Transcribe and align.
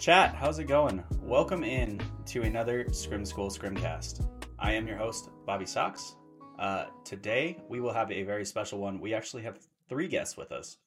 Chat, 0.00 0.34
how's 0.34 0.58
it 0.58 0.64
going? 0.64 1.04
Welcome 1.20 1.62
in 1.62 2.00
to 2.24 2.40
another 2.40 2.90
Scrim 2.90 3.26
School 3.26 3.50
Scrimcast. 3.50 4.26
I 4.58 4.72
am 4.72 4.88
your 4.88 4.96
host, 4.96 5.28
Bobby 5.44 5.66
Socks. 5.66 6.16
Uh, 6.58 6.86
today 7.04 7.58
we 7.68 7.82
will 7.82 7.92
have 7.92 8.10
a 8.10 8.22
very 8.22 8.46
special 8.46 8.78
one. 8.78 8.98
We 8.98 9.12
actually 9.12 9.42
have 9.42 9.58
three 9.90 10.08
guests 10.08 10.38
with 10.38 10.52
us. 10.52 10.78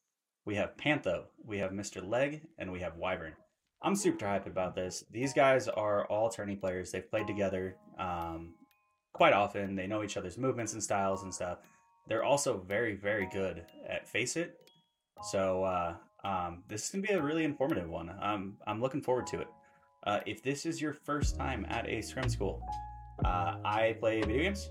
We 0.45 0.55
have 0.55 0.75
Pantho, 0.77 1.25
we 1.45 1.59
have 1.59 1.69
Mr. 1.69 2.03
Leg, 2.03 2.41
and 2.57 2.71
we 2.71 2.79
have 2.79 2.97
Wyvern. 2.97 3.33
I'm 3.83 3.95
super 3.95 4.25
hyped 4.25 4.47
about 4.47 4.73
this. 4.73 5.05
These 5.11 5.33
guys 5.33 5.67
are 5.67 6.07
all 6.07 6.29
tourney 6.29 6.55
players. 6.55 6.89
They've 6.91 7.07
played 7.07 7.27
together 7.27 7.75
um, 7.99 8.55
quite 9.13 9.33
often. 9.33 9.75
They 9.75 9.85
know 9.85 10.01
each 10.01 10.17
other's 10.17 10.39
movements 10.39 10.73
and 10.73 10.81
styles 10.81 11.21
and 11.21 11.31
stuff. 11.31 11.59
They're 12.07 12.23
also 12.23 12.57
very, 12.57 12.95
very 12.95 13.27
good 13.31 13.63
at 13.87 14.11
FACEIT. 14.11 14.53
So 15.21 15.65
uh, 15.65 15.93
um, 16.23 16.63
this 16.67 16.85
is 16.85 16.89
gonna 16.89 17.01
be 17.01 17.13
a 17.13 17.21
really 17.21 17.43
informative 17.43 17.89
one. 17.89 18.13
Um, 18.21 18.57
I'm 18.65 18.81
looking 18.81 19.01
forward 19.01 19.27
to 19.27 19.41
it. 19.41 19.47
Uh, 20.03 20.19
if 20.25 20.43
this 20.43 20.65
is 20.65 20.81
your 20.81 20.93
first 20.93 21.35
time 21.35 21.65
at 21.69 21.87
a 21.87 22.01
scrim 22.01 22.29
school, 22.29 22.61
uh, 23.23 23.55
I 23.63 23.95
play 23.99 24.21
video 24.21 24.43
games 24.43 24.69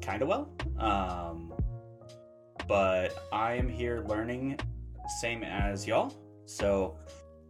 kind 0.00 0.22
of 0.22 0.28
well, 0.28 0.50
um, 0.78 1.52
but 2.66 3.26
I 3.32 3.54
am 3.54 3.68
here 3.68 4.04
learning, 4.08 4.58
same 5.20 5.44
as 5.44 5.86
y'all. 5.86 6.14
So 6.46 6.98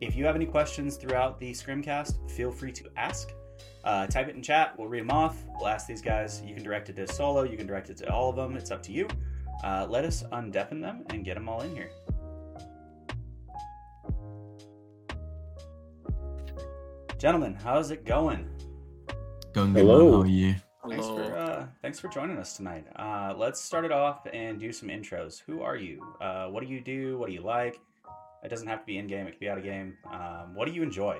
if 0.01 0.17
you 0.17 0.25
have 0.25 0.35
any 0.35 0.47
questions 0.47 0.97
throughout 0.97 1.39
the 1.39 1.53
scrimcast, 1.53 2.31
feel 2.31 2.51
free 2.51 2.73
to 2.73 2.85
ask. 2.97 3.33
Uh, 3.85 4.07
type 4.07 4.29
it 4.29 4.35
in 4.35 4.43
chat. 4.43 4.79
We'll 4.79 4.89
read 4.89 5.01
them 5.01 5.11
off. 5.11 5.43
We'll 5.59 5.69
ask 5.69 5.87
these 5.87 6.02
guys. 6.02 6.43
You 6.45 6.55
can 6.55 6.63
direct 6.63 6.89
it 6.89 6.97
to 6.97 7.07
solo. 7.07 7.43
You 7.43 7.57
can 7.57 7.67
direct 7.67 7.91
it 7.91 7.97
to 7.99 8.13
all 8.13 8.30
of 8.30 8.37
them. 8.37 8.57
It's 8.57 8.71
up 8.71 8.83
to 8.85 8.93
you. 8.93 9.09
Uh, 9.63 9.87
let 9.89 10.05
us 10.05 10.23
undeafen 10.33 10.80
them 10.80 11.05
and 11.11 11.24
get 11.24 11.35
them 11.35 11.49
all 11.49 11.61
in 11.63 11.74
here. 11.74 11.91
Gentlemen, 17.21 17.54
how's 17.54 17.90
it 17.90 18.07
going? 18.07 18.49
Going 19.52 19.74
good, 19.74 19.80
Hello. 19.80 20.04
man. 20.04 20.13
How 20.13 20.21
are 20.23 20.26
you? 20.26 20.54
Thanks 20.88 21.07
for 21.07 21.37
uh, 21.37 21.66
thanks 21.82 22.01
for 22.01 22.09
joining 22.09 22.38
us 22.38 22.57
tonight. 22.57 22.87
Uh, 22.96 23.35
let's 23.37 23.60
start 23.60 23.85
it 23.85 23.93
off 23.93 24.27
and 24.32 24.59
do 24.59 24.73
some 24.73 24.88
intros. 24.88 25.43
Who 25.46 25.60
are 25.60 25.77
you? 25.77 26.01
Uh, 26.18 26.46
what 26.46 26.65
do 26.65 26.71
you 26.71 26.80
do? 26.80 27.18
What 27.18 27.29
do 27.29 27.35
you 27.35 27.43
like? 27.43 27.79
It 28.43 28.49
doesn't 28.49 28.66
have 28.66 28.80
to 28.80 28.87
be 28.87 28.96
in 28.96 29.07
game. 29.07 29.27
It 29.27 29.32
can 29.32 29.38
be 29.38 29.51
out 29.51 29.59
of 29.59 29.65
game. 29.65 29.99
Um, 30.10 30.54
what 30.54 30.66
do 30.66 30.73
you 30.73 30.82
enjoy? 30.82 31.18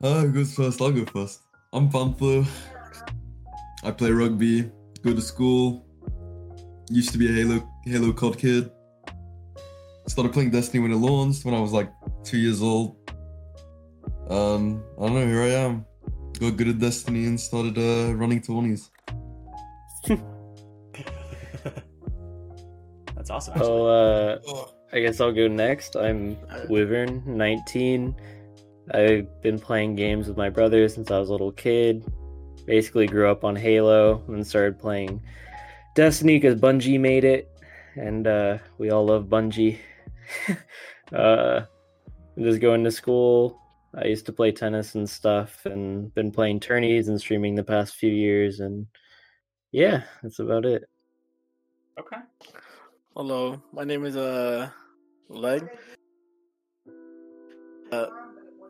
Uh, 0.00 0.20
who 0.20 0.32
goes 0.32 0.54
first? 0.54 0.80
I'll 0.80 0.92
go 0.92 1.04
first. 1.06 1.40
I'm 1.72 1.90
Pantho. 1.90 2.46
I 3.82 3.90
play 3.90 4.12
rugby, 4.12 4.70
go 5.02 5.12
to 5.12 5.20
school. 5.20 5.84
Used 6.88 7.10
to 7.10 7.18
be 7.18 7.26
a 7.26 7.32
Halo 7.32 7.68
Halo 7.84 8.12
COD 8.12 8.38
kid. 8.38 8.70
Started 10.06 10.32
playing 10.32 10.52
Destiny 10.52 10.80
when 10.80 10.92
it 10.92 10.96
launched 10.96 11.44
when 11.44 11.52
I 11.52 11.60
was 11.60 11.72
like 11.72 11.90
two 12.22 12.38
years 12.38 12.62
old. 12.62 12.97
Um, 14.28 14.84
I 14.98 15.06
don't 15.06 15.14
know, 15.14 15.26
here 15.26 15.42
I 15.42 15.48
am. 15.48 15.86
Got 16.38 16.56
good 16.56 16.68
at 16.68 16.78
Destiny 16.78 17.24
and 17.24 17.40
started 17.40 17.78
uh, 17.78 18.14
running 18.14 18.42
tourneys. 18.42 18.90
That's 23.16 23.30
awesome. 23.30 23.54
Actually. 23.54 23.70
Oh, 23.70 23.86
uh, 23.86 24.38
I 24.92 25.00
guess 25.00 25.20
I'll 25.20 25.32
go 25.32 25.48
next. 25.48 25.96
I'm 25.96 26.36
Wyvern, 26.68 27.22
19. 27.26 28.14
I've 28.92 29.42
been 29.42 29.58
playing 29.58 29.96
games 29.96 30.28
with 30.28 30.36
my 30.36 30.50
brother 30.50 30.88
since 30.88 31.10
I 31.10 31.18
was 31.18 31.30
a 31.30 31.32
little 31.32 31.52
kid. 31.52 32.04
Basically, 32.66 33.06
grew 33.06 33.30
up 33.30 33.44
on 33.44 33.56
Halo 33.56 34.22
and 34.28 34.46
started 34.46 34.78
playing 34.78 35.22
Destiny 35.94 36.36
because 36.38 36.60
Bungie 36.60 37.00
made 37.00 37.24
it, 37.24 37.50
and 37.96 38.26
uh, 38.26 38.58
we 38.76 38.90
all 38.90 39.06
love 39.06 39.24
Bungie. 39.24 39.78
uh, 41.12 41.62
just 42.38 42.60
going 42.60 42.84
to 42.84 42.90
school. 42.90 43.58
I 44.00 44.06
used 44.06 44.26
to 44.26 44.32
play 44.32 44.52
tennis 44.52 44.94
and 44.94 45.10
stuff, 45.10 45.66
and 45.66 46.14
been 46.14 46.30
playing 46.30 46.60
tourneys 46.60 47.08
and 47.08 47.20
streaming 47.20 47.56
the 47.56 47.64
past 47.64 47.96
few 47.96 48.10
years, 48.10 48.60
and 48.60 48.86
yeah, 49.72 50.02
that's 50.22 50.38
about 50.38 50.64
it. 50.64 50.84
okay. 51.98 52.18
Hello, 53.16 53.60
my 53.72 53.82
name 53.82 54.04
is 54.04 54.16
uh 54.16 54.70
Leg. 55.28 55.68
Uh, 57.90 58.06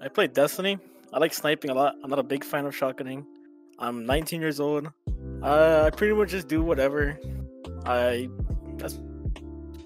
I 0.01 0.09
play 0.09 0.29
Destiny. 0.29 0.79
I 1.13 1.19
like 1.19 1.35
sniping 1.35 1.71
a 1.71 1.75
lot. 1.75 1.97
I'm 2.03 2.09
not 2.09 2.19
a 2.19 2.23
big 2.23 2.43
fan 2.43 2.65
of 2.65 2.75
shotgunning. 2.75 3.27
I'm 3.79 4.07
19 4.07 4.41
years 4.41 4.61
old. 4.61 4.91
Uh, 5.43 5.83
I 5.87 5.91
pretty 5.91 6.15
much 6.15 6.31
just 6.31 6.49
do 6.49 6.63
whatever. 6.63 7.19
I 7.85 8.31
that's 8.77 8.99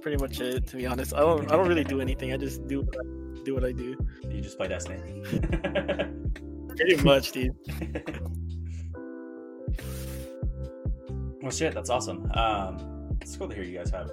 pretty 0.02 0.18
much 0.18 0.40
it. 0.40 0.68
To 0.68 0.76
be 0.76 0.86
honest, 0.86 1.14
I 1.14 1.20
don't 1.20 1.50
I 1.50 1.56
don't 1.56 1.66
really 1.66 1.84
do 1.84 2.00
anything. 2.00 2.32
I 2.32 2.36
just 2.36 2.64
do 2.68 2.82
what 2.82 2.96
I, 2.96 3.21
do 3.44 3.54
what 3.54 3.64
I 3.64 3.72
do. 3.72 3.96
You 4.28 4.40
just 4.40 4.56
play 4.56 4.68
Destiny. 4.68 5.22
Pretty 6.76 6.96
much, 7.02 7.32
dude. 7.32 7.50
well, 11.42 11.50
shit, 11.50 11.74
that's 11.74 11.90
awesome. 11.90 12.30
Um, 12.32 13.16
it's 13.20 13.36
cool 13.36 13.48
to 13.48 13.54
hear 13.54 13.64
you 13.64 13.78
guys 13.78 13.90
have, 13.90 14.10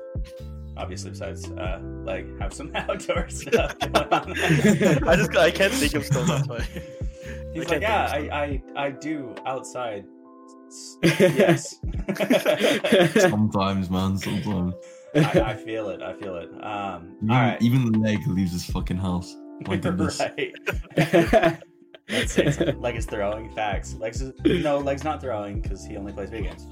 obviously, 0.78 1.12
besides 1.12 1.50
uh, 1.52 1.80
like 2.04 2.26
have 2.40 2.54
some 2.54 2.72
outdoor 2.76 3.30
stuff 3.30 3.78
going 3.80 3.96
on. 3.96 4.32
I 5.08 5.16
just 5.16 5.38
I 5.38 5.52
can't 5.52 5.74
think 5.74 5.94
of 5.94 6.06
stuff. 6.06 6.28
That's 6.28 6.48
why. 6.48 6.62
He's 7.54 7.66
I 7.66 7.70
like, 7.70 7.82
yeah, 7.82 8.10
I, 8.12 8.18
I, 8.18 8.62
I 8.76 8.92
do 8.92 9.34
outside. 9.46 10.06
Yes. 11.02 11.80
Sometimes, 13.16 13.90
man, 13.90 14.18
sometimes. 14.18 14.76
I, 15.16 15.20
I 15.52 15.56
feel 15.56 15.90
it. 15.90 16.02
I 16.02 16.14
feel 16.14 16.36
it. 16.36 16.50
Um, 16.64 17.16
Even, 17.18 17.32
all 17.32 17.42
right. 17.42 17.62
even 17.62 17.92
the 17.92 18.00
leg 18.00 18.26
leaves 18.28 18.52
his 18.54 18.66
fucking 18.66 18.98
house. 18.98 19.36
My 19.68 19.76
goodness. 19.78 20.20
right. 20.20 20.54
Let's 22.10 22.32
say 22.34 22.46
Leg 22.74 22.96
is 22.96 23.06
throwing. 23.06 23.52
Facts. 23.54 23.94
Legs 23.96 24.22
is, 24.22 24.34
no, 24.64 24.80
Leg's 24.80 25.04
not 25.04 25.22
throwing 25.22 25.62
because 25.62 25.86
he 25.86 25.96
only 25.96 26.12
plays 26.12 26.32
video 26.32 26.52
games. 26.52 26.66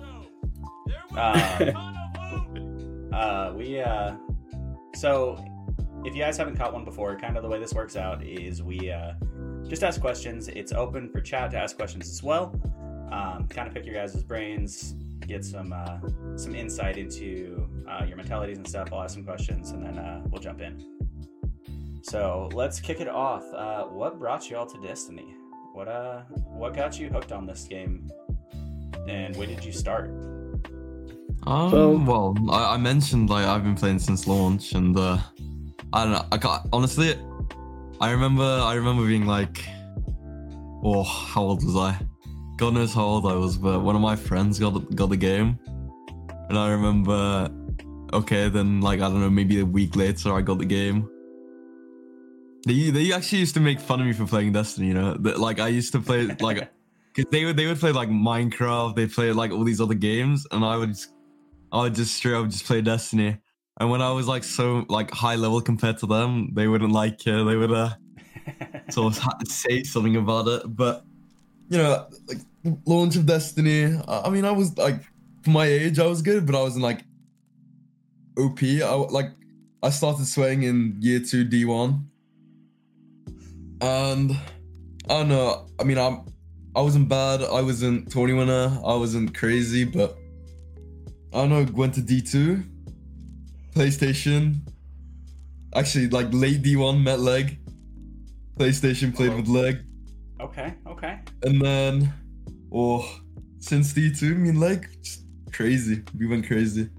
Um, 1.16 3.09
uh, 3.14 3.53
we 3.56 3.80
uh, 3.80 4.16
so 4.96 5.44
if 6.06 6.16
you 6.16 6.24
guys 6.24 6.38
haven't 6.38 6.56
caught 6.58 6.74
one 6.74 6.86
before, 6.86 7.16
kind 7.18 7.38
of 7.38 7.44
the 7.44 7.50
way 7.50 7.59
this 7.59 7.74
works 7.74 7.96
out 7.96 8.24
is 8.24 8.64
we 8.64 8.90
uh, 8.90 9.12
just 9.68 9.84
ask 9.84 10.02
questions. 10.02 10.47
It's 10.47 10.72
open 10.72 11.09
for 11.09 11.22
chat 11.22 11.52
to 11.52 11.58
ask 11.58 11.76
questions 11.76 12.09
as 12.09 12.24
well. 12.24 12.59
Um, 13.12 13.47
kind 13.47 13.68
of 13.68 13.74
pick 13.76 13.86
your 13.86 13.94
guys' 13.96 14.24
brains, 14.24 14.96
get 15.25 15.44
some 15.45 15.73
uh, 15.73 16.00
some 16.35 16.53
insight 16.55 16.97
into 16.97 17.67
uh, 17.89 18.03
your 18.05 18.17
mentalities 18.17 18.57
and 18.57 18.67
stuff. 18.67 18.89
I'll 18.94 19.03
ask 19.03 19.13
some 19.16 19.23
questions 19.23 19.72
and 19.72 19.85
then 19.85 19.97
uh, 19.97 20.22
we'll 20.29 20.41
jump 20.41 20.61
in. 20.61 20.83
So 22.03 22.50
let's 22.53 22.79
kick 22.79 23.01
it 23.01 23.07
off. 23.09 23.44
Uh, 23.53 23.83
what 23.85 24.19
brought 24.19 24.50
you 24.50 24.57
all 24.57 24.66
to 24.66 24.78
Destiny? 24.81 25.35
What 25.73 25.88
uh, 25.88 26.22
what 26.53 26.73
got 26.73 27.00
you 27.00 27.09
hooked 27.09 27.31
on 27.31 27.45
this 27.45 27.63
game? 27.63 28.09
And 29.07 29.35
when 29.35 29.50
did 29.50 29.63
you 29.63 29.72
start? 29.72 30.09
Um, 31.45 31.72
So- 31.72 31.97
well, 31.97 32.35
I, 32.49 32.73
I 32.75 32.78
mentioned 32.78 33.29
like 33.29 33.45
I've 33.45 33.63
been 33.63 33.75
playing 33.75 33.99
since 33.99 34.28
launch, 34.28 34.73
and 34.73 34.97
uh, 34.97 35.17
I 35.94 36.03
don't 36.03 36.13
know. 36.13 36.25
I 36.31 36.38
can't, 36.38 36.61
honestly, 36.73 37.16
I 38.01 38.11
remember. 38.11 38.44
I 38.44 38.73
remember 38.75 39.05
being 39.05 39.25
like, 39.25 39.63
oh, 40.84 41.03
how 41.03 41.41
old 41.44 41.63
was 41.63 41.75
I? 41.75 41.97
God 42.57 42.73
knows 42.73 42.94
how 42.94 43.03
old 43.03 43.25
I 43.28 43.35
was, 43.35 43.56
but 43.57 43.81
one 43.81 43.95
of 43.95 44.01
my 44.01 44.16
friends 44.16 44.57
got 44.57 44.73
the- 44.73 44.95
got 44.95 45.09
the 45.09 45.18
game, 45.18 45.59
and 46.50 46.57
I 46.57 46.72
remember. 46.72 47.50
Okay, 48.13 48.47
then 48.50 48.81
like 48.81 49.00
I 49.00 49.09
don't 49.09 49.19
know, 49.19 49.29
maybe 49.29 49.59
a 49.59 49.66
week 49.66 49.95
later 49.95 50.34
I 50.34 50.41
got 50.41 50.57
the 50.59 50.66
game. 50.66 51.09
They 52.66 52.90
they 52.90 53.13
actually 53.13 53.40
used 53.40 53.53
to 53.55 53.59
make 53.59 53.79
fun 53.79 53.99
of 54.02 54.08
me 54.08 54.14
for 54.14 54.26
playing 54.26 54.53
Destiny. 54.53 54.87
You 54.87 54.93
know, 54.93 55.14
that 55.20 55.40
like 55.40 55.59
I 55.59 55.67
used 55.67 55.91
to 55.93 55.99
play 55.99 56.28
like. 56.40 56.70
Cause 57.16 57.26
they 57.32 57.46
would 57.46 57.58
they 57.58 57.66
would 57.66 57.79
play 57.79 57.91
like 57.91 58.09
Minecraft, 58.09 58.96
they 58.96 59.08
play 59.08 59.32
like 59.32 59.52
all 59.52 59.64
these 59.64 59.82
other 59.82 59.96
games, 59.96 60.46
and 60.52 60.64
I 60.64 60.78
would 60.78 60.90
just 60.90 61.14
I 61.72 61.82
would 61.82 61.96
just 61.96 62.16
straight 62.16 62.35
up 62.35 62.47
just 62.47 62.66
play 62.66 62.82
Destiny. 62.82 63.37
And 63.79 63.90
when 63.90 64.03
I 64.03 64.11
was 64.11 64.28
like 64.28 64.43
so 64.43 64.85
like 64.87 65.09
high 65.11 65.35
level 65.35 65.59
compared 65.59 65.97
to 65.99 66.05
them, 66.05 66.53
they 66.53 66.67
wouldn't 66.67 66.91
like 66.91 67.22
uh, 67.28 67.43
they 67.43 67.55
would 67.55 67.72
uh 67.72 67.90
sort 68.91 69.14
of 69.14 69.20
ha- 69.20 69.37
say 69.46 69.82
something 69.84 70.16
about 70.16 70.47
it. 70.47 70.76
But 70.76 71.07
you 71.69 71.78
know, 71.78 72.08
like 72.28 72.40
launch 72.85 73.16
of 73.16 73.25
Destiny. 73.25 73.99
I 74.08 74.29
mean, 74.29 74.46
I 74.46 74.52
was 74.52 74.78
like 74.78 75.02
for 75.43 75.49
my 75.49 75.66
age, 75.66 75.99
I 75.99 76.05
was 76.05 76.22
good, 76.22 76.46
but 76.46 76.55
I 76.55 76.61
wasn't 76.61 76.84
like 76.84 77.02
OP. 78.37 78.61
I 78.64 78.93
like 78.93 79.31
I 79.84 79.90
started 79.90 80.25
swaying 80.25 80.64
in 80.64 80.97
year 80.99 81.19
two 81.19 81.43
D 81.43 81.66
one, 81.66 82.09
and 83.81 84.31
I 84.31 85.14
don't 85.19 85.29
know. 85.29 85.67
I 85.79 85.84
mean, 85.84 85.97
I'm 85.97 86.25
I 86.75 86.81
wasn't 86.81 87.09
bad. 87.09 87.41
I 87.41 87.61
wasn't 87.61 88.11
tourney 88.11 88.34
winner. 88.34 88.79
I 88.85 88.96
wasn't 88.96 89.35
crazy, 89.35 89.84
but 89.84 90.17
I 91.34 91.37
don't 91.40 91.49
know. 91.49 91.66
Went 91.73 91.96
to 91.96 92.02
D 92.02 92.22
two, 92.22 92.63
PlayStation. 93.73 94.61
Actually, 95.75 96.09
like 96.09 96.28
late 96.31 96.61
D 96.61 96.75
one 96.75 97.03
met 97.03 97.20
leg. 97.20 97.59
PlayStation 98.58 99.16
played 99.16 99.29
uh-huh. 99.29 99.37
with 99.37 99.47
leg, 99.47 99.79
okay, 100.39 100.73
okay. 100.87 101.19
and 101.43 101.61
then, 101.61 102.13
oh, 102.73 103.07
since 103.59 103.93
D 103.93 104.13
two, 104.13 104.34
I 104.34 104.37
mean 104.37 104.59
leg, 104.59 104.87
just 105.01 105.23
crazy. 105.51 106.03
We 106.17 106.28
went 106.28 106.47
crazy. 106.47 106.89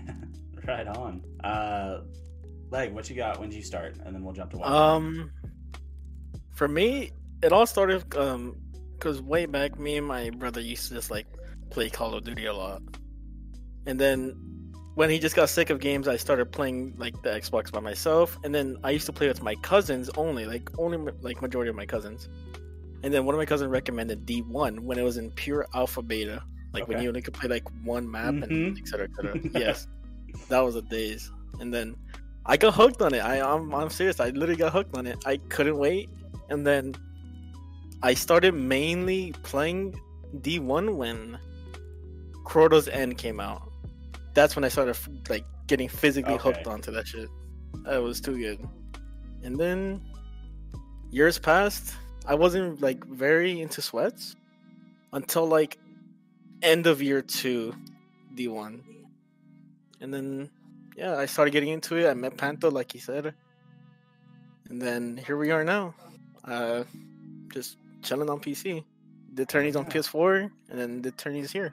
right 0.66 0.86
on. 0.86 1.22
Uh, 1.42 2.00
Leg, 2.70 2.92
what 2.92 3.08
you 3.08 3.16
got? 3.16 3.38
When 3.38 3.50
did 3.50 3.56
you 3.56 3.62
start? 3.62 3.96
And 4.04 4.14
then 4.14 4.24
we'll 4.24 4.34
jump 4.34 4.50
to 4.52 4.58
one. 4.58 4.72
Um, 4.72 5.30
for 6.54 6.66
me, 6.66 7.12
it 7.42 7.52
all 7.52 7.66
started 7.66 8.16
um, 8.16 8.56
because 8.94 9.22
way 9.22 9.46
back, 9.46 9.78
me 9.78 9.96
and 9.96 10.06
my 10.06 10.30
brother 10.30 10.60
used 10.60 10.88
to 10.88 10.94
just 10.94 11.10
like 11.10 11.26
play 11.70 11.88
Call 11.90 12.14
of 12.14 12.24
Duty 12.24 12.46
a 12.46 12.52
lot, 12.52 12.82
and 13.86 14.00
then 14.00 14.34
when 14.94 15.10
he 15.10 15.18
just 15.18 15.34
got 15.34 15.48
sick 15.48 15.70
of 15.70 15.80
games, 15.80 16.06
I 16.06 16.16
started 16.16 16.52
playing 16.52 16.94
like 16.96 17.20
the 17.22 17.30
Xbox 17.30 17.70
by 17.70 17.80
myself, 17.80 18.38
and 18.44 18.54
then 18.54 18.76
I 18.84 18.90
used 18.90 19.06
to 19.06 19.12
play 19.12 19.28
with 19.28 19.42
my 19.42 19.56
cousins 19.56 20.08
only, 20.16 20.46
like 20.46 20.70
only 20.78 20.98
like 21.20 21.42
majority 21.42 21.68
of 21.68 21.76
my 21.76 21.86
cousins. 21.86 22.28
And 23.04 23.12
then 23.12 23.26
one 23.26 23.34
of 23.34 23.38
my 23.38 23.44
cousins 23.44 23.70
recommended 23.70 24.24
D1 24.24 24.80
when 24.80 24.98
it 24.98 25.02
was 25.02 25.18
in 25.18 25.30
pure 25.32 25.66
alpha 25.74 26.00
beta, 26.00 26.42
like 26.72 26.88
when 26.88 27.02
you 27.02 27.08
only 27.08 27.20
could 27.20 27.34
play 27.34 27.48
like 27.50 27.64
one 27.84 28.10
map 28.10 28.28
and 28.30 28.44
Mhm. 28.50 28.78
et 28.80 28.88
cetera, 28.88 29.06
et 29.10 29.14
cetera. 29.14 29.40
yes, 29.54 29.86
that 30.48 30.60
was 30.60 30.74
the 30.74 30.82
days. 30.82 31.30
And 31.60 31.72
then 31.72 31.96
I 32.46 32.56
got 32.56 32.72
hooked 32.74 33.02
on 33.02 33.12
it. 33.12 33.20
I, 33.20 33.40
I'm 33.42 33.74
I'm 33.74 33.90
serious. 33.90 34.20
I 34.20 34.30
literally 34.30 34.56
got 34.56 34.72
hooked 34.72 34.96
on 34.96 35.06
it. 35.06 35.22
I 35.26 35.36
couldn't 35.36 35.76
wait, 35.76 36.08
and 36.48 36.66
then 36.66 36.94
I 38.02 38.14
started 38.14 38.54
mainly 38.54 39.32
playing 39.42 40.00
D1 40.40 40.96
when 40.96 41.38
Crota's 42.44 42.88
End 42.88 43.18
came 43.18 43.38
out. 43.38 43.70
That's 44.32 44.56
when 44.56 44.64
I 44.64 44.68
started 44.68 44.96
like 45.28 45.44
getting 45.66 45.88
physically 45.90 46.36
hooked 46.38 46.66
onto 46.66 46.90
that 46.92 47.06
shit. 47.06 47.28
That 47.84 47.98
was 48.02 48.20
too 48.20 48.36
good. 48.38 48.66
And 49.42 49.58
then 49.60 50.00
years 51.10 51.38
passed. 51.38 51.94
I 52.26 52.34
wasn't 52.34 52.80
like 52.80 53.04
very 53.04 53.60
into 53.60 53.82
sweats 53.82 54.36
until 55.12 55.46
like 55.46 55.78
end 56.62 56.86
of 56.86 57.02
year 57.02 57.22
two, 57.22 57.74
D1. 58.34 58.80
And 60.00 60.12
then 60.12 60.50
yeah, 60.96 61.16
I 61.16 61.26
started 61.26 61.50
getting 61.50 61.70
into 61.70 61.96
it. 61.96 62.08
I 62.08 62.14
met 62.14 62.36
Panto, 62.36 62.70
like 62.70 62.92
he 62.92 62.98
said, 62.98 63.34
and 64.68 64.80
then 64.80 65.20
here 65.26 65.36
we 65.36 65.50
are 65.50 65.64
now. 65.64 65.94
Uh, 66.44 66.84
just 67.52 67.76
chilling 68.02 68.30
on 68.30 68.40
PC. 68.40 68.84
The 69.34 69.42
attorney's 69.42 69.76
on 69.76 69.86
PS4, 69.86 70.50
and 70.70 70.78
then 70.78 71.02
the 71.02 71.08
attorney's 71.08 71.50
here. 71.50 71.72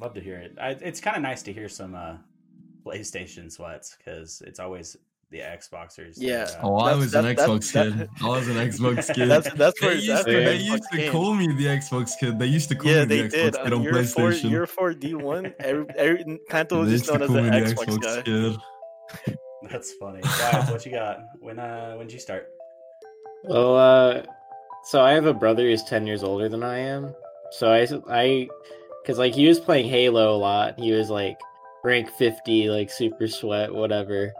Love 0.00 0.14
to 0.14 0.20
hear 0.20 0.38
it. 0.38 0.56
I, 0.60 0.70
it's 0.70 1.00
kind 1.00 1.16
of 1.16 1.22
nice 1.22 1.42
to 1.42 1.52
hear 1.52 1.68
some 1.68 1.94
uh, 1.94 2.16
PlayStation 2.84 3.50
sweats 3.50 3.96
because 3.96 4.42
it's 4.46 4.60
always 4.60 4.96
the 5.32 5.38
Xboxers. 5.40 6.14
that, 6.16 6.18
Yeah. 6.18 6.46
uh, 6.62 6.68
Oh, 6.68 6.76
I 6.76 6.94
was 6.94 7.12
an 7.14 7.24
that- 7.24 7.36
that- 7.38 7.48
Xbox 7.48 7.72
kid. 7.72 8.08
I 8.22 8.28
was 8.28 8.46
an 8.48 8.56
Xbox 8.68 9.12
kid. 9.14 9.28
That's 9.28 9.52
that's 9.54 9.80
where 9.82 9.94
they 9.94 10.00
used, 10.00 10.08
that's 10.10 10.24
to, 10.26 10.32
they 10.32 10.56
used 10.56 10.84
to 10.92 11.10
call 11.10 11.34
me 11.34 11.46
the 11.48 11.66
Xbox 11.66 12.12
kid. 12.20 12.38
They 12.38 12.46
used 12.46 12.68
to 12.68 12.76
call 12.76 12.90
Yeah, 12.92 13.00
me 13.00 13.04
they 13.06 13.22
the 13.22 13.28
did. 13.28 13.54
Xbox 13.54 13.64
kid 13.64 13.72
On 13.72 13.78
on 13.78 13.82
year 13.82 13.92
four, 14.04 14.30
PlayStation. 14.30 14.50
year 14.50 14.66
four 14.66 14.92
D1, 14.94 15.54
every, 15.58 15.86
every 15.96 16.38
Panto 16.48 16.80
was 16.80 16.90
just 16.90 17.10
known 17.10 17.22
as 17.22 17.26
call 17.28 17.36
the 17.36 17.42
me 17.42 17.50
the 17.50 17.56
Xbox, 17.66 17.86
Xbox 17.86 18.02
guy. 18.02 18.22
kid. 18.22 19.36
that's 19.70 19.92
funny. 19.94 20.20
Guys, 20.38 20.70
what 20.70 20.84
you 20.86 20.92
got? 20.92 21.20
When 21.40 21.58
uh, 21.58 21.94
when 21.96 22.06
did 22.06 22.12
you 22.14 22.20
start? 22.20 22.48
Well, 23.44 23.76
uh, 23.76 24.22
so 24.84 25.00
I 25.00 25.12
have 25.12 25.26
a 25.26 25.34
brother 25.34 25.64
who's 25.64 25.82
ten 25.84 26.06
years 26.06 26.22
older 26.22 26.48
than 26.48 26.62
I 26.62 26.78
am. 26.78 27.14
So 27.52 27.70
I, 27.72 27.86
I, 28.08 28.48
because 29.02 29.18
like 29.18 29.34
he 29.34 29.46
was 29.46 29.60
playing 29.60 29.88
Halo 29.88 30.34
a 30.34 30.38
lot. 30.38 30.78
He 30.78 30.92
was 30.92 31.10
like 31.10 31.38
rank 31.84 32.10
fifty, 32.10 32.68
like 32.70 32.90
super 32.90 33.26
sweat, 33.28 33.74
whatever. 33.74 34.32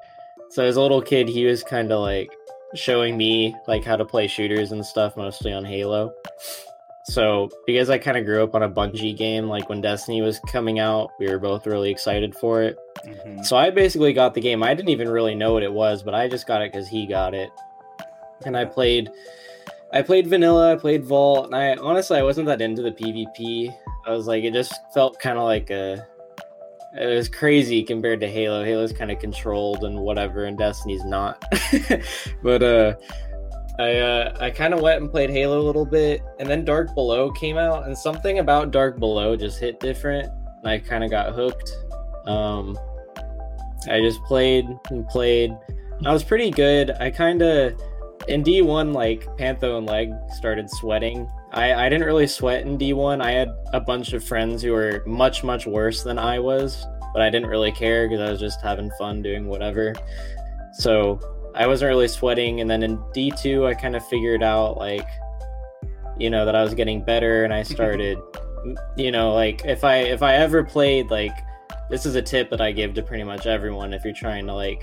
So 0.52 0.62
as 0.64 0.76
a 0.76 0.82
little 0.82 1.00
kid, 1.00 1.28
he 1.28 1.46
was 1.46 1.62
kind 1.62 1.90
of 1.90 2.00
like 2.00 2.30
showing 2.74 3.16
me 3.16 3.54
like 3.66 3.84
how 3.84 3.96
to 3.96 4.04
play 4.04 4.26
shooters 4.26 4.72
and 4.72 4.84
stuff, 4.84 5.16
mostly 5.16 5.50
on 5.50 5.64
Halo. 5.64 6.12
So 7.04 7.48
because 7.66 7.88
I 7.88 7.96
kind 7.96 8.18
of 8.18 8.26
grew 8.26 8.44
up 8.44 8.54
on 8.54 8.62
a 8.62 8.68
Bungie 8.68 9.16
game, 9.16 9.48
like 9.48 9.70
when 9.70 9.80
Destiny 9.80 10.20
was 10.20 10.40
coming 10.40 10.78
out, 10.78 11.10
we 11.18 11.26
were 11.28 11.38
both 11.38 11.66
really 11.66 11.90
excited 11.90 12.34
for 12.34 12.62
it. 12.62 12.76
Mhm. 13.04 13.44
So 13.46 13.56
I 13.56 13.70
basically 13.70 14.12
got 14.12 14.34
the 14.34 14.42
game. 14.42 14.62
I 14.62 14.74
didn't 14.74 14.90
even 14.90 15.08
really 15.08 15.34
know 15.34 15.54
what 15.54 15.62
it 15.62 15.72
was, 15.72 16.02
but 16.02 16.14
I 16.14 16.28
just 16.28 16.46
got 16.46 16.60
it 16.60 16.70
because 16.70 16.86
he 16.86 17.06
got 17.06 17.32
it. 17.34 17.48
And 18.44 18.54
I 18.54 18.66
played 18.66 19.10
I 19.90 20.02
played 20.02 20.26
vanilla, 20.26 20.72
I 20.72 20.76
played 20.76 21.04
Vault, 21.04 21.46
and 21.46 21.54
I 21.54 21.76
honestly 21.76 22.18
I 22.18 22.22
wasn't 22.22 22.46
that 22.46 22.60
into 22.60 22.82
the 22.82 22.92
PvP. 22.92 23.74
I 24.06 24.10
was 24.10 24.26
like 24.26 24.44
it 24.44 24.52
just 24.52 24.74
felt 24.92 25.18
kind 25.18 25.38
of 25.38 25.44
like 25.44 25.70
a 25.70 26.06
it 26.94 27.16
was 27.16 27.28
crazy 27.28 27.82
compared 27.82 28.20
to 28.20 28.28
Halo. 28.28 28.64
Halo's 28.64 28.92
kind 28.92 29.10
of 29.10 29.18
controlled 29.18 29.84
and 29.84 29.98
whatever, 29.98 30.44
and 30.44 30.58
Destiny's 30.58 31.04
not. 31.04 31.42
but 32.42 32.62
uh 32.62 32.94
I 33.78 33.98
uh, 33.98 34.36
I 34.40 34.50
kind 34.50 34.74
of 34.74 34.80
went 34.80 35.00
and 35.00 35.10
played 35.10 35.30
Halo 35.30 35.60
a 35.60 35.64
little 35.64 35.86
bit, 35.86 36.22
and 36.38 36.48
then 36.48 36.64
Dark 36.64 36.94
Below 36.94 37.30
came 37.30 37.56
out, 37.56 37.86
and 37.86 37.96
something 37.96 38.38
about 38.38 38.70
Dark 38.70 38.98
Below 38.98 39.34
just 39.34 39.58
hit 39.58 39.80
different, 39.80 40.30
and 40.58 40.68
I 40.68 40.78
kind 40.78 41.02
of 41.02 41.10
got 41.10 41.34
hooked. 41.34 41.72
Um, 42.26 42.78
I 43.88 44.00
just 44.00 44.22
played 44.24 44.66
and 44.90 45.08
played. 45.08 45.56
I 46.04 46.12
was 46.12 46.22
pretty 46.22 46.50
good. 46.50 46.90
I 47.00 47.10
kind 47.10 47.40
of 47.42 47.80
in 48.28 48.44
D1 48.44 48.94
like 48.94 49.24
Pantho 49.38 49.78
and 49.78 49.86
Leg 49.86 50.12
started 50.36 50.68
sweating. 50.68 51.28
I 51.52 51.86
I 51.86 51.88
didn't 51.88 52.06
really 52.06 52.26
sweat 52.26 52.64
in 52.66 52.78
D1. 52.78 53.22
I 53.22 53.32
had 53.32 53.48
a 53.72 53.80
bunch 53.80 54.12
of 54.12 54.24
friends 54.24 54.62
who 54.62 54.72
were 54.72 55.02
much 55.06 55.44
much 55.44 55.66
worse 55.66 56.02
than 56.02 56.18
I 56.18 56.38
was, 56.38 56.84
but 57.12 57.22
I 57.22 57.30
didn't 57.30 57.48
really 57.48 57.72
care 57.72 58.08
because 58.08 58.26
I 58.26 58.30
was 58.30 58.40
just 58.40 58.60
having 58.62 58.90
fun 58.98 59.22
doing 59.22 59.46
whatever. 59.46 59.94
So 60.74 61.20
I 61.54 61.66
wasn't 61.66 61.90
really 61.90 62.08
sweating, 62.08 62.60
and 62.60 62.70
then 62.70 62.82
in 62.82 62.98
D2 63.14 63.66
I 63.66 63.74
kind 63.74 63.94
of 63.94 64.06
figured 64.06 64.42
out 64.42 64.78
like 64.78 65.06
you 66.18 66.30
know 66.30 66.44
that 66.46 66.56
I 66.56 66.62
was 66.62 66.74
getting 66.74 67.04
better, 67.04 67.44
and 67.44 67.52
I 67.52 67.62
started 67.74 68.18
you 68.96 69.10
know 69.10 69.34
like 69.34 69.64
if 69.64 69.84
I 69.84 69.96
if 69.98 70.22
I 70.22 70.36
ever 70.36 70.64
played 70.64 71.10
like 71.10 71.36
this 71.90 72.06
is 72.06 72.14
a 72.14 72.22
tip 72.22 72.48
that 72.50 72.60
I 72.60 72.72
give 72.72 72.94
to 72.94 73.02
pretty 73.02 73.24
much 73.24 73.46
everyone 73.46 73.92
if 73.92 74.04
you're 74.04 74.14
trying 74.14 74.46
to 74.46 74.54
like 74.54 74.82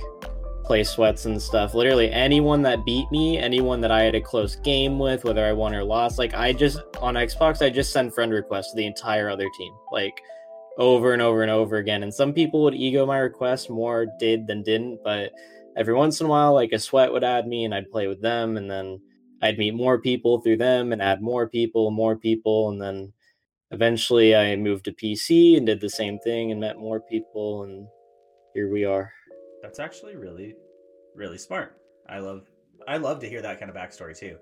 play 0.69 0.83
sweats 0.83 1.25
and 1.25 1.41
stuff. 1.41 1.73
Literally 1.73 2.11
anyone 2.11 2.61
that 2.61 2.85
beat 2.85 3.11
me, 3.11 3.39
anyone 3.39 3.81
that 3.81 3.89
I 3.89 4.03
had 4.03 4.13
a 4.13 4.21
close 4.21 4.55
game 4.55 4.99
with, 4.99 5.23
whether 5.23 5.43
I 5.43 5.51
won 5.51 5.73
or 5.73 5.83
lost, 5.83 6.19
like 6.19 6.35
I 6.35 6.53
just 6.53 6.79
on 7.01 7.15
Xbox, 7.15 7.65
I 7.65 7.71
just 7.71 7.91
send 7.91 8.13
friend 8.13 8.31
requests 8.31 8.69
to 8.69 8.77
the 8.77 8.85
entire 8.85 9.31
other 9.31 9.47
team, 9.57 9.73
like 9.91 10.21
over 10.77 11.13
and 11.13 11.23
over 11.23 11.41
and 11.41 11.49
over 11.49 11.77
again. 11.77 12.03
And 12.03 12.13
some 12.13 12.33
people 12.33 12.61
would 12.61 12.75
ego 12.75 13.03
my 13.07 13.17
request 13.17 13.71
more 13.71 14.05
did 14.19 14.45
than 14.45 14.61
didn't, 14.61 14.99
but 15.03 15.31
every 15.75 15.95
once 15.95 16.19
in 16.19 16.27
a 16.27 16.29
while, 16.29 16.53
like 16.53 16.71
a 16.71 16.77
sweat 16.77 17.11
would 17.11 17.23
add 17.23 17.47
me 17.47 17.65
and 17.65 17.73
I'd 17.73 17.89
play 17.89 18.05
with 18.05 18.21
them 18.21 18.55
and 18.55 18.69
then 18.69 19.01
I'd 19.41 19.57
meet 19.57 19.73
more 19.73 19.99
people 19.99 20.39
through 20.39 20.57
them 20.57 20.93
and 20.93 21.01
add 21.01 21.19
more 21.19 21.49
people, 21.49 21.89
more 21.89 22.15
people, 22.15 22.69
and 22.69 22.79
then 22.79 23.11
eventually 23.71 24.35
I 24.35 24.55
moved 24.55 24.85
to 24.85 24.91
PC 24.91 25.57
and 25.57 25.65
did 25.65 25.81
the 25.81 25.89
same 25.89 26.19
thing 26.19 26.51
and 26.51 26.61
met 26.61 26.77
more 26.77 27.01
people 27.01 27.63
and 27.63 27.87
here 28.53 28.71
we 28.71 28.85
are. 28.85 29.11
That's 29.61 29.79
actually 29.79 30.15
really, 30.15 30.55
really 31.15 31.37
smart. 31.37 31.77
I 32.07 32.19
love, 32.19 32.43
I 32.87 32.97
love 32.97 33.19
to 33.21 33.29
hear 33.29 33.41
that 33.41 33.59
kind 33.59 33.69
of 33.69 33.75
backstory 33.75 34.17
too, 34.17 34.37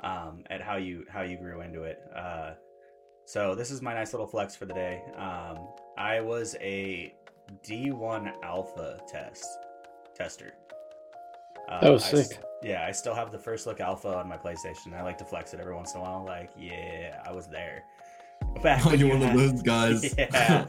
um, 0.00 0.42
at 0.50 0.60
how 0.60 0.76
you 0.76 1.04
how 1.08 1.22
you 1.22 1.36
grew 1.36 1.60
into 1.60 1.82
it. 1.82 1.98
Uh, 2.14 2.52
so 3.26 3.54
this 3.54 3.70
is 3.70 3.80
my 3.82 3.94
nice 3.94 4.12
little 4.12 4.26
flex 4.26 4.54
for 4.56 4.64
the 4.66 4.74
day. 4.74 5.02
Um, 5.16 5.58
I 5.96 6.20
was 6.20 6.56
a 6.60 7.14
D1 7.66 8.32
alpha 8.42 9.00
test 9.08 9.46
tester. 10.14 10.54
Uh, 11.68 11.80
Oh, 11.82 11.92
I 11.92 11.96
s- 11.96 12.28
sick. 12.28 12.38
yeah, 12.62 12.84
I 12.86 12.92
still 12.92 13.14
have 13.14 13.32
the 13.32 13.38
first 13.38 13.66
look 13.66 13.80
alpha 13.80 14.08
on 14.18 14.28
my 14.28 14.36
PlayStation. 14.36 14.92
I 14.94 15.02
like 15.02 15.16
to 15.18 15.24
flex 15.24 15.54
it 15.54 15.60
every 15.60 15.74
once 15.74 15.94
in 15.94 16.00
a 16.00 16.02
while. 16.02 16.24
Like, 16.24 16.50
yeah, 16.58 17.22
I 17.26 17.32
was 17.32 17.46
there. 17.46 17.84
Back 18.62 18.84
Oh, 18.86 18.90
when 18.90 18.98
you're 18.98 19.08
you 19.14 19.18
one 19.18 19.28
of 19.30 19.36
those 19.38 19.62
guys. 19.62 20.14
Yeah. 20.18 20.66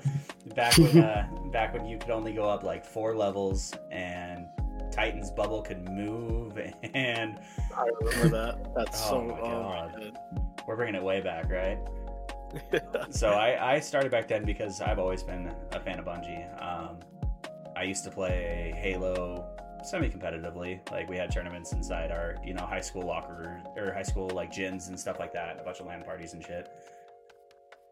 back 0.55 0.77
when 0.77 0.97
uh, 0.99 1.27
back 1.51 1.73
when 1.73 1.85
you 1.85 1.97
could 1.97 2.11
only 2.11 2.33
go 2.33 2.43
up 2.49 2.63
like 2.63 2.85
four 2.85 3.15
levels 3.15 3.73
and 3.91 4.45
Titan's 4.91 5.31
bubble 5.31 5.61
could 5.61 5.87
move 5.89 6.57
and 6.93 7.39
I 7.75 7.85
remember 8.01 8.29
that. 8.29 8.73
That's 8.75 9.01
Oh 9.05 9.09
so. 9.09 9.21
my 9.23 9.39
Oh 9.39 9.89
God. 9.91 10.19
we're 10.67 10.75
bringing 10.75 10.95
it 10.95 11.03
way 11.03 11.21
back, 11.21 11.49
right? 11.49 11.77
So 13.09 13.29
I, 13.31 13.75
I 13.75 13.79
started 13.79 14.11
back 14.11 14.27
then 14.27 14.45
because 14.45 14.79
I've 14.81 14.99
always 14.99 15.23
been 15.23 15.53
a 15.73 15.79
fan 15.79 15.99
of 15.99 16.05
Bungie. 16.05 16.45
Um, 16.63 16.99
I 17.75 17.83
used 17.83 18.03
to 18.05 18.11
play 18.11 18.73
Halo 18.77 19.45
semi-competitively. 19.83 20.89
Like 20.91 21.09
we 21.09 21.17
had 21.17 21.31
tournaments 21.31 21.73
inside 21.73 22.11
our 22.11 22.35
you 22.45 22.53
know 22.53 22.65
high 22.65 22.81
school 22.81 23.01
locker 23.03 23.61
or 23.75 23.93
high 23.93 24.03
school 24.03 24.29
like 24.29 24.51
gyms 24.53 24.87
and 24.87 24.97
stuff 24.99 25.19
like 25.19 25.33
that. 25.33 25.59
A 25.59 25.63
bunch 25.63 25.79
of 25.81 25.87
LAN 25.87 26.03
parties 26.03 26.33
and 26.33 26.43
shit. 26.43 26.69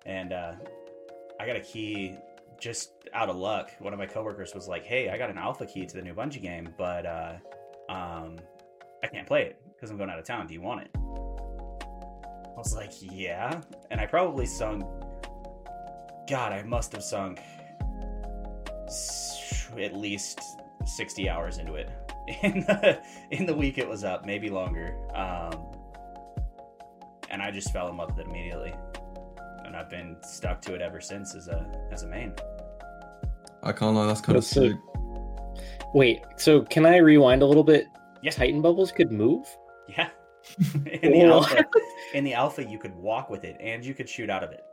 And 0.05 0.33
uh, 0.33 0.53
I 1.39 1.45
got 1.45 1.55
a 1.55 1.61
key 1.61 2.17
just 2.59 2.91
out 3.13 3.29
of 3.29 3.35
luck. 3.35 3.71
One 3.79 3.93
of 3.93 3.99
my 3.99 4.05
coworkers 4.05 4.53
was 4.53 4.67
like, 4.67 4.85
"Hey, 4.85 5.09
I 5.09 5.17
got 5.17 5.29
an 5.29 5.37
alpha 5.37 5.65
key 5.65 5.85
to 5.85 5.95
the 5.95 6.01
new 6.01 6.13
Bungie 6.13 6.41
game, 6.41 6.73
but 6.77 7.05
uh, 7.05 7.33
um, 7.89 8.37
I 9.03 9.07
can't 9.07 9.27
play 9.27 9.43
it 9.43 9.61
because 9.73 9.89
I'm 9.91 9.97
going 9.97 10.09
out 10.09 10.19
of 10.19 10.25
town. 10.25 10.47
Do 10.47 10.53
you 10.53 10.61
want 10.61 10.81
it?" 10.81 10.91
I 10.95 12.57
was 12.57 12.73
like, 12.73 12.91
"Yeah," 13.01 13.61
and 13.91 13.99
I 13.99 14.05
probably 14.05 14.45
sung. 14.45 14.81
God, 16.29 16.53
I 16.53 16.63
must 16.63 16.93
have 16.93 17.03
sunk 17.03 17.39
at 19.77 19.93
least 19.95 20.39
sixty 20.85 21.29
hours 21.29 21.57
into 21.57 21.75
it. 21.75 21.89
In 22.41 22.61
the 22.61 23.01
in 23.31 23.45
the 23.45 23.53
week 23.53 23.77
it 23.77 23.85
was 23.85 24.05
up, 24.05 24.25
maybe 24.25 24.49
longer. 24.49 24.95
Um, 25.13 25.73
and 27.29 27.41
I 27.41 27.51
just 27.51 27.73
fell 27.73 27.89
in 27.89 27.97
love 27.97 28.15
with 28.15 28.19
it 28.25 28.29
immediately, 28.29 28.73
and 29.73 29.81
I've 29.81 29.89
been 29.89 30.17
stuck 30.21 30.61
to 30.61 30.75
it 30.75 30.81
ever 30.81 31.01
since 31.01 31.33
as 31.33 31.47
a 31.47 31.65
as 31.91 32.03
a 32.03 32.07
main. 32.07 32.33
I 33.63 33.71
can't 33.71 33.95
lie, 33.95 34.05
that's 34.05 34.21
kind 34.21 34.37
of 34.37 34.43
That's 34.43 34.53
sick. 34.53 34.73
sick. 34.73 35.85
Wait, 35.93 36.19
so 36.37 36.61
can 36.63 36.85
I 36.85 36.97
rewind 36.97 37.41
a 37.41 37.45
little 37.45 37.63
bit? 37.63 37.87
Yeah. 38.21 38.31
Titan 38.31 38.61
bubbles 38.61 38.91
could 38.91 39.11
move? 39.11 39.45
Yeah. 39.87 40.09
in 41.01 41.11
the 41.13 41.25
What? 41.27 41.51
alpha, 41.51 41.65
in 42.13 42.23
the 42.23 42.33
alpha, 42.33 42.63
you 42.63 42.77
could 42.77 42.93
walk 42.95 43.29
with 43.29 43.45
it 43.45 43.57
and 43.61 43.83
you 43.85 43.93
could 43.93 44.09
shoot 44.09 44.29
out 44.29 44.43
of 44.43 44.51
it. 44.51 44.63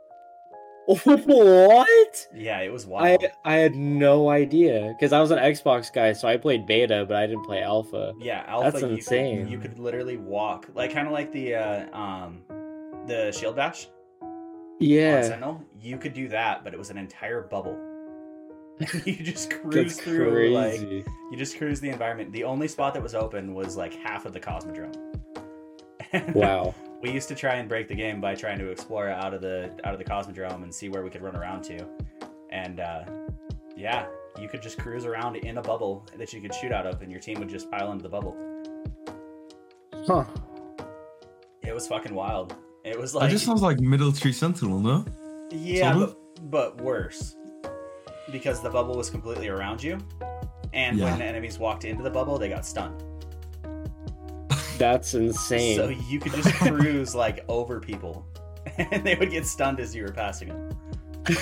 what? 0.87 2.27
Yeah, 2.35 2.59
it 2.59 2.71
was 2.71 2.85
I 2.85 2.89
wild. 2.89 3.25
I 3.45 3.55
had 3.55 3.75
no 3.75 4.29
idea 4.29 4.93
because 4.99 5.13
I 5.13 5.21
was 5.21 5.31
an 5.31 5.37
Xbox 5.39 5.91
guy, 5.93 6.11
so 6.11 6.27
I 6.27 6.37
played 6.37 6.65
beta, 6.65 7.05
but 7.07 7.17
I 7.17 7.27
didn't 7.27 7.45
play 7.45 7.61
alpha. 7.63 8.13
yeah, 8.19 8.43
alpha. 8.47 8.71
That's 8.71 8.81
you 8.83 8.89
insane. 8.89 9.43
Could, 9.43 9.51
you 9.51 9.57
could 9.59 9.79
literally 9.79 10.17
walk, 10.17 10.67
like 10.75 10.91
kind 10.93 11.07
of 11.07 11.13
like 11.13 11.31
the 11.31 11.55
uh, 11.55 11.97
um, 11.97 12.41
the 13.07 13.31
shield 13.31 13.55
bash 13.55 13.87
on 14.81 14.87
Yeah, 14.87 15.21
Sentinel. 15.21 15.63
You 15.81 15.97
could 15.97 16.13
do 16.13 16.27
that, 16.29 16.63
but 16.63 16.73
it 16.73 16.77
was 16.77 16.89
an 16.89 16.97
entire 16.97 17.41
bubble. 17.41 17.77
you 19.05 19.15
just 19.15 19.51
cruise 19.51 19.99
through 19.99 20.49
like 20.49 20.81
you 20.81 21.03
just 21.37 21.57
cruise 21.57 21.79
the 21.79 21.89
environment. 21.89 22.31
The 22.31 22.43
only 22.43 22.67
spot 22.67 22.93
that 22.95 23.03
was 23.03 23.13
open 23.13 23.53
was 23.53 23.77
like 23.77 23.93
half 23.93 24.25
of 24.25 24.33
the 24.33 24.39
cosmodrome. 24.39 24.95
Wow. 26.35 26.75
we 27.01 27.09
used 27.09 27.29
to 27.29 27.35
try 27.35 27.55
and 27.55 27.69
break 27.69 27.87
the 27.87 27.95
game 27.95 28.19
by 28.19 28.35
trying 28.35 28.59
to 28.59 28.69
explore 28.69 29.07
out 29.07 29.33
of 29.33 29.39
the 29.41 29.71
out 29.85 29.93
of 29.93 29.97
the 29.99 30.03
cosmodrome 30.03 30.63
and 30.63 30.73
see 30.73 30.89
where 30.89 31.03
we 31.03 31.09
could 31.09 31.21
run 31.21 31.37
around 31.37 31.61
to 31.63 31.87
and 32.49 32.81
uh 32.81 33.05
yeah 33.77 34.07
you 34.37 34.49
could 34.49 34.61
just 34.61 34.77
cruise 34.77 35.05
around 35.05 35.37
in 35.37 35.57
a 35.57 35.61
bubble 35.61 36.05
that 36.17 36.33
you 36.33 36.41
could 36.41 36.53
shoot 36.53 36.73
out 36.73 36.85
of 36.85 37.01
and 37.01 37.09
your 37.09 37.21
team 37.21 37.39
would 37.39 37.47
just 37.47 37.71
pile 37.71 37.93
into 37.93 38.03
the 38.03 38.09
bubble 38.09 38.35
Huh. 40.05 40.25
it 41.63 41.73
was 41.73 41.87
fucking 41.87 42.13
wild 42.13 42.55
it 42.83 42.97
was 42.99 43.13
like. 43.15 43.23
like 43.23 43.31
just 43.31 43.45
sounds 43.45 43.61
like 43.61 43.79
middle 43.79 44.07
military 44.07 44.33
sentinel, 44.33 44.79
no? 44.79 45.05
yeah 45.51 45.93
sort 45.93 46.09
of. 46.09 46.15
but, 46.49 46.77
but 46.77 46.81
worse 46.81 47.35
because 48.31 48.61
the 48.61 48.69
bubble 48.69 48.95
was 48.95 49.09
completely 49.09 49.49
around 49.49 49.83
you 49.83 49.97
and 50.73 50.97
Yeah. 50.97 51.05
when 51.05 51.19
the 51.19 51.25
enemies 51.25 51.59
walked 51.59 51.83
into 51.85 52.01
the 52.03 52.09
bubble 52.09 52.37
they 52.37 52.47
got 52.49 52.65
stunned 52.65 53.03
That's 54.77 55.13
insane. 55.13 55.75
so 55.75 55.89
you 55.89 56.19
could 56.19 56.31
just 56.33 56.53
cruise 56.55 57.13
like 57.13 57.43
over 57.49 57.79
people 57.79 58.25
and 58.77 59.03
they 59.05 59.15
would 59.15 59.29
get 59.31 59.45
stunned 59.45 59.79
as 59.79 59.93
you 59.95 60.03
were 60.03 60.11
passing 60.11 60.47
them 60.49 60.69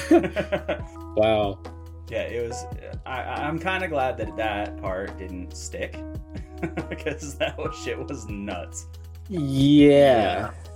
wow. 1.16 1.60
yeah 2.10 2.22
it 2.24 2.48
was 2.48 2.66
i 3.06 3.22
I- 3.22 3.48
i'm 3.48 3.60
kind 3.60 3.84
of 3.84 3.90
glad 3.92 4.18
that 4.18 4.36
that 4.38 4.82
part 4.82 5.18
didn't 5.20 5.56
stick 5.56 5.98
because 6.90 7.36
that 7.38 7.58
was, 7.58 7.76
shit 7.84 7.98
was 7.98 8.28
nuts 8.28 8.88
Yeah. 9.30 10.42
That 10.42 10.69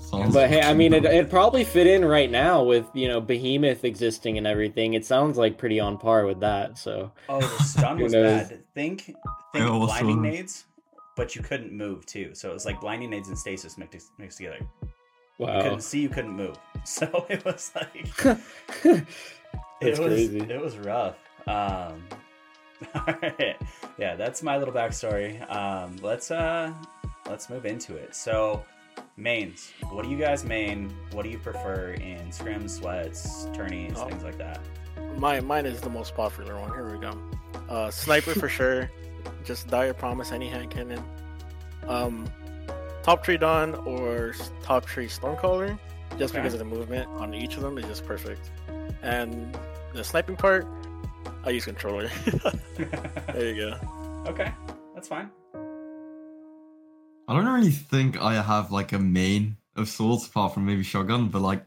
sounds 0.00 0.34
But 0.34 0.48
hey, 0.48 0.60
I 0.62 0.74
mean, 0.74 0.92
it, 0.92 1.04
it'd 1.04 1.30
probably 1.30 1.64
fit 1.64 1.86
in 1.86 2.04
right 2.04 2.30
now 2.30 2.62
with 2.62 2.86
you 2.94 3.08
know 3.08 3.20
Behemoth 3.20 3.84
existing 3.84 4.38
and 4.38 4.46
everything. 4.46 4.94
It 4.94 5.04
sounds 5.04 5.36
like 5.36 5.58
pretty 5.58 5.80
on 5.80 5.98
par 5.98 6.26
with 6.26 6.40
that. 6.40 6.78
So 6.78 7.12
oh 7.28 7.40
the 7.40 7.64
stun 7.64 7.98
was 8.00 8.12
knows? 8.12 8.48
bad 8.48 8.64
think 8.74 9.04
think 9.06 9.16
Yeah, 9.54 9.68
also- 9.68 9.86
blinding 9.86 10.22
nades 10.22 10.64
but 11.16 11.34
you 11.34 11.42
couldn't 11.42 11.72
move 11.72 12.06
too 12.06 12.32
so 12.32 12.48
it 12.48 12.54
was 12.54 12.64
like 12.64 12.80
blinding 12.80 13.10
nades 13.10 13.26
and 13.28 13.36
stasis 13.36 13.76
mixed, 13.76 14.12
mixed 14.18 14.36
together 14.38 14.58
you 14.82 14.88
wow, 15.38 15.60
couldn't 15.62 15.80
see 15.80 16.00
you 16.00 16.08
couldn't 16.08 16.30
move 16.30 16.56
so 16.84 17.26
it 17.28 17.44
was 17.44 17.72
like 17.74 18.24
it 19.80 19.98
was 19.98 19.98
crazy. 19.98 20.38
it 20.38 20.60
was 20.60 20.76
rough 20.78 21.16
um 21.48 22.04
alright. 22.94 23.56
yeah 23.98 24.14
that's 24.14 24.44
my 24.44 24.56
little 24.58 24.72
backstory 24.72 25.40
um 25.52 25.96
let's 26.02 26.30
uh 26.30 26.72
let's 27.28 27.50
move 27.50 27.66
into 27.66 27.96
it 27.96 28.14
so 28.14 28.64
mains 29.16 29.72
what 29.90 30.04
do 30.04 30.10
you 30.10 30.16
guys 30.18 30.44
main 30.44 30.90
what 31.12 31.22
do 31.24 31.28
you 31.28 31.38
prefer 31.38 31.90
in 31.92 32.28
scrims 32.28 32.70
sweats 32.70 33.46
tourneys 33.54 33.94
Oh. 33.96 34.08
things 34.08 34.22
like 34.22 34.38
that 34.38 34.60
Mine, 35.16 35.46
mine 35.46 35.66
is 35.66 35.80
the 35.80 35.90
most 35.90 36.14
popular 36.14 36.56
one. 36.60 36.70
Here 36.72 36.92
we 36.92 36.98
go. 37.00 37.18
Uh, 37.68 37.90
sniper 37.90 38.34
for 38.34 38.48
sure. 38.58 38.88
Just 39.44 39.66
dire 39.66 39.92
promise 39.92 40.30
any 40.30 40.48
hand 40.48 40.70
cannon. 40.70 41.02
Um, 41.88 42.28
top 43.02 43.24
tree 43.24 43.36
dawn 43.36 43.74
or 43.74 44.34
top 44.62 44.86
tree 44.86 45.06
stormcaller. 45.06 45.76
Just 46.18 46.34
Okay. 46.34 46.40
because 46.40 46.52
of 46.52 46.60
the 46.60 46.64
movement 46.64 47.08
on 47.10 47.34
each 47.34 47.56
of 47.56 47.62
them 47.62 47.78
is 47.78 47.84
just 47.86 48.06
perfect. 48.06 48.50
And 49.02 49.56
the 49.92 50.04
sniping 50.04 50.36
part, 50.36 50.66
I 51.44 51.50
use 51.50 51.64
controller. 51.64 52.08
there 52.76 53.54
you 53.54 53.56
go. 53.56 54.24
okay 54.28 54.52
that's 54.94 55.08
fine 55.08 55.30
I 57.28 57.34
don't 57.34 57.46
really 57.46 57.70
think 57.70 58.18
I 58.18 58.40
have 58.40 58.72
like 58.72 58.92
a 58.92 58.98
main 58.98 59.58
of 59.76 59.86
sorts 59.86 60.26
apart 60.26 60.54
from 60.54 60.64
maybe 60.64 60.82
shotgun, 60.82 61.28
but 61.28 61.42
like, 61.42 61.62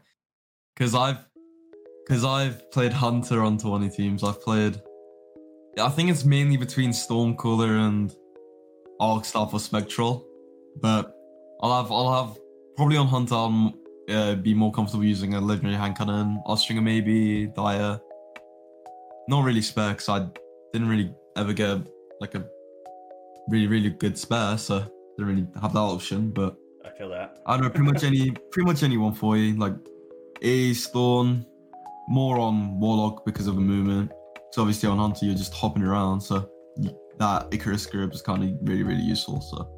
cause 0.76 0.92
I've, 0.92 1.18
cause 2.08 2.24
I've 2.24 2.68
played 2.72 2.92
hunter 2.92 3.42
on 3.44 3.58
20 3.58 3.88
teams. 3.90 4.24
I've 4.24 4.42
played, 4.42 4.80
I 5.78 5.88
think 5.88 6.10
it's 6.10 6.24
mainly 6.24 6.56
between 6.56 6.90
stormcaller 6.90 7.86
and 7.86 8.12
arc 8.98 9.24
staff 9.24 9.50
or 9.52 9.60
spectral, 9.60 10.26
but 10.80 11.14
I'll 11.62 11.80
have, 11.80 11.92
I'll 11.92 12.26
have 12.26 12.36
probably 12.74 12.96
on 12.96 13.06
hunter. 13.06 13.36
I'll 13.36 13.72
uh, 14.08 14.34
be 14.34 14.54
more 14.54 14.72
comfortable 14.72 15.04
using 15.04 15.34
a 15.34 15.40
legendary 15.40 15.76
hand 15.76 15.96
cannon, 15.96 16.42
Austringer 16.44 16.82
maybe, 16.82 17.46
dire. 17.46 18.00
Not 19.28 19.44
really 19.44 19.62
spare, 19.62 19.94
cause 19.94 20.08
I 20.08 20.26
didn't 20.72 20.88
really 20.88 21.14
ever 21.36 21.52
get 21.52 21.86
like 22.20 22.34
a 22.34 22.44
really 23.48 23.68
really 23.68 23.90
good 23.90 24.18
spare, 24.18 24.58
so 24.58 24.84
didn't 25.26 25.36
really 25.36 25.60
have 25.60 25.72
that 25.72 25.78
option. 25.78 26.30
But 26.30 26.56
i 26.84 26.90
feel 26.96 27.08
that 27.10 27.38
I 27.46 27.56
don't 27.56 27.64
know, 27.64 27.70
pretty 27.70 27.90
much 27.92 28.04
any 28.04 28.30
pretty 28.50 28.66
much 28.66 28.82
anyone 28.82 29.14
for 29.14 29.36
you. 29.36 29.56
Like 29.56 29.74
Ace, 30.42 30.86
Thorn, 30.88 31.46
more 32.08 32.38
on 32.38 32.80
Warlock 32.80 33.24
because 33.24 33.46
of 33.46 33.54
the 33.54 33.60
movement. 33.60 34.10
So 34.52 34.62
obviously 34.62 34.88
on 34.88 34.98
Hunter 34.98 35.26
you're 35.26 35.34
just 35.34 35.54
hopping 35.54 35.82
around, 35.82 36.20
so 36.20 36.48
that 37.18 37.48
Icarus 37.52 37.86
grip 37.86 38.12
is 38.12 38.22
kind 38.22 38.42
of 38.42 38.50
really 38.62 38.82
really 38.82 39.02
useful. 39.02 39.40
So, 39.40 39.68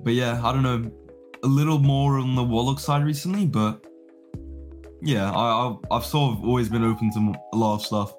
but 0.00 0.14
yeah, 0.14 0.40
I 0.44 0.52
don't 0.52 0.62
know, 0.62 0.90
a 1.42 1.46
little 1.46 1.78
more 1.78 2.18
on 2.18 2.34
the 2.34 2.44
Warlock 2.44 2.78
side 2.78 3.04
recently, 3.04 3.46
but 3.46 3.84
yeah, 5.02 5.30
I, 5.32 5.68
I 5.68 5.76
I've 5.90 6.04
sort 6.04 6.34
of 6.34 6.44
always 6.44 6.68
been 6.68 6.84
open 6.84 7.10
to 7.12 7.34
a 7.52 7.56
lot 7.56 7.76
of 7.76 7.82
stuff. 7.82 8.14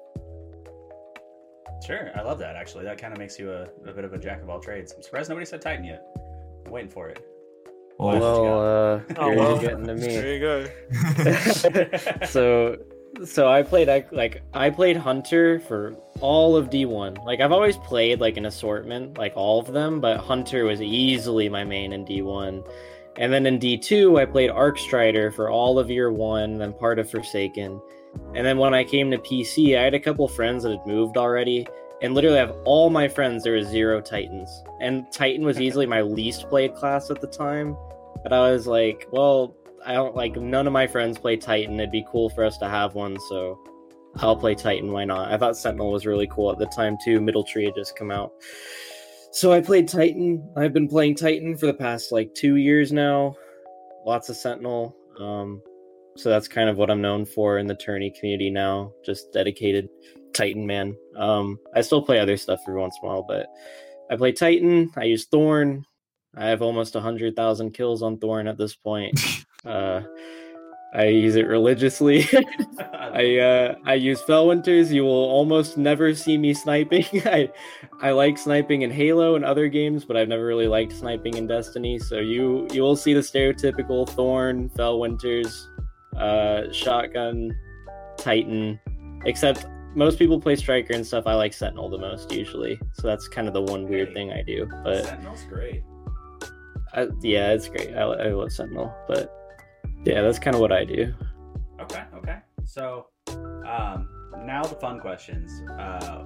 Sure 1.84 2.10
i 2.14 2.22
love 2.22 2.38
that 2.38 2.56
actually. 2.56 2.84
That 2.84 2.98
kind 2.98 3.12
of 3.12 3.18
makes 3.18 3.38
you 3.38 3.50
a, 3.52 3.62
a 3.86 3.92
bit 3.92 4.04
of 4.04 4.12
a 4.12 4.18
jack 4.18 4.42
of 4.42 4.48
all 4.50 4.60
trades. 4.60 4.92
I'm 4.96 5.02
surprised 5.02 5.28
nobody 5.28 5.46
said 5.46 5.60
titan 5.62 5.84
yet. 5.84 6.02
I'm 6.66 6.72
waiting 6.72 6.90
for 6.90 7.08
it. 7.08 7.26
Or 7.98 8.18
Well, 8.18 8.42
well, 8.44 8.94
uh, 8.96 9.00
Oh, 9.18 9.26
you're 9.30 9.36
well. 9.36 9.58
getting 9.58 9.86
to 9.86 9.94
me. 10.02 10.06
There 10.06 10.32
you 10.34 10.40
go. 10.40 12.26
so 12.26 12.78
so 13.26 13.46
i 13.46 13.62
played 13.62 13.90
I- 13.90 14.06
like 14.10 14.42
i 14.54 14.70
played 14.70 14.96
hunter 14.96 15.60
for 15.60 15.92
all 16.20 16.56
of 16.56 16.70
d1 16.70 17.22
like 17.26 17.40
i've 17.40 17.52
always 17.52 17.76
played 17.76 18.20
like 18.20 18.38
an 18.38 18.46
assortment 18.46 19.18
like 19.18 19.34
all 19.36 19.60
of 19.60 19.66
them 19.74 20.00
but 20.00 20.16
hunter 20.16 20.64
was 20.64 20.80
easily 20.80 21.46
my 21.50 21.62
main 21.62 21.92
in 21.92 22.06
d1 22.06 22.66
and 23.16 23.30
then 23.30 23.44
in 23.44 23.58
d2 23.58 24.18
i 24.18 24.24
played 24.24 24.48
arc 24.48 24.78
strider 24.78 25.30
for 25.30 25.50
all 25.50 25.78
of 25.78 25.90
year 25.90 26.10
one 26.10 26.56
then 26.56 26.72
part 26.72 26.98
of 26.98 27.10
forsaken 27.10 27.78
and 28.34 28.46
then 28.46 28.58
when 28.58 28.74
i 28.74 28.84
came 28.84 29.10
to 29.10 29.18
pc 29.18 29.78
i 29.78 29.82
had 29.82 29.94
a 29.94 30.00
couple 30.00 30.26
friends 30.28 30.62
that 30.62 30.70
had 30.70 30.86
moved 30.86 31.16
already 31.16 31.66
and 32.02 32.14
literally 32.14 32.38
I 32.38 32.46
have 32.46 32.56
all 32.64 32.90
my 32.90 33.06
friends 33.06 33.44
there 33.44 33.52
were 33.52 33.62
zero 33.62 34.00
titans 34.00 34.62
and 34.80 35.10
titan 35.12 35.44
was 35.44 35.60
easily 35.60 35.86
my 35.86 36.02
least 36.02 36.48
played 36.48 36.74
class 36.74 37.10
at 37.10 37.20
the 37.20 37.26
time 37.26 37.76
but 38.22 38.32
i 38.32 38.50
was 38.50 38.66
like 38.66 39.06
well 39.12 39.56
I 39.84 39.94
don't 39.94 40.14
like 40.14 40.36
none 40.36 40.66
of 40.66 40.72
my 40.72 40.86
friends 40.86 41.18
play 41.18 41.36
Titan. 41.36 41.78
It'd 41.80 41.90
be 41.90 42.06
cool 42.10 42.30
for 42.30 42.44
us 42.44 42.58
to 42.58 42.68
have 42.68 42.94
one, 42.94 43.18
so 43.28 43.58
I'll 44.16 44.36
play 44.36 44.54
Titan. 44.54 44.92
Why 44.92 45.04
not? 45.04 45.32
I 45.32 45.38
thought 45.38 45.56
Sentinel 45.56 45.92
was 45.92 46.06
really 46.06 46.28
cool 46.28 46.50
at 46.52 46.58
the 46.58 46.66
time 46.66 46.96
too. 47.04 47.20
Middle 47.20 47.44
Tree 47.44 47.64
had 47.64 47.74
just 47.74 47.96
come 47.96 48.10
out, 48.10 48.32
so 49.32 49.52
I 49.52 49.60
played 49.60 49.88
Titan. 49.88 50.48
I've 50.56 50.72
been 50.72 50.88
playing 50.88 51.16
Titan 51.16 51.56
for 51.56 51.66
the 51.66 51.74
past 51.74 52.12
like 52.12 52.34
two 52.34 52.56
years 52.56 52.92
now. 52.92 53.36
Lots 54.06 54.28
of 54.28 54.36
Sentinel. 54.36 54.96
Um, 55.18 55.62
so 56.16 56.28
that's 56.28 56.48
kind 56.48 56.68
of 56.68 56.76
what 56.76 56.90
I'm 56.90 57.00
known 57.00 57.24
for 57.24 57.58
in 57.58 57.66
the 57.66 57.74
tourney 57.74 58.12
community 58.18 58.50
now. 58.50 58.92
Just 59.04 59.32
dedicated 59.32 59.88
Titan 60.34 60.66
man. 60.66 60.96
Um, 61.16 61.58
I 61.74 61.80
still 61.80 62.02
play 62.02 62.18
other 62.20 62.36
stuff 62.36 62.60
every 62.66 62.80
once 62.80 62.96
in 63.02 63.08
a 63.08 63.12
while, 63.12 63.22
but 63.22 63.46
I 64.10 64.16
play 64.16 64.32
Titan. 64.32 64.90
I 64.96 65.04
use 65.04 65.26
Thorn. 65.26 65.84
I 66.36 66.46
have 66.46 66.62
almost 66.62 66.96
a 66.96 67.00
hundred 67.00 67.36
thousand 67.36 67.72
kills 67.72 68.02
on 68.02 68.18
Thorn 68.18 68.46
at 68.46 68.58
this 68.58 68.74
point. 68.74 69.18
Uh, 69.64 70.02
I 70.92 71.06
use 71.06 71.36
it 71.36 71.46
religiously. 71.46 72.26
I 72.78 73.38
uh, 73.38 73.74
I 73.84 73.94
use 73.94 74.20
Felwinter's. 74.22 74.92
You 74.92 75.04
will 75.04 75.10
almost 75.10 75.76
never 75.76 76.14
see 76.14 76.36
me 76.36 76.54
sniping. 76.54 77.06
I 77.24 77.50
I 78.00 78.10
like 78.10 78.38
sniping 78.38 78.82
in 78.82 78.90
Halo 78.90 79.34
and 79.34 79.44
other 79.44 79.68
games, 79.68 80.04
but 80.04 80.16
I've 80.16 80.28
never 80.28 80.46
really 80.46 80.66
liked 80.66 80.92
sniping 80.92 81.36
in 81.36 81.46
Destiny. 81.46 81.98
So 81.98 82.18
you 82.18 82.68
you 82.72 82.82
will 82.82 82.96
see 82.96 83.14
the 83.14 83.20
stereotypical 83.20 84.08
Thorn, 84.08 84.68
Felwinter's, 84.70 85.68
uh, 86.16 86.72
shotgun, 86.72 87.56
Titan. 88.18 88.78
Except 89.24 89.66
most 89.94 90.18
people 90.18 90.40
play 90.40 90.56
Striker 90.56 90.94
and 90.94 91.06
stuff. 91.06 91.26
I 91.26 91.34
like 91.34 91.52
Sentinel 91.52 91.88
the 91.90 91.98
most 91.98 92.32
usually. 92.32 92.78
So 92.94 93.06
that's 93.06 93.28
kind 93.28 93.46
of 93.46 93.54
the 93.54 93.62
one 93.62 93.88
weird 93.88 94.08
Hey. 94.08 94.14
thing 94.14 94.32
I 94.32 94.42
do. 94.42 94.66
But 94.82 95.04
Sentinel's 95.04 95.44
great. 95.44 95.82
I, 96.94 97.08
yeah, 97.22 97.52
it's 97.52 97.68
great. 97.68 97.94
I, 97.94 98.02
I 98.02 98.28
love 98.32 98.52
Sentinel, 98.52 98.94
but 99.08 99.32
yeah, 100.04 100.20
that's 100.22 100.38
kind 100.38 100.54
of 100.54 100.60
what 100.60 100.72
I 100.72 100.84
do. 100.84 101.14
Okay, 101.80 102.02
okay. 102.16 102.38
So, 102.64 103.06
um, 103.28 104.08
now 104.44 104.62
the 104.62 104.76
fun 104.80 105.00
questions. 105.00 105.62
Uh, 105.78 106.24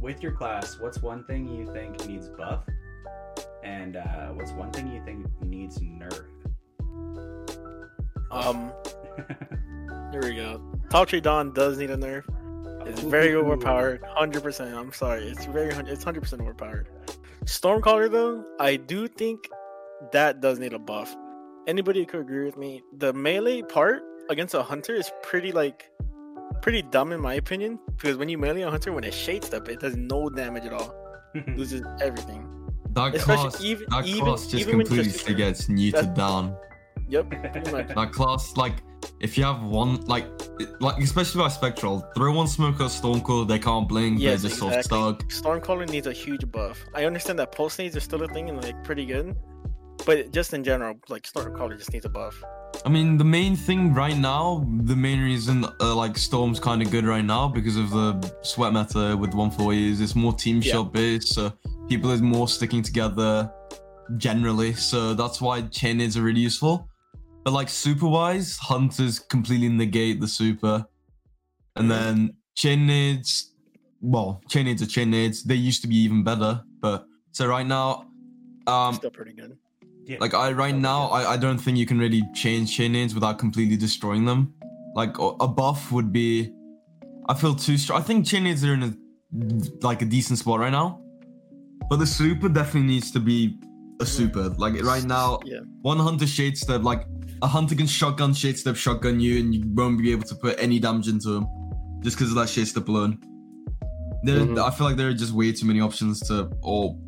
with 0.00 0.22
your 0.22 0.32
class, 0.32 0.78
what's 0.78 1.02
one 1.02 1.24
thing 1.24 1.48
you 1.48 1.66
think 1.72 2.06
needs 2.06 2.28
buff, 2.28 2.64
and 3.64 3.96
uh, 3.96 4.28
what's 4.28 4.52
one 4.52 4.70
thing 4.70 4.90
you 4.92 5.02
think 5.04 5.26
needs 5.42 5.78
nerf? 5.80 6.26
Um, 8.30 8.72
here 10.12 10.22
we 10.22 10.34
go. 10.36 10.60
top 10.90 11.08
tree 11.08 11.20
Dawn 11.20 11.52
does 11.52 11.78
need 11.78 11.90
a 11.90 11.96
nerf. 11.96 12.24
It's 12.86 13.00
very 13.00 13.34
overpowered. 13.34 14.02
Hundred 14.04 14.42
percent. 14.42 14.74
I'm 14.76 14.92
sorry. 14.92 15.24
It's 15.24 15.44
very. 15.46 15.70
It's 15.90 16.04
hundred 16.04 16.20
percent 16.22 16.42
overpowered. 16.42 16.88
Stormcaller 17.44 18.10
though, 18.10 18.44
I 18.60 18.76
do 18.76 19.08
think 19.08 19.48
that 20.12 20.40
does 20.40 20.58
need 20.58 20.72
a 20.72 20.78
buff. 20.78 21.14
Anybody 21.66 22.04
could 22.06 22.20
agree 22.20 22.44
with 22.44 22.56
me. 22.56 22.82
The 22.98 23.12
melee 23.12 23.62
part 23.62 24.02
against 24.30 24.54
a 24.54 24.62
hunter 24.62 24.94
is 24.94 25.10
pretty 25.22 25.50
like 25.52 25.90
pretty 26.62 26.82
dumb 26.82 27.10
in 27.12 27.20
my 27.20 27.34
opinion. 27.34 27.78
Because 27.96 28.16
when 28.16 28.28
you 28.28 28.38
melee 28.38 28.62
a 28.62 28.70
hunter, 28.70 28.92
when 28.92 29.04
it 29.04 29.14
shades 29.14 29.52
up, 29.52 29.68
it 29.68 29.80
does 29.80 29.96
no 29.96 30.28
damage 30.28 30.64
at 30.64 30.72
all. 30.72 30.94
Loses 31.56 31.82
everything. 32.00 32.48
That 32.92 33.14
Especially 33.16 33.50
class, 33.50 33.60
even- 33.62 33.86
that 33.90 34.06
even- 34.06 34.24
class 34.24 34.46
just 34.46 34.54
even 34.62 34.76
when 34.78 34.86
completely 34.86 35.12
just- 35.12 35.26
gets 35.36 35.66
neutered 35.66 36.14
down. 36.14 36.56
Yep. 37.08 37.30
Pretty 37.52 37.70
much. 37.72 37.88
That 37.88 38.12
class, 38.12 38.56
like, 38.56 38.74
if 39.20 39.36
you 39.38 39.44
have 39.44 39.62
one, 39.62 40.00
like, 40.02 40.26
like 40.80 40.98
especially 41.02 41.40
by 41.42 41.48
Spectral, 41.48 42.00
throw 42.14 42.32
one 42.32 42.46
smoke 42.48 42.76
at 42.76 42.90
Stormcaller, 42.90 43.46
they 43.48 43.58
can't 43.58 43.88
blink, 43.88 44.20
Yes, 44.20 44.42
they're 44.42 44.50
just 44.50 44.62
exactly. 44.62 44.98
sort 44.98 45.22
of 45.24 45.32
stuck. 45.32 45.42
Stormcaller 45.62 45.88
needs 45.88 46.06
a 46.06 46.12
huge 46.12 46.50
buff. 46.50 46.78
I 46.94 47.04
understand 47.04 47.38
that 47.38 47.52
pulse 47.52 47.78
nades 47.78 47.96
are 47.96 48.00
still 48.00 48.22
a 48.22 48.28
thing 48.28 48.48
and 48.50 48.62
like 48.62 48.82
pretty 48.84 49.06
good, 49.06 49.36
but 50.04 50.32
just 50.32 50.52
in 50.54 50.62
general, 50.64 50.94
like 51.08 51.22
Stormcaller 51.24 51.76
just 51.78 51.92
needs 51.92 52.04
a 52.04 52.08
buff. 52.10 52.34
I 52.84 52.88
mean, 52.90 53.16
the 53.16 53.24
main 53.24 53.56
thing 53.56 53.94
right 53.94 54.16
now, 54.16 54.66
the 54.82 54.94
main 54.96 55.20
reason, 55.22 55.64
uh, 55.80 55.94
like, 55.94 56.16
Storm's 56.18 56.60
kind 56.60 56.82
of 56.82 56.90
good 56.90 57.04
right 57.06 57.24
now 57.24 57.48
because 57.48 57.76
of 57.76 57.90
the 57.90 58.34
sweat 58.42 58.72
meta 58.74 59.16
with 59.16 59.30
140 59.34 59.90
is 59.92 60.00
it's 60.00 60.14
more 60.14 60.32
team 60.34 60.60
Yeah. 60.62 60.72
shot 60.74 60.92
based, 60.92 61.28
so 61.34 61.52
people 61.88 62.10
is 62.10 62.20
more 62.20 62.48
sticking 62.48 62.82
together 62.82 63.50
generally, 64.18 64.74
so 64.74 65.14
that's 65.14 65.40
why 65.40 65.62
chain 65.62 66.00
is 66.00 66.16
are 66.16 66.22
really 66.22 66.40
useful. 66.40 66.88
But 67.46 67.52
like 67.52 67.68
super 67.68 68.08
wise, 68.08 68.56
hunters 68.56 69.20
completely 69.20 69.68
negate 69.68 70.20
the 70.20 70.26
super, 70.26 70.84
and 71.76 71.88
then 71.88 72.34
chain 72.56 72.88
nades. 72.88 73.52
Well, 74.00 74.42
chain 74.48 74.64
nades 74.64 74.82
are 74.82 74.86
chain 74.86 75.10
nades. 75.10 75.44
They 75.44 75.54
used 75.54 75.80
to 75.82 75.86
be 75.86 75.94
even 75.94 76.24
better, 76.24 76.64
but 76.80 77.06
so 77.30 77.46
right 77.46 77.64
now, 77.64 78.06
um, 78.66 78.94
still 78.94 79.12
pretty 79.12 79.32
good. 79.32 79.56
Yeah. 80.06 80.16
like 80.20 80.34
I 80.34 80.50
right 80.50 80.74
now, 80.74 81.06
I, 81.06 81.34
I 81.34 81.36
don't 81.36 81.58
think 81.58 81.78
you 81.78 81.86
can 81.86 82.00
really 82.00 82.24
change 82.34 82.76
chain 82.76 82.90
nades 82.90 83.14
without 83.14 83.38
completely 83.38 83.76
destroying 83.76 84.24
them. 84.24 84.52
Like 84.96 85.16
a 85.20 85.28
a 85.38 85.46
buff 85.46 85.92
would 85.92 86.12
be, 86.12 86.50
I 87.28 87.34
feel 87.34 87.54
too 87.54 87.78
strong. 87.78 88.00
I 88.00 88.02
think 88.02 88.26
chain 88.26 88.42
nades 88.42 88.64
are 88.64 88.74
in 88.74 88.82
a 88.82 88.92
like 89.82 90.02
a 90.02 90.04
decent 90.04 90.40
spot 90.40 90.58
right 90.58 90.72
now, 90.72 91.00
but 91.88 92.00
the 92.00 92.08
super 92.08 92.48
definitely 92.48 92.88
needs 92.94 93.12
to 93.12 93.20
be 93.20 93.56
a 94.00 94.04
super. 94.06 94.48
Like 94.58 94.82
right 94.82 95.04
now, 95.04 95.38
Yeah. 95.44 95.60
one 95.82 95.98
hunter 96.00 96.26
shade 96.26 96.58
step, 96.58 96.82
like 96.82 97.06
a 97.42 97.46
hunter 97.46 97.74
can 97.74 97.86
shotgun 97.86 98.32
shade 98.34 98.58
step 98.58 98.76
shotgun 98.76 99.20
you, 99.20 99.40
and 99.40 99.54
you 99.54 99.62
won't 99.66 99.98
be 100.00 100.10
able 100.12 100.24
to 100.24 100.34
put 100.36 100.58
any 100.58 100.78
damage 100.78 101.08
into 101.08 101.36
him 101.36 101.46
just 102.02 102.16
because 102.16 102.30
of 102.30 102.36
that 102.36 102.48
shade 102.48 102.66
step 102.68 102.88
alone. 102.88 103.18
There, 104.24 104.40
Mhm. 104.40 104.58
I 104.62 104.70
feel 104.70 104.86
like 104.86 104.96
there 104.96 105.08
are 105.08 105.14
just 105.14 105.32
way 105.32 105.52
too 105.52 105.66
many 105.66 105.80
options 105.80 106.20
to 106.28 106.50
all. 106.62 106.98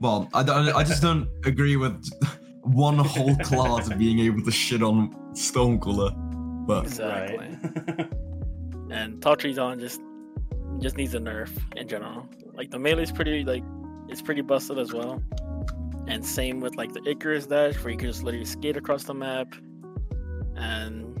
Well, 0.00 0.28
I 0.34 0.42
don't. 0.42 0.68
I 0.74 0.84
just 0.84 1.02
don't 1.02 1.28
agree 1.44 1.76
with 1.76 1.96
one 2.62 2.98
whole 2.98 3.36
class 3.36 3.88
being 3.94 4.18
able 4.20 4.42
to 4.42 4.50
shit 4.50 4.82
on 4.82 5.10
Stormcaller. 5.34 6.12
But 6.66 6.84
Exactly. 6.86 7.36
Right. 7.38 8.08
And 8.88 9.20
Taltrizon 9.20 9.80
just 9.80 10.00
just 10.78 10.96
needs 10.96 11.14
a 11.14 11.18
nerf 11.18 11.50
in 11.76 11.88
general. 11.88 12.28
Like 12.54 12.70
the 12.70 12.78
melee 12.78 13.02
is 13.02 13.10
pretty 13.12 13.42
like 13.44 13.64
it's 14.08 14.22
pretty 14.22 14.42
busted 14.42 14.78
as 14.78 14.92
well. 14.92 15.20
And 16.06 16.24
same 16.24 16.60
with 16.60 16.76
like 16.76 16.92
the 16.92 17.02
Icarus 17.08 17.46
dash 17.46 17.82
where 17.82 17.90
you 17.90 17.96
can 17.98 18.08
just 18.08 18.22
literally 18.22 18.46
skate 18.46 18.76
across 18.76 19.04
the 19.04 19.14
map. 19.14 19.54
And 20.54 21.20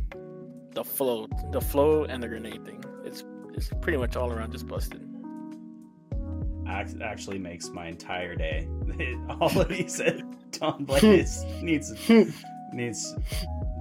the 0.74 0.84
float. 0.84 1.30
The 1.52 1.60
flow 1.60 2.04
and 2.04 2.22
the 2.22 2.28
grenade 2.28 2.64
thing. 2.64 2.84
It's 3.04 3.24
it's 3.54 3.70
pretty 3.80 3.98
much 3.98 4.16
all 4.16 4.30
around 4.30 4.52
just 4.52 4.66
busted. 4.68 5.02
Actually 7.02 7.38
makes 7.38 7.70
my 7.70 7.86
entire 7.86 8.34
day. 8.34 8.68
All 9.40 9.60
of 9.60 9.70
you 9.70 9.88
said 9.88 10.22
Dawnblade 10.50 11.62
needs 11.62 11.94
needs 12.72 13.14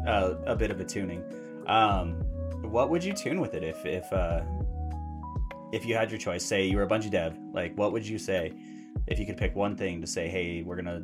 uh, 0.07 0.35
a 0.45 0.55
bit 0.55 0.71
of 0.71 0.79
a 0.79 0.85
tuning. 0.85 1.21
Um, 1.67 2.13
what 2.61 2.89
would 2.89 3.03
you 3.03 3.11
tune 3.11 3.41
with 3.41 3.53
it 3.53 3.63
if 3.63 3.85
if 3.85 4.11
uh, 4.13 4.41
if 5.73 5.85
you 5.85 5.95
had 5.95 6.09
your 6.09 6.19
choice? 6.19 6.45
Say 6.45 6.65
you 6.65 6.77
were 6.77 6.83
a 6.83 6.87
Bungie 6.87 7.09
dev, 7.09 7.37
like 7.53 7.75
what 7.75 7.91
would 7.91 8.07
you 8.07 8.17
say 8.17 8.53
if 9.08 9.19
you 9.19 9.25
could 9.25 9.38
pick 9.38 9.55
one 9.55 9.75
thing 9.75 10.01
to 10.01 10.08
say, 10.08 10.27
hey, 10.27 10.63
we're 10.63 10.75
gonna 10.75 11.03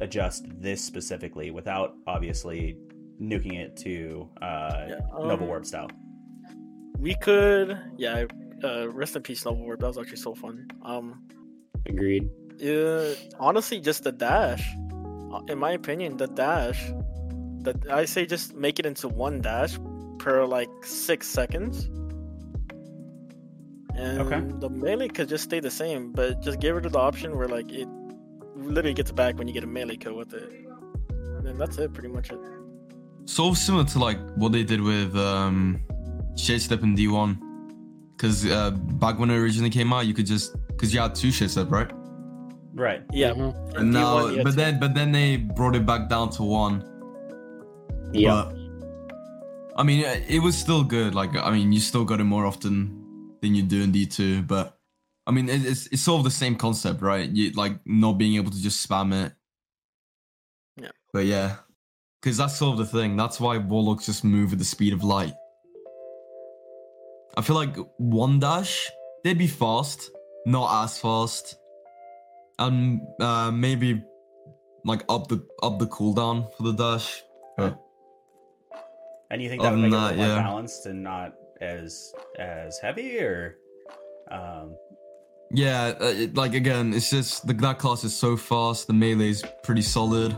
adjust 0.00 0.46
this 0.60 0.82
specifically 0.82 1.50
without 1.50 1.94
obviously 2.06 2.76
nuking 3.20 3.54
it 3.60 3.76
to 3.76 4.28
uh, 4.42 4.86
Yeah, 4.88 4.98
Noble 5.12 5.44
um, 5.44 5.48
Warp 5.48 5.64
style. 5.66 5.90
We 6.98 7.14
could 7.16 7.78
yeah, 7.96 8.24
uh 8.62 8.88
rest 8.90 9.14
in 9.16 9.22
peace 9.22 9.44
Noble 9.44 9.64
Warp. 9.64 9.80
That 9.80 9.88
was 9.88 9.98
actually 9.98 10.16
so 10.18 10.34
fun. 10.34 10.68
Um 10.82 11.22
Agreed. 11.86 12.28
Uh, 12.64 13.14
honestly, 13.38 13.80
just 13.80 14.04
the 14.04 14.12
dash. 14.12 14.64
Uh, 15.32 15.40
In 15.48 15.58
my 15.58 15.72
opinion, 15.72 16.16
the 16.16 16.28
dash. 16.28 16.80
The 17.62 17.74
I 17.90 18.04
say 18.04 18.26
just 18.26 18.54
make 18.54 18.78
it 18.78 18.86
into 18.86 19.08
one 19.08 19.40
dash 19.42 19.78
per 20.18 20.44
like 20.46 20.70
six 20.82 21.26
seconds. 21.26 21.90
And 23.96 24.20
Okay. 24.20 24.40
the 24.58 24.68
melee 24.68 25.08
could 25.08 25.28
just 25.28 25.44
stay 25.44 25.60
the 25.60 25.70
same, 25.70 26.12
but 26.12 26.40
just 26.42 26.58
get 26.60 26.70
rid 26.74 26.84
of 26.86 26.92
the 26.92 26.98
option 26.98 27.36
where 27.36 27.48
like 27.48 27.70
it 27.72 27.88
literally 28.56 28.94
gets 28.94 29.12
back 29.12 29.38
when 29.38 29.46
you 29.48 29.54
get 29.54 29.64
a 29.64 29.66
melee 29.68 29.96
kill 29.96 30.16
with 30.16 30.32
it. 30.34 30.50
And 31.36 31.46
then 31.46 31.58
that's 31.58 31.78
it, 31.78 31.92
pretty 31.92 32.08
much 32.08 32.30
it. 32.30 32.38
sort 33.26 33.52
of 33.52 33.58
similar 33.58 33.84
to 33.84 33.98
like 33.98 34.18
what 34.36 34.52
they 34.52 34.64
did 34.64 34.80
with 34.80 35.14
um, 35.16 35.80
shade 36.36 36.60
step 36.60 36.82
in 36.82 36.96
D1, 36.96 37.38
because 38.16 38.44
uh, 38.46 38.70
back 38.72 39.18
when 39.18 39.30
it 39.30 39.36
originally 39.36 39.70
came 39.70 39.92
out, 39.92 40.06
you 40.06 40.14
could 40.14 40.26
just 40.26 40.56
because 40.68 40.92
you 40.92 41.00
had 41.00 41.14
two 41.14 41.30
shade 41.30 41.50
step, 41.50 41.70
right? 41.70 41.90
Right. 42.74 43.02
Yeah. 43.12 43.30
Mhm. 43.30 43.54
and 43.68 43.78
And 43.78 43.92
now, 43.92 44.18
D1, 44.18 44.36
yeah, 44.36 44.42
but 44.42 44.56
then 44.56 44.80
but 44.80 44.94
then 44.94 45.12
they 45.12 45.36
brought 45.36 45.76
it 45.76 45.86
back 45.86 46.08
down 46.08 46.30
to 46.30 46.42
one. 46.42 46.82
Yeah. 48.12 48.48
But, 48.50 48.56
I 49.76 49.82
mean, 49.84 50.00
it 50.04 50.24
it 50.28 50.38
was 50.40 50.56
still 50.56 50.82
good. 50.82 51.14
Like, 51.14 51.36
I 51.36 51.50
mean, 51.52 51.72
you 51.72 51.80
still 51.80 52.04
got 52.04 52.20
it 52.20 52.24
more 52.24 52.44
often 52.46 53.03
than 53.44 53.54
you 53.54 53.62
do 53.62 53.82
in 53.82 53.92
D2. 53.92 54.46
But, 54.46 54.76
I 55.26 55.30
mean, 55.30 55.48
it's, 55.48 55.86
it's 55.88 56.02
sort 56.02 56.18
of 56.18 56.24
the 56.24 56.30
same 56.30 56.56
concept, 56.56 57.02
right? 57.02 57.28
You 57.28 57.52
like 57.52 57.78
not 57.86 58.14
being 58.14 58.34
able 58.36 58.50
to 58.50 58.62
just 58.62 58.86
spam 58.86 59.26
it. 59.26 59.32
Yeah. 60.76 60.90
But 61.12 61.26
yeah, 61.26 61.56
because 62.20 62.36
that's 62.36 62.56
sort 62.56 62.72
of 62.72 62.78
the 62.78 62.98
thing. 62.98 63.16
That's 63.16 63.38
why 63.38 63.58
Warlocks 63.58 64.06
just 64.06 64.24
move 64.24 64.52
at 64.52 64.58
the 64.58 64.64
speed 64.64 64.92
of 64.92 65.04
light. 65.04 65.34
I 67.36 67.42
feel 67.42 67.56
like 67.56 67.76
one 67.98 68.38
dash, 68.38 68.88
they'd 69.22 69.38
be 69.38 69.46
fast, 69.46 70.10
not 70.46 70.84
as 70.84 70.98
fast, 70.98 71.56
and 72.58 73.00
uh, 73.20 73.50
maybe 73.50 74.02
like 74.84 75.04
up 75.08 75.28
the 75.28 75.44
up 75.62 75.78
the 75.78 75.86
cooldown 75.86 76.50
for 76.56 76.62
the 76.62 76.72
dash. 76.72 77.22
But 77.56 77.78
And 79.30 79.42
you 79.42 79.48
think 79.48 79.62
that 79.62 79.68
Other 79.68 79.76
would 79.76 79.82
make 79.82 79.90
than 79.90 80.00
it 80.00 80.04
a 80.04 80.08
that, 80.08 80.16
little 80.16 80.26
more 80.26 80.36
yeah. 80.36 80.42
balanced 80.42 80.86
and 80.86 81.02
not 81.02 81.34
as 81.60 82.12
as 82.38 82.78
heavy, 82.78 83.18
or 83.18 83.58
um, 84.30 84.74
Yeah, 85.52 85.94
uh, 86.00 86.04
it, 86.06 86.34
like 86.34 86.54
again, 86.54 86.92
it's 86.94 87.10
just 87.10 87.46
the 87.46 87.54
that 87.54 87.78
class 87.78 88.04
is 88.04 88.14
so 88.14 88.36
fast. 88.36 88.86
The 88.86 88.92
melee's 88.92 89.42
pretty 89.62 89.82
solid. 89.82 90.36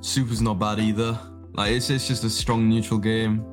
Super's 0.00 0.40
not 0.40 0.58
bad 0.58 0.78
either. 0.78 1.18
Like 1.52 1.72
it's 1.72 1.90
it's 1.90 2.06
just 2.08 2.24
a 2.24 2.30
strong 2.30 2.68
neutral 2.68 2.98
game. 3.00 3.44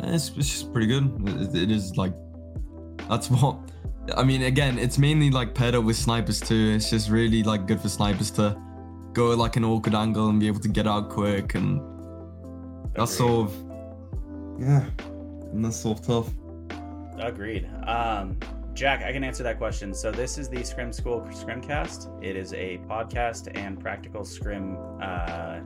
Eh, 0.00 0.14
It's, 0.14 0.28
it's 0.36 0.50
just 0.50 0.72
pretty 0.72 0.86
good. 0.86 1.10
It, 1.40 1.54
it 1.64 1.70
is 1.70 1.96
like 1.96 2.12
that's 3.08 3.30
what 3.30 3.58
I 4.16 4.22
mean. 4.24 4.42
Again, 4.42 4.78
it's 4.78 4.98
mainly 4.98 5.30
like 5.30 5.54
paired 5.54 5.74
up 5.74 5.84
with 5.84 5.96
snipers 5.96 6.40
too. 6.40 6.72
It's 6.76 6.90
just 6.90 7.08
really 7.10 7.42
like 7.42 7.66
good 7.66 7.80
for 7.80 7.88
snipers 7.88 8.30
to 8.32 8.56
go 9.12 9.34
like 9.34 9.56
an 9.56 9.64
awkward 9.64 9.94
angle 9.94 10.28
and 10.28 10.40
be 10.40 10.46
able 10.48 10.60
to 10.60 10.68
get 10.68 10.86
out 10.86 11.08
quick 11.08 11.54
and 11.54 11.80
that's 12.96 13.14
agreed. 13.14 13.16
sort 13.18 13.48
of 13.48 13.54
yeah, 14.60 14.84
that's 15.62 15.84
of 15.84 16.02
tough. 16.02 16.30
Agreed. 17.18 17.68
Um, 17.86 18.38
Jack, 18.74 19.04
I 19.04 19.12
can 19.12 19.22
answer 19.22 19.44
that 19.44 19.58
question. 19.58 19.94
So 19.94 20.10
this 20.10 20.36
is 20.36 20.48
the 20.48 20.64
Scrim 20.64 20.92
School 20.92 21.20
Scrimcast. 21.30 22.24
It 22.24 22.34
is 22.34 22.52
a 22.54 22.78
podcast 22.88 23.56
and 23.56 23.78
practical 23.78 24.24
Scrim 24.24 24.76
uh, 25.00 25.60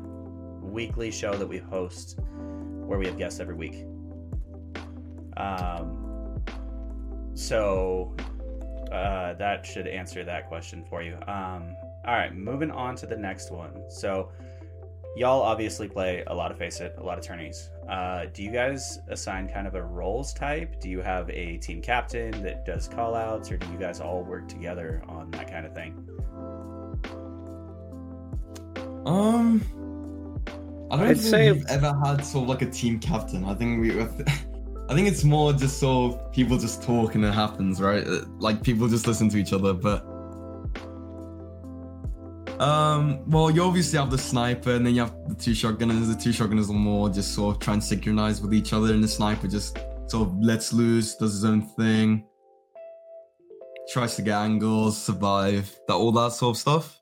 weekly 0.60 1.10
show 1.10 1.34
that 1.34 1.46
we 1.46 1.58
host, 1.58 2.18
where 2.20 2.98
we 2.98 3.06
have 3.06 3.16
guests 3.16 3.40
every 3.40 3.54
week. 3.54 3.86
Um, 5.38 6.42
so 7.34 8.14
uh, 8.92 9.32
that 9.34 9.64
should 9.64 9.86
answer 9.86 10.22
that 10.24 10.48
question 10.48 10.84
for 10.88 11.02
you. 11.02 11.14
Um, 11.26 11.74
all 12.06 12.14
right, 12.14 12.34
moving 12.34 12.70
on 12.70 12.94
to 12.96 13.06
the 13.06 13.16
next 13.16 13.50
one. 13.50 13.88
So 13.88 14.30
y'all 15.16 15.42
obviously 15.42 15.88
play 15.88 16.24
a 16.26 16.34
lot 16.34 16.50
of 16.50 16.58
FACEIT, 16.58 16.98
a 16.98 17.02
lot 17.02 17.16
of 17.16 17.24
tourneys. 17.24 17.70
Uh, 17.88 18.26
do 18.34 18.42
you 18.42 18.50
guys 18.50 18.98
assign 19.08 19.48
kind 19.48 19.66
of 19.66 19.74
a 19.74 19.82
roles 19.82 20.34
type? 20.34 20.78
Do 20.80 20.90
you 20.90 21.00
have 21.00 21.30
a 21.30 21.56
team 21.56 21.80
captain 21.80 22.30
that 22.42 22.66
does 22.66 22.86
call 22.86 23.14
outs, 23.14 23.50
or 23.50 23.56
do 23.56 23.66
you 23.72 23.78
guys 23.78 24.00
all 24.00 24.22
work 24.24 24.46
together 24.46 25.02
on 25.08 25.30
that 25.30 25.50
kind 25.50 25.64
of 25.64 25.74
thing? 25.74 25.94
Um, 29.06 29.62
I 30.90 30.96
don't 30.96 31.06
I'd 31.06 31.16
think 31.18 31.30
say- 31.30 31.52
we've 31.52 31.66
ever 31.66 31.94
had 32.04 32.24
sort 32.24 32.42
of 32.44 32.48
like 32.50 32.62
a 32.62 32.70
team 32.70 32.98
captain. 32.98 33.44
I 33.44 33.54
think 33.54 33.80
we, 33.80 34.00
I 34.90 34.94
think 34.94 35.08
it's 35.08 35.24
more 35.24 35.52
just 35.52 35.78
sort 35.78 36.14
of 36.14 36.32
people 36.32 36.58
just 36.58 36.82
talk 36.82 37.14
and 37.14 37.24
it 37.24 37.32
happens, 37.32 37.80
right? 37.80 38.06
Like 38.38 38.62
people 38.62 38.86
just 38.88 39.06
listen 39.06 39.28
to 39.30 39.38
each 39.38 39.52
other. 39.52 39.72
But, 39.72 40.04
um, 42.60 43.28
well, 43.30 43.50
you 43.50 43.62
obviously 43.62 43.98
have 43.98 44.10
the 44.10 44.18
sniper, 44.18 44.72
and 44.72 44.86
then 44.86 44.94
you 44.94 45.02
have 45.02 45.14
the 45.28 45.34
two 45.34 45.52
shotgunners. 45.52 46.08
The 46.12 46.20
two 46.20 46.30
shotgunners 46.30 46.68
are 46.70 46.72
more 46.72 47.08
just 47.08 47.34
sort 47.34 47.56
of 47.56 47.62
try 47.62 47.74
and 47.74 47.82
synchronize 47.82 48.40
with 48.40 48.52
each 48.52 48.72
other, 48.72 48.92
and 48.92 49.02
the 49.02 49.08
sniper 49.08 49.46
just 49.48 49.78
sort 50.06 50.28
of 50.28 50.38
lets 50.40 50.72
loose, 50.72 51.16
does 51.16 51.32
his 51.32 51.44
own 51.44 51.62
thing, 51.62 52.24
tries 53.92 54.16
to 54.16 54.22
get 54.22 54.36
angles, 54.36 55.00
survive, 55.00 55.78
that 55.86 55.94
all 55.94 56.12
that 56.12 56.32
sort 56.32 56.56
of 56.56 56.60
stuff. 56.60 57.00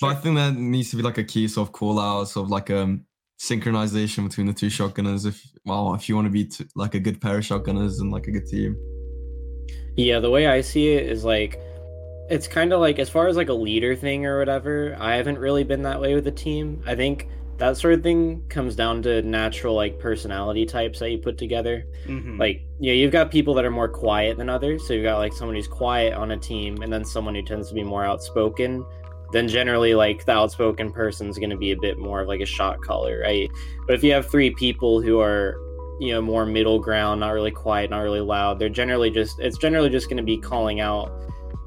But 0.00 0.08
I 0.08 0.14
think 0.14 0.36
there 0.36 0.52
needs 0.52 0.90
to 0.90 0.96
be 0.96 1.02
like 1.02 1.18
a 1.18 1.24
key 1.24 1.48
sort 1.48 1.68
of 1.68 1.72
call 1.72 1.98
out, 1.98 2.28
sort 2.28 2.44
of 2.44 2.50
like 2.50 2.70
um 2.70 3.04
synchronization 3.40 4.28
between 4.28 4.46
the 4.46 4.52
two 4.52 4.66
shotgunners. 4.66 5.26
If 5.26 5.42
well, 5.64 5.94
if 5.94 6.08
you 6.08 6.14
want 6.14 6.26
to 6.26 6.30
be 6.30 6.44
t- 6.44 6.66
like 6.76 6.94
a 6.94 7.00
good 7.00 7.20
pair 7.20 7.38
of 7.38 7.44
shotgunners 7.44 8.00
and 8.00 8.12
like 8.12 8.26
a 8.26 8.30
good 8.30 8.46
team. 8.46 8.76
Yeah, 9.96 10.20
the 10.20 10.30
way 10.30 10.46
I 10.46 10.60
see 10.60 10.90
it 10.92 11.06
is 11.06 11.24
like 11.24 11.60
it's 12.30 12.46
kind 12.46 12.72
of 12.72 12.80
like 12.80 12.98
as 12.98 13.08
far 13.08 13.26
as 13.28 13.36
like 13.36 13.48
a 13.48 13.54
leader 13.54 13.96
thing 13.96 14.26
or 14.26 14.38
whatever, 14.38 14.96
I 14.98 15.14
haven't 15.14 15.38
really 15.38 15.64
been 15.64 15.82
that 15.82 16.00
way 16.00 16.14
with 16.14 16.24
the 16.24 16.32
team. 16.32 16.82
I 16.86 16.94
think 16.94 17.28
that 17.58 17.76
sort 17.76 17.94
of 17.94 18.02
thing 18.02 18.44
comes 18.48 18.76
down 18.76 19.02
to 19.02 19.20
natural 19.22 19.74
like 19.74 19.98
personality 19.98 20.64
types 20.64 21.00
that 21.00 21.10
you 21.10 21.18
put 21.18 21.38
together. 21.38 21.86
Mm-hmm. 22.06 22.38
Like, 22.38 22.62
you 22.78 22.92
know, 22.92 22.96
you've 22.96 23.12
got 23.12 23.30
people 23.30 23.54
that 23.54 23.64
are 23.64 23.70
more 23.70 23.88
quiet 23.88 24.36
than 24.36 24.48
others. 24.48 24.86
So 24.86 24.94
you've 24.94 25.04
got 25.04 25.18
like 25.18 25.32
someone 25.32 25.56
who's 25.56 25.66
quiet 25.66 26.14
on 26.14 26.30
a 26.30 26.36
team 26.36 26.82
and 26.82 26.92
then 26.92 27.04
someone 27.04 27.34
who 27.34 27.42
tends 27.42 27.68
to 27.68 27.74
be 27.74 27.82
more 27.82 28.04
outspoken. 28.04 28.86
Then 29.32 29.48
generally 29.48 29.94
like 29.94 30.24
the 30.24 30.32
outspoken 30.32 30.92
person's 30.92 31.36
going 31.38 31.50
to 31.50 31.56
be 31.56 31.72
a 31.72 31.76
bit 31.76 31.98
more 31.98 32.20
of 32.20 32.28
like 32.28 32.40
a 32.40 32.46
shot 32.46 32.80
caller, 32.80 33.20
right? 33.20 33.50
But 33.86 33.94
if 33.94 34.04
you 34.04 34.12
have 34.12 34.30
three 34.30 34.50
people 34.50 35.00
who 35.00 35.20
are 35.20 35.58
you 36.00 36.12
know 36.12 36.22
more 36.22 36.46
middle 36.46 36.78
ground 36.78 37.18
not 37.18 37.30
really 37.30 37.50
quiet 37.50 37.90
not 37.90 37.98
really 37.98 38.20
loud 38.20 38.56
they're 38.60 38.68
generally 38.68 39.10
just 39.10 39.40
it's 39.40 39.58
generally 39.58 39.90
just 39.90 40.08
going 40.08 40.16
to 40.16 40.22
be 40.22 40.38
calling 40.38 40.78
out 40.78 41.10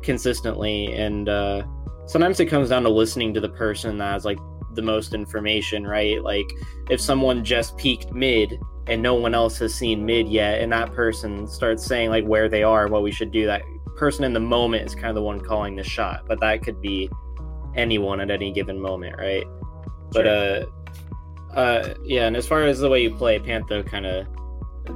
consistently 0.04 0.94
and 0.94 1.30
uh 1.30 1.64
sometimes 2.06 2.40
it 2.40 2.48
comes 2.48 2.70
down 2.70 2.84
to 2.84 2.90
listening 2.90 3.34
to 3.34 3.40
the 3.40 3.50
person 3.50 3.98
that 3.98 4.14
has 4.14 4.26
like 4.26 4.40
the 4.74 4.82
most 4.82 5.14
information 5.14 5.86
right? 5.86 6.24
Like 6.24 6.52
if 6.90 7.00
someone 7.02 7.44
just 7.44 7.78
peaked 7.78 8.12
mid 8.14 8.60
and 8.88 9.02
no 9.02 9.16
one 9.16 9.34
else 9.34 9.58
has 9.60 9.74
seen 9.74 10.06
mid 10.06 10.28
yet 10.28 10.62
and 10.62 10.72
that 10.72 10.94
person 10.94 11.48
starts 11.48 11.86
saying 11.86 12.10
like 12.10 12.26
where 12.26 12.50
they 12.50 12.64
are 12.64 12.88
what 12.88 13.04
we 13.04 13.12
should 13.12 13.32
do 13.32 13.46
that 13.46 13.62
person 13.96 14.24
in 14.24 14.34
the 14.34 14.40
moment 14.40 14.86
is 14.86 14.96
kind 14.96 15.08
of 15.08 15.16
the 15.16 15.22
one 15.22 15.40
calling 15.40 15.76
the 15.76 15.84
shot 15.84 16.24
but 16.28 16.40
that 16.40 16.64
could 16.64 16.82
be 16.82 17.10
anyone 17.76 18.20
at 18.20 18.32
any 18.32 18.52
given 18.52 18.80
moment 18.80 19.16
right? 19.18 19.46
But 20.12 20.28
uh 20.28 20.66
uh 21.54 21.94
yeah 22.04 22.28
and 22.28 22.36
as 22.36 22.48
far 22.48 22.64
as 22.64 22.80
the 22.80 22.90
way 22.90 23.04
you 23.04 23.14
play 23.14 23.38
pantho 23.40 23.86
kind 23.86 24.06
of 24.06 24.28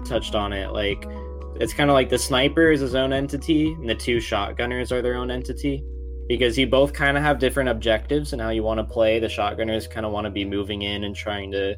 touched 0.05 0.35
on 0.35 0.53
it 0.53 0.71
like 0.71 1.05
it's 1.59 1.73
kind 1.73 1.89
of 1.89 1.93
like 1.93 2.09
the 2.09 2.17
sniper 2.17 2.71
is 2.71 2.81
his 2.81 2.95
own 2.95 3.13
entity 3.13 3.73
and 3.73 3.89
the 3.89 3.95
two 3.95 4.17
shotgunners 4.17 4.91
are 4.91 5.01
their 5.01 5.15
own 5.15 5.31
entity. 5.31 5.83
Because 6.27 6.57
you 6.57 6.65
both 6.65 6.91
kind 6.91 7.17
of 7.17 7.23
have 7.23 7.37
different 7.37 7.69
objectives 7.69 8.33
and 8.33 8.41
how 8.41 8.49
you 8.49 8.63
want 8.63 8.79
to 8.79 8.83
play. 8.83 9.19
The 9.19 9.27
shotgunners 9.27 9.89
kind 9.89 10.07
of 10.07 10.11
want 10.11 10.25
to 10.25 10.31
be 10.31 10.43
moving 10.43 10.81
in 10.81 11.03
and 11.03 11.15
trying 11.15 11.51
to 11.51 11.77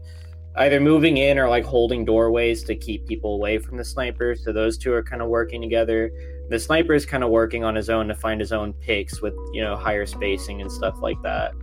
either 0.57 0.79
moving 0.79 1.17
in 1.17 1.37
or 1.37 1.47
like 1.47 1.65
holding 1.65 2.05
doorways 2.05 2.63
to 2.63 2.75
keep 2.75 3.05
people 3.07 3.35
away 3.35 3.57
from 3.57 3.77
the 3.77 3.83
sniper. 3.83 4.35
So 4.35 4.51
those 4.51 4.77
two 4.77 4.93
are 4.93 5.03
kind 5.03 5.21
of 5.21 5.27
working 5.27 5.61
together. 5.61 6.11
The 6.49 6.57
sniper 6.57 6.93
is 6.93 7.05
kind 7.05 7.23
of 7.23 7.29
working 7.29 7.63
on 7.63 7.75
his 7.75 7.89
own 7.89 8.07
to 8.07 8.15
find 8.15 8.39
his 8.39 8.51
own 8.51 8.73
picks 8.73 9.21
with 9.21 9.33
you 9.51 9.61
know 9.61 9.75
higher 9.75 10.05
spacing 10.05 10.61
and 10.61 10.71
stuff 10.71 10.97
like 11.01 11.21
that. 11.23 11.53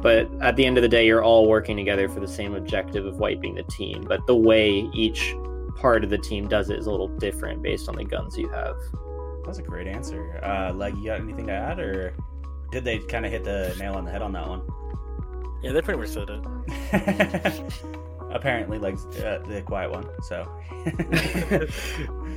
But 0.00 0.30
at 0.42 0.54
the 0.54 0.64
end 0.64 0.78
of 0.78 0.82
the 0.82 0.88
day 0.88 1.06
you're 1.06 1.24
all 1.24 1.48
working 1.48 1.76
together 1.76 2.08
for 2.08 2.20
the 2.20 2.28
same 2.28 2.54
objective 2.54 3.06
of 3.06 3.16
wiping 3.16 3.54
the 3.54 3.64
team. 3.64 4.04
But 4.06 4.26
the 4.26 4.36
way 4.36 4.88
each 4.94 5.34
part 5.78 6.02
of 6.02 6.10
the 6.10 6.18
team 6.18 6.48
does 6.48 6.70
it 6.70 6.78
is 6.78 6.86
a 6.86 6.90
little 6.90 7.08
different 7.08 7.62
based 7.62 7.88
on 7.88 7.94
the 7.94 8.04
guns 8.04 8.36
you 8.36 8.48
have 8.48 8.76
That's 9.44 9.58
a 9.58 9.62
great 9.62 9.86
answer. 9.86 10.40
Uh, 10.42 10.72
Leg, 10.72 10.96
you 10.96 11.06
got 11.06 11.20
anything 11.20 11.46
to 11.46 11.52
add, 11.52 11.78
or 11.78 12.14
did 12.70 12.84
they 12.84 12.98
kind 12.98 13.24
of 13.24 13.32
hit 13.32 13.44
the 13.44 13.74
nail 13.78 13.94
on 13.94 14.04
the 14.04 14.10
head 14.10 14.22
on 14.22 14.32
that 14.32 14.46
one? 14.46 14.62
Yeah, 15.62 15.72
they 15.72 15.82
pretty 15.82 16.00
much 16.00 16.10
said 16.10 16.28
it. 16.28 17.62
Apparently, 18.30 18.78
like 18.78 18.94
uh, 18.94 19.38
the 19.38 19.62
quiet 19.64 19.90
one. 19.90 20.06
So. 20.22 20.46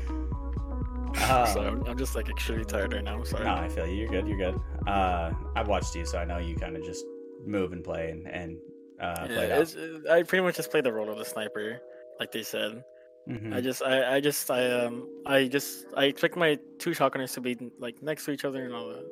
so 1.15 1.61
um, 1.61 1.67
I'm, 1.67 1.83
I'm 1.87 1.97
just 1.97 2.15
like 2.15 2.29
extremely 2.29 2.65
tired 2.65 2.93
right 2.93 3.03
now. 3.03 3.15
I'm 3.15 3.25
sorry. 3.25 3.43
no, 3.43 3.55
I 3.55 3.67
feel 3.67 3.85
you. 3.85 3.95
You're 3.95 4.09
good. 4.09 4.27
You're 4.27 4.37
good. 4.37 4.59
Uh, 4.87 5.31
I've 5.55 5.67
watched 5.67 5.93
you, 5.95 6.05
so 6.05 6.17
I 6.17 6.25
know 6.25 6.37
you 6.37 6.55
kind 6.55 6.77
of 6.77 6.83
just 6.83 7.05
move 7.45 7.73
and 7.73 7.83
play 7.83 8.11
and, 8.11 8.27
and 8.27 8.57
uh, 9.01 9.25
play 9.25 9.45
it 9.45 9.49
yeah, 9.49 9.57
out. 9.57 9.75
uh, 10.07 10.13
I 10.13 10.23
pretty 10.23 10.43
much 10.43 10.55
just 10.55 10.71
play 10.71 10.81
the 10.81 10.93
role 10.93 11.09
of 11.09 11.17
the 11.17 11.25
sniper, 11.25 11.81
like 12.19 12.31
they 12.31 12.43
said. 12.43 12.83
Mhm. 13.27 13.53
I 13.53 13.61
just, 13.61 13.83
I, 13.83 14.15
I 14.15 14.19
just, 14.19 14.49
I, 14.49 14.71
um, 14.71 15.07
I 15.25 15.47
just, 15.47 15.85
I 15.95 16.05
expect 16.05 16.35
my 16.35 16.57
two 16.79 16.89
shotgunners 16.91 17.33
to 17.35 17.41
be 17.41 17.57
like 17.79 18.01
next 18.01 18.25
to 18.25 18.31
each 18.31 18.45
other 18.45 18.65
and 18.65 18.73
all 18.73 18.87
that, 18.89 19.05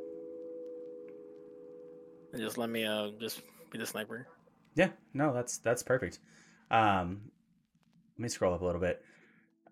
and 2.33 2.41
just 2.41 2.57
let 2.57 2.69
me, 2.69 2.85
uh, 2.85 3.11
just 3.19 3.41
be 3.71 3.77
the 3.77 3.85
sniper. 3.85 4.27
Yeah, 4.75 4.89
no, 5.13 5.33
that's 5.33 5.57
that's 5.59 5.83
perfect. 5.83 6.19
Um, 6.71 7.21
let 8.17 8.23
me 8.23 8.29
scroll 8.29 8.53
up 8.53 8.61
a 8.61 8.65
little 8.65 8.81
bit. 8.81 9.03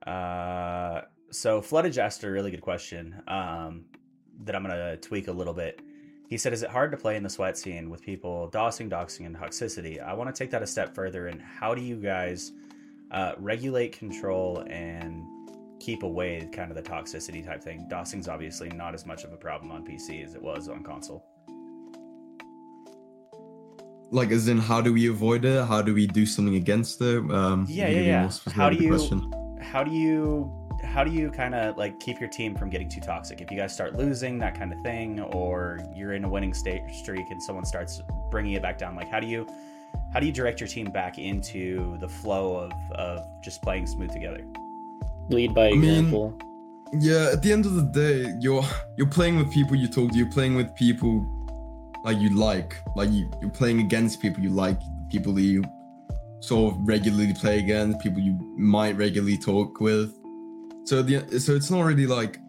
Uh, 0.06 1.02
so 1.32 1.62
floodage 1.62 1.98
asked 1.98 2.24
a 2.24 2.30
really 2.30 2.52
good 2.52 2.62
question. 2.62 3.22
Um, 3.28 3.86
that 4.44 4.56
I'm 4.56 4.62
gonna 4.62 4.98
tweak 4.98 5.28
a 5.28 5.32
little 5.32 5.54
bit. 5.54 5.82
He 6.30 6.38
said, 6.38 6.54
"Is 6.54 6.62
it 6.62 6.70
hard 6.70 6.92
to 6.92 6.98
play 6.98 7.16
in 7.16 7.24
the 7.24 7.30
sweat 7.30 7.58
scene 7.58 7.90
with 7.90 8.02
people 8.02 8.50
dossing, 8.52 8.90
doxing, 8.90 9.26
and 9.26 9.36
toxicity?" 9.36 10.02
I 10.02 10.14
want 10.14 10.34
to 10.34 10.38
take 10.38 10.52
that 10.52 10.62
a 10.62 10.68
step 10.68 10.94
further. 10.94 11.28
And 11.28 11.42
how 11.42 11.74
do 11.74 11.82
you 11.82 11.96
guys 11.96 12.52
uh, 13.12 13.34
regulate, 13.38 13.98
control, 13.98 14.64
and 14.70 15.24
keep 15.80 16.04
away 16.04 16.48
kind 16.52 16.72
of 16.72 16.78
the 16.78 16.84
toxicity 16.84 17.46
type 17.46 17.64
thing? 17.64 17.88
Dossing's 17.90 18.28
obviously 18.28 18.70
not 18.70 18.94
as 18.94 19.06
much 19.06 19.24
of 19.24 19.34
a 19.34 19.38
problem 19.38 19.72
on 19.72 19.86
PC 19.86 20.24
as 20.24 20.36
it 20.36 20.42
was 20.42 20.70
on 20.70 20.84
console. 20.84 21.26
Like, 24.10 24.32
as 24.32 24.48
in, 24.48 24.58
how 24.58 24.80
do 24.80 24.94
we 24.94 25.10
avoid 25.10 25.44
it? 25.44 25.66
How 25.66 25.82
do 25.82 25.94
we 25.94 26.08
do 26.08 26.26
something 26.26 26.56
against 26.56 27.02
it? 27.02 27.18
Um, 27.30 27.66
Yeah, 27.68 27.90
yeah, 27.90 28.00
yeah. 28.00 28.32
How 28.54 28.70
do 28.70 28.78
you- 28.78 28.90
question? 28.90 29.34
how 29.60 29.84
do 29.84 29.92
you 29.92 30.52
how 30.84 31.04
do 31.04 31.12
you 31.12 31.30
kind 31.32 31.56
of 31.56 31.76
like 31.78 32.00
keep 32.00 32.20
your 32.20 32.30
team 32.30 32.56
from 32.56 32.70
getting 32.70 32.88
too 32.88 33.02
toxic 33.02 33.42
if 33.42 33.52
you 33.52 33.58
guys 33.58 33.74
start 33.74 33.96
losing 33.96 34.38
that 34.38 34.58
kind 34.58 34.72
of 34.72 34.80
thing 34.82 35.20
or 35.20 35.80
you're 35.96 36.14
in 36.14 36.24
a 36.24 36.30
winning 36.30 36.54
state 36.54 36.82
streak 36.92 37.26
and 37.32 37.42
someone 37.42 37.66
starts 37.66 38.02
bringing 38.32 38.54
it 38.54 38.62
back 38.62 38.78
down 38.78 38.96
like 38.96 39.10
how 39.10 39.20
do 39.20 39.28
you 39.28 39.46
how 40.14 40.20
do 40.20 40.26
you 40.26 40.32
direct 40.32 40.60
your 40.60 40.68
team 40.68 40.90
back 40.92 41.18
into 41.20 41.98
the 42.00 42.08
flow 42.08 42.56
of 42.56 42.72
of 42.98 43.26
just 43.44 43.62
playing 43.62 43.86
smooth 43.88 44.12
together 44.12 44.44
lead 45.30 45.54
by 45.54 45.68
I 45.68 45.74
mean- 45.74 45.84
example 45.84 46.38
Yeah, 46.94 47.32
at 47.34 47.42
the 47.42 47.52
end 47.52 47.66
of 47.66 47.76
the 47.76 47.84
day, 47.84 48.34
you're 48.40 48.64
you're 48.98 49.10
playing 49.10 49.36
with 49.38 49.52
people 49.52 49.76
you 49.76 49.90
talk 49.90 50.12
to. 50.12 50.18
You're 50.18 50.32
playing 50.32 50.56
with 50.56 50.74
people 50.76 51.14
like 52.06 52.18
you 52.18 52.30
like. 52.30 52.72
Like 52.96 53.10
you, 53.12 53.30
you're 53.42 53.50
playing 53.62 53.82
against 53.82 54.22
people 54.22 54.42
you 54.42 54.52
like. 54.52 54.80
People 55.12 55.34
that 55.34 55.42
you 55.42 55.64
sort 56.40 56.74
of 56.74 56.88
regularly 56.88 57.34
play 57.34 57.60
against. 57.60 58.00
People 58.00 58.22
you 58.22 58.40
might 58.58 58.96
regularly 58.96 59.38
talk 59.38 59.82
with. 59.82 60.16
So 60.86 61.02
the 61.02 61.16
so 61.46 61.56
it's 61.60 61.70
not 61.70 61.82
really 61.82 62.08
like. 62.08 62.40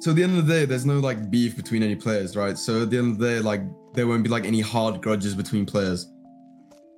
So 0.00 0.10
at 0.12 0.16
the 0.16 0.24
end 0.24 0.38
of 0.38 0.46
the 0.46 0.52
day, 0.54 0.64
there's 0.64 0.86
no 0.86 0.98
like 0.98 1.30
beef 1.30 1.54
between 1.54 1.82
any 1.82 1.94
players, 1.94 2.36
right? 2.36 2.56
So 2.56 2.82
at 2.84 2.90
the 2.90 2.96
end 2.96 3.12
of 3.12 3.18
the 3.18 3.26
day, 3.32 3.38
like 3.40 3.62
there 3.94 4.06
won't 4.06 4.22
be 4.22 4.30
like 4.30 4.44
any 4.44 4.60
hard 4.60 5.02
grudges 5.02 5.34
between 5.34 5.66
players. 5.66 6.10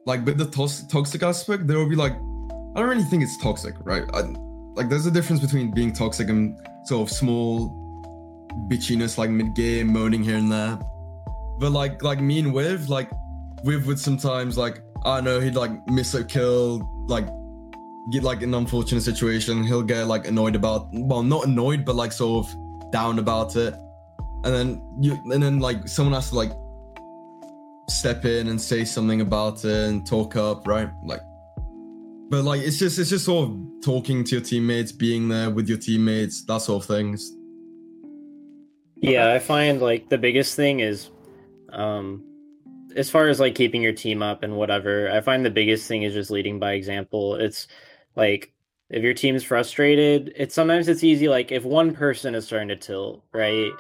Like 0.06 0.24
with 0.24 0.38
the 0.38 0.46
tos- 0.46 0.86
toxic 0.86 1.22
aspect, 1.22 1.66
there 1.66 1.78
will 1.78 1.88
be 1.88 1.96
like 1.96 2.12
I 2.12 2.80
don't 2.80 2.88
really 2.88 3.04
think 3.04 3.22
it's 3.22 3.36
toxic, 3.38 3.74
right? 3.80 4.04
I, 4.12 4.22
like 4.74 4.88
there's 4.88 5.06
a 5.06 5.10
difference 5.10 5.40
between 5.40 5.70
being 5.70 5.92
toxic 5.92 6.28
and 6.28 6.58
sort 6.84 7.08
of 7.08 7.14
small 7.14 7.80
bitchiness 8.68 9.18
like 9.18 9.30
mid-game 9.30 9.92
moaning 9.92 10.22
here 10.22 10.36
and 10.36 10.50
there 10.50 10.78
but 11.58 11.70
like 11.70 12.02
like 12.02 12.20
me 12.20 12.38
and 12.40 12.54
Viv 12.54 12.88
like 12.88 13.10
Viv 13.64 13.86
would 13.86 13.98
sometimes 13.98 14.58
like 14.58 14.82
I 15.04 15.16
don't 15.16 15.24
know 15.24 15.40
he'd 15.40 15.54
like 15.54 15.72
miss 15.88 16.14
a 16.14 16.24
kill 16.24 16.88
like 17.06 17.26
get 18.12 18.22
like 18.22 18.42
an 18.42 18.54
unfortunate 18.54 19.00
situation 19.00 19.64
he'll 19.64 19.82
get 19.82 20.06
like 20.06 20.26
annoyed 20.26 20.56
about 20.56 20.88
well 20.92 21.22
not 21.22 21.46
annoyed 21.46 21.84
but 21.84 21.94
like 21.94 22.12
sort 22.12 22.46
of 22.46 22.92
down 22.92 23.18
about 23.18 23.56
it 23.56 23.74
and 24.44 24.54
then 24.54 24.82
you 25.00 25.18
and 25.32 25.42
then 25.42 25.58
like 25.58 25.88
someone 25.88 26.14
has 26.14 26.30
to 26.30 26.36
like 26.36 26.52
step 27.88 28.24
in 28.24 28.48
and 28.48 28.60
say 28.60 28.84
something 28.84 29.20
about 29.20 29.64
it 29.64 29.88
and 29.88 30.06
talk 30.06 30.36
up 30.36 30.66
right 30.66 30.88
like 31.04 31.20
but 32.34 32.44
like 32.44 32.62
it's 32.62 32.78
just 32.78 32.98
it's 32.98 33.10
just 33.10 33.26
sort 33.26 33.48
of 33.48 33.56
talking 33.82 34.24
to 34.24 34.36
your 34.36 34.44
teammates, 34.44 34.92
being 34.92 35.28
there 35.28 35.50
with 35.50 35.68
your 35.68 35.78
teammates, 35.78 36.44
that 36.46 36.62
sort 36.62 36.82
of 36.82 36.88
things. 36.88 37.36
Yeah, 38.96 39.32
I 39.32 39.38
find 39.38 39.80
like 39.80 40.08
the 40.08 40.18
biggest 40.18 40.56
thing 40.56 40.80
is 40.80 41.10
um 41.70 42.24
as 42.96 43.10
far 43.10 43.28
as 43.28 43.40
like 43.40 43.54
keeping 43.54 43.82
your 43.82 43.92
team 43.92 44.22
up 44.22 44.42
and 44.42 44.56
whatever, 44.56 45.10
I 45.10 45.20
find 45.20 45.44
the 45.44 45.50
biggest 45.50 45.86
thing 45.86 46.02
is 46.02 46.14
just 46.14 46.30
leading 46.30 46.58
by 46.58 46.72
example. 46.72 47.34
It's 47.36 47.68
like 48.16 48.52
if 48.90 49.02
your 49.02 49.14
team's 49.14 49.44
frustrated, 49.44 50.32
it's 50.36 50.54
sometimes 50.54 50.88
it's 50.88 51.04
easy 51.04 51.28
like 51.28 51.52
if 51.52 51.64
one 51.64 51.92
person 51.92 52.34
is 52.34 52.46
starting 52.46 52.68
to 52.68 52.76
tilt, 52.76 53.22
right? 53.32 53.70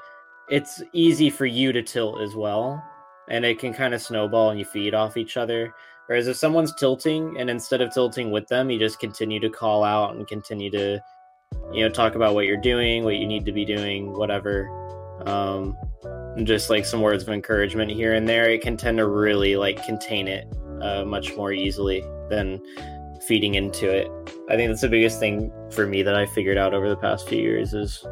It's 0.50 0.82
easy 0.92 1.30
for 1.30 1.46
you 1.46 1.72
to 1.72 1.82
tilt 1.82 2.20
as 2.20 2.34
well, 2.34 2.84
and 3.28 3.44
it 3.44 3.58
can 3.58 3.72
kind 3.72 3.94
of 3.94 4.02
snowball 4.02 4.50
and 4.50 4.58
you 4.58 4.64
feed 4.64 4.94
off 4.94 5.16
each 5.16 5.36
other. 5.36 5.72
Whereas 6.06 6.28
if 6.28 6.36
someone's 6.36 6.74
tilting 6.74 7.36
and 7.38 7.48
instead 7.48 7.80
of 7.80 7.92
tilting 7.92 8.30
with 8.30 8.46
them, 8.48 8.70
you 8.70 8.78
just 8.78 9.00
continue 9.00 9.40
to 9.40 9.48
call 9.48 9.84
out 9.84 10.14
and 10.14 10.26
continue 10.28 10.70
to 10.70 11.02
you 11.72 11.84
know 11.84 11.88
talk 11.88 12.14
about 12.14 12.34
what 12.34 12.46
you're 12.46 12.56
doing, 12.56 13.04
what 13.04 13.16
you 13.16 13.26
need 13.26 13.46
to 13.46 13.52
be 13.52 13.64
doing, 13.64 14.12
whatever. 14.12 14.68
Um 15.26 15.76
just 16.42 16.68
like 16.68 16.84
some 16.84 17.00
words 17.00 17.22
of 17.22 17.28
encouragement 17.28 17.90
here 17.90 18.14
and 18.14 18.28
there, 18.28 18.50
it 18.50 18.60
can 18.60 18.76
tend 18.76 18.98
to 18.98 19.06
really 19.06 19.56
like 19.56 19.84
contain 19.84 20.26
it 20.26 20.52
uh, 20.82 21.04
much 21.04 21.36
more 21.36 21.52
easily 21.52 22.04
than 22.28 22.60
feeding 23.26 23.54
into 23.54 23.88
it. 23.88 24.08
I 24.50 24.56
think 24.56 24.68
that's 24.68 24.80
the 24.80 24.88
biggest 24.88 25.20
thing 25.20 25.52
for 25.70 25.86
me 25.86 26.02
that 26.02 26.16
I 26.16 26.26
figured 26.26 26.58
out 26.58 26.74
over 26.74 26.88
the 26.88 26.96
past 26.96 27.28
few 27.28 27.40
years 27.40 27.72
is 27.72 28.04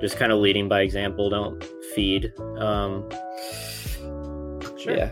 just 0.00 0.16
kind 0.16 0.32
of 0.32 0.38
leading 0.38 0.68
by 0.68 0.80
example. 0.80 1.30
Don't 1.30 1.62
feed. 1.94 2.32
Um, 2.58 3.08
Sure. 4.78 4.96
Yeah. 4.96 5.10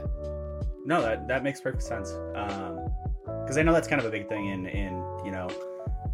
No, 0.85 1.03
that 1.03 1.27
that 1.29 1.43
makes 1.43 1.61
perfect 1.61 1.83
sense. 1.83 2.13
Because 2.13 3.59
I 3.59 3.63
know 3.63 3.73
that's 3.73 3.89
kind 3.89 4.01
of 4.01 4.07
a 4.07 4.11
big 4.11 4.29
thing 4.29 4.47
in 4.47 4.67
in 4.67 4.93
you 5.25 5.33
know 5.33 5.49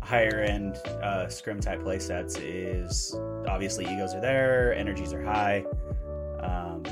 higher 0.00 0.40
end 0.40 0.76
uh, 1.02 1.28
scrim 1.28 1.60
type 1.60 1.82
play 1.82 1.98
sets 1.98 2.36
is 2.38 3.14
obviously 3.46 3.84
egos 3.84 4.14
are 4.14 4.20
there, 4.20 4.74
energies 4.74 5.12
are 5.12 5.22
high. 5.22 5.64
Um, 6.40 6.82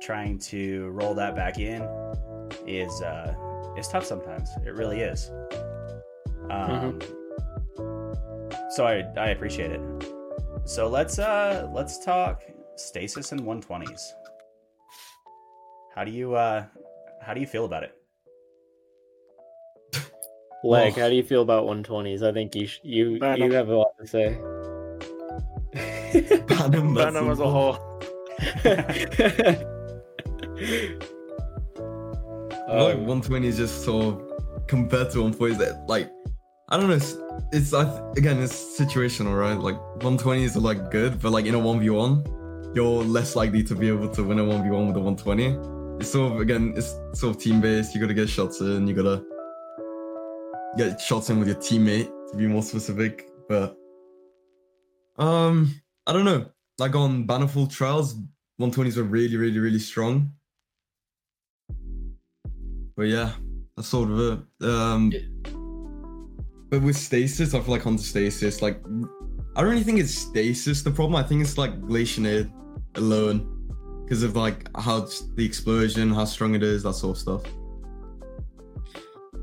trying 0.00 0.38
to 0.38 0.88
roll 0.90 1.14
that 1.14 1.34
back 1.34 1.58
in 1.58 1.82
is 2.66 3.00
uh, 3.02 3.34
is 3.76 3.88
tough 3.88 4.04
sometimes. 4.04 4.50
It 4.66 4.74
really 4.74 5.00
is. 5.00 5.30
Um, 6.50 6.98
So 8.70 8.86
I 8.86 9.02
I 9.16 9.30
appreciate 9.30 9.70
it. 9.70 9.80
So 10.64 10.88
let's 10.88 11.18
uh 11.18 11.68
let's 11.72 12.04
talk 12.04 12.42
stasis 12.76 13.32
and 13.32 13.40
120s. 13.40 14.12
How 15.98 16.04
do 16.04 16.12
you 16.12 16.36
uh 16.36 16.64
how 17.20 17.34
do 17.34 17.40
you 17.40 17.46
feel 17.48 17.64
about 17.64 17.82
it? 17.82 17.92
Leg, 20.62 20.94
how 20.94 21.08
do 21.08 21.16
you 21.16 21.24
feel 21.24 21.42
about 21.42 21.64
120s? 21.64 22.22
I 22.22 22.32
think 22.32 22.54
you 22.54 22.68
sh- 22.68 22.78
you 22.84 23.18
Ban 23.18 23.36
you 23.36 23.46
'em. 23.46 23.50
have 23.50 23.68
a 23.68 23.76
lot 23.76 23.98
to 23.98 24.06
say. 24.06 24.38
Ban 26.46 26.72
him, 26.72 26.94
that's 26.94 27.04
Ban 27.04 27.14
them 27.14 27.30
as 27.32 27.40
a 27.40 27.50
whole. 27.50 27.78
I 28.64 28.92
feel 32.68 32.84
like 32.84 32.96
Um, 32.96 33.06
120 33.06 33.48
is 33.48 33.56
just 33.56 33.82
so 33.84 34.22
compared 34.68 35.10
to 35.10 35.22
140 35.22 35.52
is 35.54 35.58
that 35.58 35.84
like 35.88 36.08
I 36.68 36.76
don't 36.76 36.88
know. 36.88 36.94
It's, 36.94 37.16
it's 37.50 37.74
I 37.74 37.82
th- 37.82 38.16
again 38.16 38.40
it's 38.40 38.54
situational, 38.78 39.36
right? 39.36 39.58
Like 39.58 39.74
120s 39.98 40.54
are 40.54 40.60
like 40.60 40.92
good, 40.92 41.20
but 41.20 41.32
like 41.32 41.46
in 41.46 41.56
a 41.56 41.58
1v1, 41.58 42.76
you're 42.76 43.02
less 43.02 43.34
likely 43.34 43.64
to 43.64 43.74
be 43.74 43.88
able 43.88 44.08
to 44.10 44.22
win 44.22 44.38
a 44.38 44.44
1v1 44.44 44.86
with 44.86 44.96
a 44.96 45.00
120. 45.00 45.77
It's 46.00 46.10
sort 46.10 46.32
of 46.32 46.40
again, 46.40 46.74
it's 46.76 46.94
sort 47.12 47.34
of 47.34 47.42
team 47.42 47.60
based. 47.60 47.94
You 47.94 48.00
gotta 48.00 48.14
get 48.14 48.28
shots 48.28 48.60
in. 48.60 48.86
You 48.86 48.94
gotta 48.94 49.24
get 50.76 51.00
shots 51.00 51.28
in 51.28 51.40
with 51.40 51.48
your 51.48 51.56
teammate 51.56 52.08
to 52.30 52.36
be 52.36 52.46
more 52.46 52.62
specific. 52.62 53.28
But 53.48 53.76
um, 55.18 55.74
I 56.06 56.12
don't 56.12 56.24
know. 56.24 56.46
Like 56.78 56.94
on 56.94 57.26
Battlefield 57.26 57.72
Trials, 57.72 58.14
120s 58.60 58.96
were 58.96 59.02
really, 59.02 59.36
really, 59.36 59.58
really 59.58 59.80
strong. 59.80 60.32
But 62.96 63.08
yeah, 63.08 63.32
that's 63.76 63.88
sort 63.88 64.10
of 64.10 64.20
it. 64.20 64.68
Um, 64.68 65.12
but 66.70 66.80
with 66.82 66.96
stasis, 66.96 67.54
I 67.54 67.60
feel 67.60 67.72
like 67.72 67.86
on 67.86 67.98
stasis, 67.98 68.62
like 68.62 68.80
I 69.56 69.62
don't 69.62 69.70
really 69.70 69.82
think 69.82 69.98
it's 69.98 70.14
stasis 70.14 70.82
the 70.82 70.92
problem. 70.92 71.16
I 71.16 71.24
think 71.24 71.42
it's 71.42 71.58
like 71.58 71.80
Glacier 71.80 72.48
alone 72.94 73.57
because 74.08 74.22
of 74.22 74.34
like 74.36 74.66
how 74.74 75.06
the 75.34 75.44
explosion, 75.44 76.10
how 76.10 76.24
strong 76.24 76.54
it 76.54 76.62
is, 76.62 76.82
that 76.84 76.94
sort 76.94 77.16
of 77.16 77.20
stuff. 77.20 77.42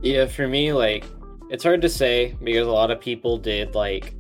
Yeah, 0.02 0.26
for 0.26 0.48
me, 0.48 0.74
like 0.74 1.06
it's 1.52 1.64
hard 1.64 1.84
to 1.84 1.90
say 1.90 2.36
because 2.44 2.66
a 2.68 2.72
lot 2.72 2.90
of 2.90 3.00
people 3.00 3.38
did 3.38 3.76
like 3.76 4.16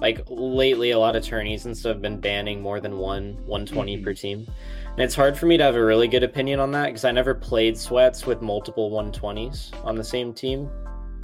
like 0.00 0.24
lately 0.28 0.90
a 0.90 0.98
lot 0.98 1.14
of 1.14 1.22
tourneys 1.22 1.66
and 1.66 1.76
stuff 1.76 1.94
have 1.94 2.02
been 2.02 2.18
banning 2.18 2.60
more 2.60 2.80
than 2.80 2.98
one 2.98 3.38
120 3.46 3.96
Mhm. 3.98 4.04
per 4.04 4.12
team. 4.12 4.44
And 4.88 5.00
it's 5.04 5.14
hard 5.14 5.38
for 5.38 5.46
me 5.46 5.56
to 5.56 5.62
have 5.62 5.76
a 5.76 5.84
really 5.84 6.08
good 6.08 6.24
opinion 6.24 6.58
on 6.58 6.72
that 6.72 6.86
because 6.86 7.04
I 7.04 7.12
never 7.12 7.32
played 7.34 7.78
sweats 7.78 8.26
with 8.26 8.42
multiple 8.42 8.90
120s 8.90 9.70
on 9.84 9.94
the 9.94 10.04
same 10.04 10.34
team. 10.34 10.68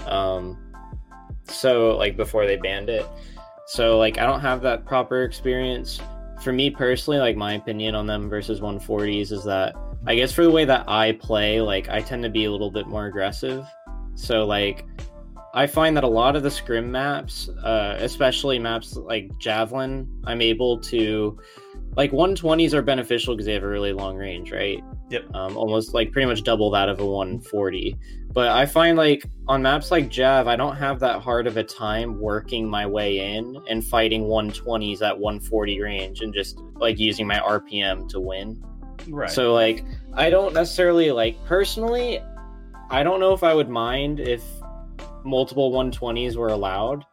Um 0.06 0.56
so 1.44 1.96
like 1.96 2.16
before 2.16 2.46
they 2.46 2.56
banned 2.56 2.88
it. 2.90 3.06
So 3.66 3.98
like 3.98 4.18
I 4.18 4.24
don't 4.24 4.40
have 4.40 4.62
that 4.62 4.86
proper 4.86 5.24
experience. 5.24 6.00
For 6.42 6.52
me 6.52 6.70
personally, 6.70 7.18
like 7.18 7.36
my 7.36 7.54
opinion 7.54 7.94
on 7.94 8.06
them 8.06 8.28
versus 8.28 8.60
140s 8.60 9.32
is 9.32 9.44
that 9.44 9.74
I 10.06 10.16
guess 10.16 10.32
for 10.32 10.42
the 10.42 10.50
way 10.50 10.64
that 10.64 10.88
I 10.88 11.12
play, 11.12 11.60
like 11.60 11.88
I 11.88 12.00
tend 12.00 12.24
to 12.24 12.30
be 12.30 12.46
a 12.46 12.50
little 12.50 12.70
bit 12.70 12.88
more 12.88 13.06
aggressive. 13.06 13.64
So 14.14 14.44
like 14.44 14.84
I 15.54 15.66
find 15.66 15.96
that 15.96 16.04
a 16.04 16.08
lot 16.08 16.34
of 16.34 16.42
the 16.42 16.50
scrim 16.50 16.90
maps, 16.90 17.48
uh, 17.62 17.96
especially 18.00 18.58
maps 18.58 18.96
like 18.96 19.30
Javelin, 19.38 20.08
I'm 20.24 20.40
able 20.40 20.80
to 20.80 21.38
like 21.96 22.10
120s 22.10 22.72
are 22.72 22.82
beneficial 22.82 23.34
because 23.34 23.46
they 23.46 23.52
have 23.52 23.62
a 23.62 23.68
really 23.68 23.92
long 23.92 24.16
range, 24.16 24.50
right? 24.50 24.82
Yep. 25.10 25.34
Um, 25.34 25.56
almost 25.56 25.92
like 25.92 26.10
pretty 26.10 26.26
much 26.26 26.42
double 26.42 26.70
that 26.70 26.88
of 26.88 27.00
a 27.00 27.06
140. 27.06 27.96
But 28.32 28.48
I 28.48 28.64
find 28.64 28.96
like 28.96 29.24
on 29.46 29.62
maps 29.62 29.90
like 29.90 30.08
Jav, 30.08 30.46
I 30.46 30.56
don't 30.56 30.76
have 30.76 31.00
that 31.00 31.20
hard 31.20 31.46
of 31.46 31.58
a 31.58 31.64
time 31.64 32.18
working 32.18 32.66
my 32.66 32.86
way 32.86 33.36
in 33.36 33.58
and 33.68 33.84
fighting 33.84 34.24
120s 34.24 35.02
at 35.02 35.18
140 35.18 35.80
range 35.82 36.22
and 36.22 36.32
just 36.32 36.58
like 36.76 36.98
using 36.98 37.26
my 37.26 37.38
RPM 37.38 38.08
to 38.08 38.20
win. 38.20 38.62
Right. 39.08 39.30
So 39.30 39.52
like 39.52 39.84
I 40.14 40.30
don't 40.30 40.54
necessarily 40.54 41.10
like 41.10 41.42
personally 41.44 42.20
I 42.90 43.02
don't 43.02 43.20
know 43.20 43.34
if 43.34 43.42
I 43.42 43.54
would 43.54 43.68
mind 43.68 44.20
if 44.20 44.42
multiple 45.24 45.70
120s 45.70 46.36
were 46.36 46.48
allowed 46.48 47.04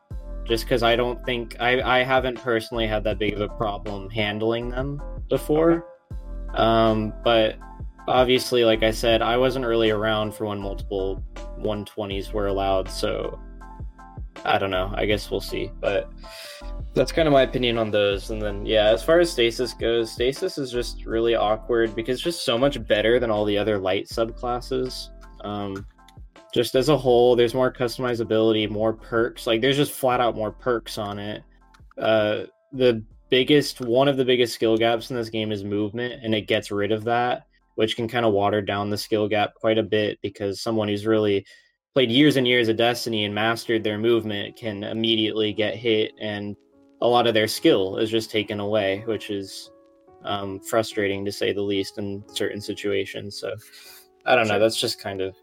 just 0.46 0.68
cuz 0.68 0.84
I 0.84 0.96
don't 0.96 1.24
think 1.26 1.58
I 1.60 2.00
I 2.00 2.04
haven't 2.04 2.40
personally 2.42 2.88
had 2.88 3.04
that 3.04 3.20
big 3.20 3.34
of 3.34 3.42
a 3.42 3.50
problem 3.50 4.10
handling 4.10 4.70
them 4.70 5.02
before. 5.28 5.86
Um 6.54 7.14
but 7.26 7.58
obviously 8.10 8.66
like 8.66 8.84
I 8.84 8.92
said 8.92 9.22
I 9.22 9.38
wasn't 9.38 9.66
really 9.66 9.92
around 9.92 10.34
for 10.34 10.46
when 10.46 10.60
multiple 10.60 11.24
120s 11.60 12.34
were 12.34 12.48
allowed 12.48 12.90
so 12.90 13.40
I 14.46 14.58
don't 14.58 14.72
know. 14.72 14.92
I 14.96 15.06
guess 15.06 15.30
we'll 15.30 15.42
see. 15.42 15.72
But 15.80 16.10
that's 16.94 17.12
kind 17.12 17.28
of 17.28 17.34
my 17.34 17.44
opinion 17.44 17.78
on 17.78 17.92
those. 17.92 18.30
And 18.32 18.42
then, 18.42 18.66
yeah, 18.66 18.88
as 18.88 19.04
far 19.04 19.20
as 19.20 19.32
stasis 19.32 19.74
goes, 19.74 20.12
stasis 20.12 20.58
is 20.58 20.72
just 20.72 21.06
really 21.06 21.36
awkward 21.36 21.96
because 21.96 22.16
it's 22.16 22.24
just 22.24 22.46
so 22.46 22.58
much 22.58 22.86
better 22.88 23.20
than 23.20 23.32
all 23.32 23.46
the 23.46 23.58
other 23.58 23.78
light 23.78 24.08
subclasses. 24.08 25.10
Um, 25.42 25.86
just 26.54 26.76
as 26.76 26.90
a 26.90 26.98
whole, 26.98 27.36
there's 27.36 27.54
more 27.54 27.72
customizability, 27.72 28.70
more 28.70 28.94
perks. 28.94 29.46
Like, 29.46 29.62
there's 29.62 29.78
just 29.78 29.92
flat 29.92 30.20
out 30.20 30.36
more 30.36 30.52
perks 30.52 30.98
on 30.98 31.20
it. 31.20 31.44
Uh, 31.98 32.44
the 32.72 33.04
biggest, 33.30 33.82
one 33.82 34.08
of 34.08 34.18
the 34.18 34.26
biggest 34.26 34.56
skill 34.56 34.76
gaps 34.78 35.12
in 35.12 35.16
this 35.16 35.30
game 35.30 35.52
is 35.52 35.64
movement, 35.64 36.24
and 36.24 36.34
it 36.34 36.48
gets 36.48 36.72
rid 36.72 36.92
of 36.92 37.04
that, 37.04 37.46
which 37.80 37.96
can 37.96 38.10
kind 38.10 38.26
of 38.26 38.34
water 38.34 38.62
down 38.62 38.90
the 38.90 38.98
skill 38.98 39.26
gap 39.26 39.54
quite 39.54 39.78
a 39.78 39.84
bit 39.84 40.20
because 40.22 40.60
someone 40.60 40.90
who's 40.90 41.06
really 41.06 41.46
played 41.94 42.12
years 42.12 42.36
and 42.36 42.46
years 42.46 42.68
of 42.68 42.76
Destiny 42.76 43.24
and 43.24 43.34
mastered 43.34 43.86
their 43.86 43.98
movement 43.98 44.58
can 44.58 44.84
immediately 44.84 45.54
get 45.54 45.78
hit, 45.78 46.12
and 46.20 46.58
a 47.00 47.08
lot 47.08 47.26
of 47.26 47.34
their 47.34 47.48
skill 47.48 47.96
is 47.96 48.10
just 48.10 48.30
taken 48.30 48.60
away, 48.60 49.04
which 49.06 49.30
is 49.30 49.72
um, 50.26 50.60
frustrating 50.60 51.24
to 51.24 51.32
say 51.32 51.54
the 51.54 51.62
least 51.62 51.98
in 51.98 52.22
certain 52.34 52.60
situations. 52.60 53.40
So 53.40 53.56
I 54.26 54.36
don't 54.36 54.50
know. 54.50 54.60
That's 54.60 54.76
just 54.76 55.02
kind 55.02 55.22
of 55.22 55.34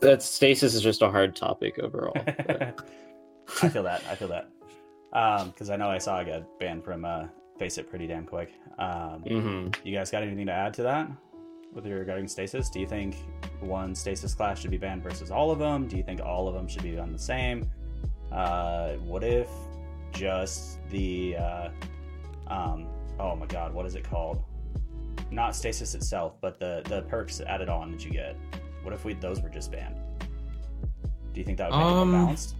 that 0.00 0.22
stasis 0.22 0.74
is 0.74 0.80
just 0.80 1.02
a 1.02 1.10
hard 1.10 1.34
topic 1.34 1.76
overall. 1.80 2.12
I 2.16 3.68
feel 3.68 3.82
that. 3.82 4.04
I 4.08 4.14
feel 4.14 4.28
that. 4.28 4.48
Um, 5.12 5.50
because 5.50 5.70
I 5.70 5.76
know 5.76 5.90
I 5.90 5.98
saw 5.98 6.18
I 6.18 6.22
got 6.22 6.44
banned 6.60 6.84
from 6.84 7.04
uh 7.04 7.26
FACEIT 7.58 7.90
pretty 7.90 8.06
damn 8.06 8.26
quick. 8.26 8.52
Um, 8.78 9.24
Mhm. 9.26 9.76
you 9.84 9.92
guys 9.92 10.12
got 10.12 10.22
anything 10.22 10.46
to 10.46 10.52
add 10.52 10.72
to 10.74 10.84
that 10.84 11.10
with 11.72 11.86
regarding 11.86 12.28
stasis? 12.28 12.68
Do 12.68 12.80
you 12.80 12.86
think 12.86 13.16
one 13.60 13.94
stasis 13.94 14.34
class 14.34 14.58
should 14.60 14.70
be 14.70 14.78
banned 14.78 15.02
versus 15.02 15.30
all 15.30 15.50
of 15.50 15.58
them? 15.58 15.88
Do 15.88 15.96
you 15.96 16.02
think 16.02 16.20
all 16.20 16.48
of 16.48 16.54
them 16.54 16.68
should 16.68 16.82
be 16.82 16.92
done 16.92 17.12
the 17.12 17.18
same? 17.18 17.70
Uh, 18.30 18.94
what 18.94 19.24
if 19.24 19.48
just 20.12 20.78
the 20.90 21.36
uh, 21.36 21.68
um, 22.48 22.88
oh 23.18 23.34
my 23.36 23.46
god, 23.46 23.72
what 23.72 23.86
is 23.86 23.94
it 23.94 24.04
called? 24.04 24.42
Not 25.30 25.56
stasis 25.56 25.94
itself, 25.94 26.34
but 26.40 26.58
the 26.58 26.82
the 26.86 27.02
perks 27.02 27.40
added 27.40 27.68
on 27.68 27.92
that 27.92 28.04
you 28.04 28.10
get. 28.10 28.36
What 28.82 28.92
if 28.92 29.04
we 29.04 29.14
those 29.14 29.40
were 29.40 29.48
just 29.48 29.70
banned? 29.70 29.96
Do 31.32 31.40
you 31.40 31.44
think 31.44 31.58
that 31.58 31.70
would 31.70 31.78
make 31.78 31.86
it 31.86 31.90
Um, 31.90 32.10
more 32.10 32.20
balanced? 32.22 32.54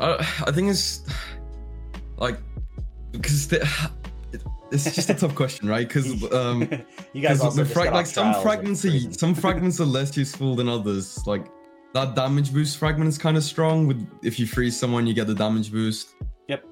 I, 0.00 0.14
I 0.46 0.50
think 0.50 0.70
it's 0.70 1.02
like 2.16 2.38
because 3.12 3.46
the, 3.46 3.90
it's 4.74 4.94
just 4.94 5.10
a 5.10 5.14
tough 5.14 5.34
question, 5.34 5.68
right? 5.68 5.86
Because 5.86 6.06
um, 6.32 6.68
you 7.12 7.22
guys 7.22 7.40
also 7.40 7.64
got 7.64 7.92
like 7.92 8.06
some 8.06 8.34
fragments 8.42 8.84
are 8.84 9.12
some 9.12 9.34
fragments 9.34 9.80
are 9.80 9.86
less 9.86 10.16
useful 10.16 10.56
than 10.56 10.68
others. 10.68 11.26
Like 11.26 11.46
that 11.94 12.14
damage 12.14 12.52
boost 12.52 12.78
fragment 12.78 13.08
is 13.08 13.18
kind 13.18 13.36
of 13.36 13.44
strong. 13.44 13.86
With 13.86 14.06
if 14.22 14.38
you 14.38 14.46
freeze 14.46 14.78
someone, 14.78 15.06
you 15.06 15.14
get 15.14 15.26
the 15.26 15.34
damage 15.34 15.70
boost. 15.70 16.14
Yep. 16.48 16.64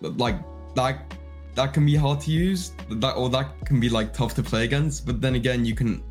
Like 0.00 0.36
that 0.74 1.14
that 1.54 1.74
can 1.74 1.84
be 1.84 1.94
hard 1.94 2.20
to 2.22 2.30
use. 2.30 2.72
That 2.90 3.12
or 3.16 3.28
that 3.30 3.64
can 3.66 3.78
be 3.78 3.88
like 3.88 4.12
tough 4.12 4.34
to 4.34 4.42
play 4.42 4.64
against. 4.64 5.06
But 5.06 5.20
then 5.20 5.34
again, 5.34 5.64
you 5.64 5.74
can 5.74 6.02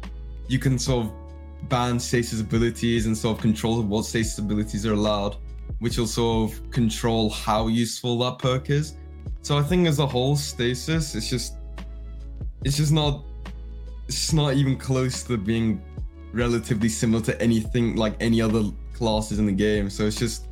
you 0.48 0.60
can 0.60 0.78
sort 0.78 1.08
of 1.08 1.14
ban 1.70 2.00
stasis 2.00 2.42
abilities 2.42 3.06
and 3.06 3.18
sort 3.18 3.38
of 3.38 3.42
control 3.42 3.82
what 3.82 4.06
stasis 4.06 4.38
abilities 4.38 4.86
are 4.86 4.94
allowed, 4.94 5.38
which 5.80 5.98
will 5.98 6.08
sort 6.08 6.52
of 6.52 6.72
control 6.72 7.30
how 7.30 7.68
useful 7.68 8.20
that 8.20 8.40
perk 8.40 8.70
is. 8.70 8.98
So 9.42 9.58
I 9.58 9.64
think 9.64 9.88
as 9.88 10.00
a 10.00 10.06
whole, 10.06 10.36
stasis 10.36 11.16
it's 11.16 11.30
just 11.30 11.56
it's 12.64 12.78
just 12.78 12.92
not 12.92 13.24
it's 14.08 14.18
just 14.18 14.34
not 14.34 14.54
even 14.54 14.78
close 14.78 15.24
to 15.24 15.38
being 15.38 15.82
relatively 16.34 16.90
similar 16.90 17.24
to 17.24 17.42
anything 17.42 17.96
like 17.96 18.16
any 18.20 18.42
other 18.42 18.64
classes 18.94 19.40
in 19.40 19.46
the 19.46 19.52
game. 19.52 19.90
So 19.90 20.06
it's 20.06 20.18
just 20.18 20.48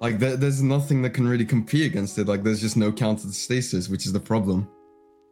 like 0.00 0.18
there, 0.18 0.36
there's 0.36 0.62
nothing 0.62 1.02
that 1.02 1.10
can 1.10 1.26
really 1.26 1.44
compete 1.44 1.86
against 1.86 2.18
it. 2.18 2.26
Like 2.26 2.42
there's 2.42 2.60
just 2.60 2.76
no 2.76 2.92
counter 2.92 3.22
to 3.22 3.32
stasis, 3.32 3.88
which 3.88 4.06
is 4.06 4.12
the 4.12 4.20
problem. 4.20 4.68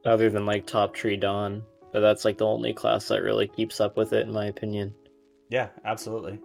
Other 0.04 0.30
than 0.30 0.46
like 0.46 0.66
Top 0.66 0.94
Tree 0.94 1.16
Dawn, 1.16 1.62
but 1.92 2.00
that's 2.00 2.24
like 2.24 2.38
the 2.38 2.46
only 2.46 2.72
class 2.72 3.08
that 3.08 3.22
really 3.22 3.48
keeps 3.48 3.80
up 3.80 3.96
with 3.96 4.12
it, 4.12 4.26
in 4.26 4.32
my 4.32 4.46
opinion. 4.46 4.94
Yeah, 5.50 5.68
absolutely. 5.84 6.40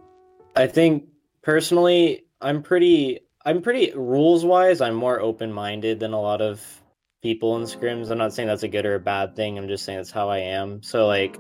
I 0.56 0.68
think 0.68 1.08
personally, 1.42 2.26
I'm 2.42 2.62
pretty, 2.62 3.20
I'm 3.50 3.64
pretty 3.64 3.92
rules 3.96 4.46
wise, 4.46 4.80
I'm 4.80 4.94
more 4.94 5.20
open 5.20 5.52
minded 5.52 6.00
than 6.00 6.14
a 6.14 6.22
lot 6.22 6.40
of 6.40 6.64
people 7.24 7.58
in 7.58 7.64
scrims. 7.64 8.12
I'm 8.12 8.20
not 8.20 8.32
saying 8.32 8.48
that's 8.48 8.62
a 8.62 8.68
good 8.68 8.86
or 8.86 8.94
a 8.94 9.00
bad 9.00 9.36
thing. 9.36 9.58
I'm 9.58 9.68
just 9.68 9.86
saying 9.86 9.98
that's 9.98 10.12
how 10.12 10.30
I 10.30 10.38
am. 10.38 10.84
So 10.84 11.08
like, 11.08 11.40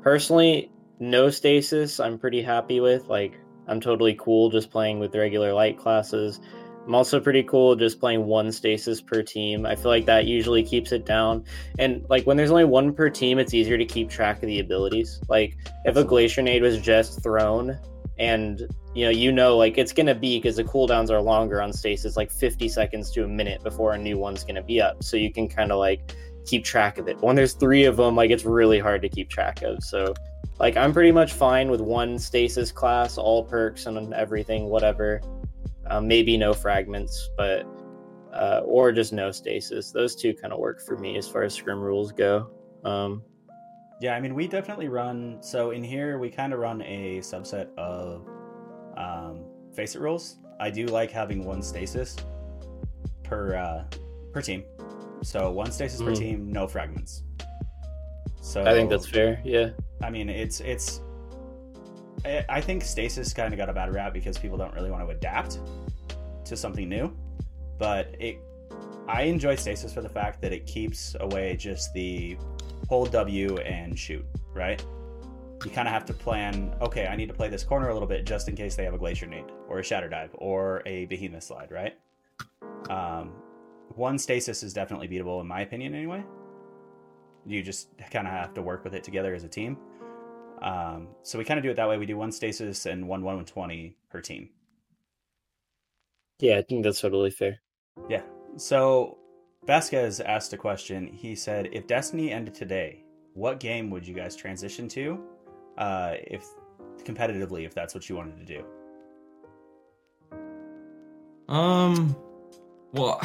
personally, 0.00 0.72
no 1.00 1.28
stasis. 1.28 2.00
I'm 2.00 2.18
pretty 2.18 2.40
happy 2.40 2.80
with. 2.80 3.08
Like, 3.08 3.38
I'm 3.68 3.78
totally 3.78 4.14
cool 4.18 4.48
just 4.48 4.70
playing 4.70 5.00
with 5.00 5.14
regular 5.14 5.52
light 5.52 5.76
classes. 5.76 6.40
I'm 6.86 6.94
also 6.94 7.20
pretty 7.20 7.42
cool 7.42 7.76
just 7.76 8.00
playing 8.00 8.24
one 8.24 8.50
stasis 8.52 9.02
per 9.02 9.22
team. 9.22 9.66
I 9.66 9.76
feel 9.76 9.90
like 9.90 10.06
that 10.06 10.24
usually 10.24 10.62
keeps 10.62 10.92
it 10.92 11.04
down. 11.04 11.44
And 11.78 12.06
like 12.08 12.26
when 12.26 12.38
there's 12.38 12.50
only 12.50 12.64
one 12.64 12.94
per 12.94 13.10
team, 13.10 13.38
it's 13.38 13.52
easier 13.52 13.76
to 13.76 13.84
keep 13.84 14.08
track 14.08 14.36
of 14.36 14.46
the 14.46 14.60
abilities. 14.60 15.20
Like 15.28 15.58
if 15.84 15.94
a 15.94 16.04
glacier 16.04 16.40
nade 16.40 16.62
was 16.62 16.80
just 16.80 17.22
thrown 17.22 17.78
and 18.20 18.68
you 18.94 19.04
know 19.04 19.10
you 19.10 19.32
know 19.32 19.56
like 19.56 19.78
it's 19.78 19.92
gonna 19.92 20.14
be 20.14 20.38
because 20.38 20.56
the 20.56 20.64
cooldowns 20.64 21.10
are 21.10 21.20
longer 21.20 21.60
on 21.60 21.72
stasis 21.72 22.16
like 22.16 22.30
50 22.30 22.68
seconds 22.68 23.10
to 23.12 23.24
a 23.24 23.28
minute 23.28 23.64
before 23.64 23.94
a 23.94 23.98
new 23.98 24.18
one's 24.18 24.44
gonna 24.44 24.62
be 24.62 24.80
up. 24.80 25.02
So 25.02 25.16
you 25.16 25.32
can 25.32 25.48
kind 25.48 25.72
of 25.72 25.78
like 25.78 26.14
keep 26.44 26.62
track 26.62 26.98
of 26.98 27.08
it. 27.08 27.20
When 27.22 27.34
there's 27.34 27.54
three 27.54 27.84
of 27.84 27.96
them 27.96 28.14
like 28.14 28.30
it's 28.30 28.44
really 28.44 28.78
hard 28.78 29.02
to 29.02 29.08
keep 29.08 29.30
track 29.30 29.62
of. 29.62 29.82
So 29.82 30.14
like 30.58 30.76
i'm 30.76 30.92
pretty 30.92 31.10
much 31.10 31.32
fine 31.32 31.70
with 31.70 31.80
one 31.80 32.18
stasis 32.18 32.70
class 32.70 33.16
all 33.16 33.42
perks 33.44 33.86
and 33.86 34.12
everything 34.12 34.66
whatever. 34.66 35.22
Um, 35.86 36.06
maybe 36.06 36.36
no 36.36 36.52
fragments 36.52 37.30
but 37.36 37.66
uh, 38.34 38.60
or 38.64 38.92
just 38.92 39.12
no 39.12 39.32
stasis. 39.32 39.90
Those 39.90 40.14
two 40.14 40.34
kind 40.34 40.52
of 40.52 40.60
work 40.60 40.80
for 40.82 40.96
me 40.96 41.16
as 41.16 41.26
far 41.26 41.42
as 41.42 41.54
scrim 41.54 41.80
rules 41.80 42.12
go. 42.12 42.50
Um, 42.84 43.22
Yeah, 44.00 44.14
I 44.14 44.20
mean, 44.20 44.34
we 44.34 44.48
definitely 44.48 44.88
run. 44.88 45.38
So 45.42 45.70
in 45.72 45.84
here, 45.84 46.18
we 46.18 46.30
kind 46.30 46.52
of 46.52 46.58
run 46.58 46.80
a 46.82 47.18
subset 47.18 47.68
of 47.76 48.26
um, 48.96 49.44
FACEIT 49.76 50.00
rules. 50.00 50.36
I 50.58 50.70
do 50.70 50.86
like 50.86 51.10
having 51.10 51.44
one 51.44 51.62
stasis 51.62 52.16
per 53.22 53.56
uh, 53.56 53.84
per 54.32 54.40
team. 54.40 54.64
So 55.22 55.50
one 55.50 55.70
stasis 55.70 56.00
per 56.02 56.12
Mhm. 56.12 56.18
team, 56.18 56.52
no 56.52 56.66
fragments. 56.66 57.22
So 58.40 58.62
i 58.64 58.72
think 58.72 58.88
that's 58.88 59.06
fair 59.06 59.38
yeah 59.44 59.70
I 60.02 60.08
mean, 60.08 60.30
it's 60.30 60.60
it's. 60.60 61.02
I 62.24 62.42
I 62.48 62.60
think 62.62 62.82
stasis 62.82 63.34
kind 63.34 63.52
of 63.52 63.58
got 63.58 63.68
a 63.68 63.72
bad 63.74 63.92
rap 63.92 64.14
because 64.14 64.38
people 64.38 64.56
don't 64.56 64.72
really 64.74 64.90
want 64.90 65.06
to 65.06 65.14
adapt 65.14 65.58
to 66.46 66.56
something 66.56 66.88
new, 66.88 67.14
but 67.78 68.14
it. 68.18 68.38
I 69.08 69.22
enjoy 69.22 69.56
stasis 69.56 69.92
for 69.92 70.00
the 70.00 70.08
fact 70.08 70.40
that 70.40 70.52
it 70.52 70.66
keeps 70.66 71.16
away 71.20 71.56
just 71.56 71.92
the 71.92 72.38
hold 72.90 73.10
W 73.12 73.56
and 73.58 73.98
shoot. 73.98 74.24
Right. 74.52 74.84
You 75.64 75.70
kind 75.70 75.86
of 75.88 75.94
have 75.94 76.04
to 76.06 76.12
plan. 76.12 76.74
Okay, 76.80 77.06
I 77.06 77.16
need 77.16 77.28
to 77.28 77.34
play 77.34 77.48
this 77.48 77.62
corner 77.64 77.88
a 77.88 77.92
little 77.94 78.08
bit 78.08 78.26
just 78.26 78.48
in 78.48 78.56
case 78.56 78.74
they 78.74 78.84
have 78.84 78.94
a 78.94 78.98
glacier 78.98 79.26
nade 79.26 79.44
or 79.68 79.78
a 79.78 79.82
shatter 79.82 80.08
dive 80.08 80.30
or 80.34 80.82
a 80.86 81.06
behemoth 81.06 81.44
slide. 81.44 81.70
Right. 81.70 81.94
Um, 82.90 83.32
one 83.94 84.18
stasis 84.18 84.62
is 84.62 84.72
definitely 84.72 85.08
beatable 85.08 85.40
in 85.40 85.46
my 85.46 85.60
opinion. 85.62 85.94
Anyway 85.94 86.22
you 87.46 87.62
just 87.62 87.88
kind 88.10 88.26
of 88.26 88.34
have 88.34 88.52
to 88.52 88.60
work 88.60 88.84
with 88.84 88.94
it 88.94 89.02
together 89.02 89.34
as 89.34 89.44
a 89.44 89.48
team. 89.48 89.78
Um, 90.60 91.08
so 91.22 91.38
we 91.38 91.44
kind 91.44 91.56
of 91.58 91.64
do 91.64 91.70
it 91.70 91.76
that 91.76 91.88
way. 91.88 91.96
We 91.96 92.04
do 92.04 92.18
one 92.18 92.32
stasis 92.32 92.84
and 92.84 93.08
one 93.08 93.22
120 93.22 93.96
per 94.10 94.20
team. 94.20 94.50
yeah 96.38 96.58
i 96.58 96.62
think 96.62 96.82
that's 96.84 97.00
totally 97.00 97.30
fair 97.30 97.60
Yeah. 98.10 98.22
So 98.56 99.16
Vasquez 99.70 100.18
asked 100.18 100.52
a 100.52 100.56
question. 100.56 101.06
He 101.06 101.36
said, 101.36 101.68
"If 101.70 101.86
Destiny 101.86 102.32
ended 102.32 102.54
today, 102.54 103.04
what 103.34 103.60
game 103.60 103.88
would 103.90 104.04
you 104.04 104.12
guys 104.12 104.34
transition 104.34 104.88
to? 104.88 105.22
Uh, 105.78 106.14
if 106.24 106.44
competitively, 107.04 107.64
if 107.64 107.72
that's 107.72 107.94
what 107.94 108.08
you 108.08 108.16
wanted 108.16 108.36
to 108.44 108.44
do." 108.44 108.64
Um, 111.48 112.16
well, 112.90 113.20